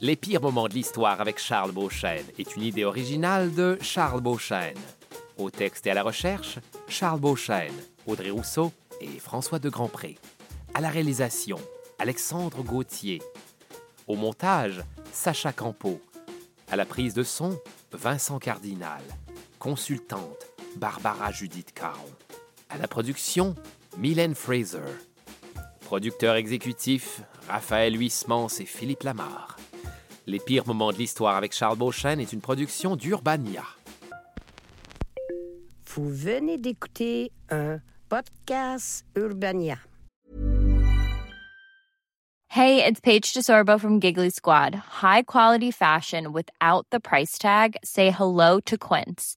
Les 0.00 0.14
pires 0.14 0.42
moments 0.42 0.68
de 0.68 0.74
l'histoire 0.74 1.20
avec 1.20 1.38
Charles 1.38 1.72
Beauchesne 1.72 2.26
est 2.38 2.54
une 2.54 2.62
idée 2.62 2.84
originale 2.84 3.54
de 3.54 3.78
Charles 3.80 4.20
Beauchesne. 4.20 4.76
Au 5.38 5.50
texte 5.50 5.86
et 5.86 5.90
à 5.90 5.94
la 5.94 6.02
recherche, 6.02 6.58
Charles 6.86 7.20
Beauchesne, 7.20 7.74
Audrey 8.06 8.30
Rousseau 8.30 8.72
et 9.00 9.18
François 9.18 9.58
de 9.58 9.70
Grandpré. 9.70 10.18
À 10.74 10.82
la 10.82 10.90
réalisation, 10.90 11.58
Alexandre 11.98 12.62
Gauthier. 12.62 13.22
Au 14.06 14.16
montage, 14.16 14.82
Sacha 15.12 15.52
Campeau. 15.52 16.00
À 16.70 16.76
la 16.76 16.84
prise 16.84 17.14
de 17.14 17.22
son, 17.22 17.58
Vincent 17.92 18.38
Cardinal. 18.38 19.02
Consultante, 19.58 20.46
Barbara 20.76 21.32
Judith 21.32 21.72
Caron. 21.72 22.12
À 22.68 22.78
la 22.78 22.88
production, 22.88 23.54
Mylène 23.96 24.34
Fraser. 24.34 24.80
Producteur 25.80 26.34
exécutif, 26.34 27.20
Raphaël 27.48 27.98
Huismans 27.98 28.48
et 28.58 28.64
Philippe 28.64 29.04
Lamar. 29.04 29.56
Les 30.26 30.40
pires 30.40 30.66
moments 30.66 30.92
de 30.92 30.98
l'histoire 30.98 31.36
avec 31.36 31.52
Charles 31.52 31.78
Beauchesne 31.78 32.20
est 32.20 32.32
une 32.32 32.40
production 32.40 32.96
d'Urbania. 32.96 33.62
Vous 35.86 36.10
venez 36.10 36.58
d'écouter 36.58 37.30
un 37.50 37.78
podcast 38.08 39.04
Urbania. 39.16 39.78
Hey, 42.48 42.82
it's 42.82 43.00
Paige 43.00 43.32
DeSorbo 43.32 43.78
from 43.78 44.00
Giggly 44.00 44.30
Squad. 44.30 44.74
High 44.74 45.22
quality 45.22 45.70
fashion 45.70 46.32
without 46.32 46.86
the 46.90 46.98
price 46.98 47.38
tag. 47.38 47.76
Say 47.84 48.10
hello 48.10 48.60
to 48.60 48.76
Quince. 48.76 49.36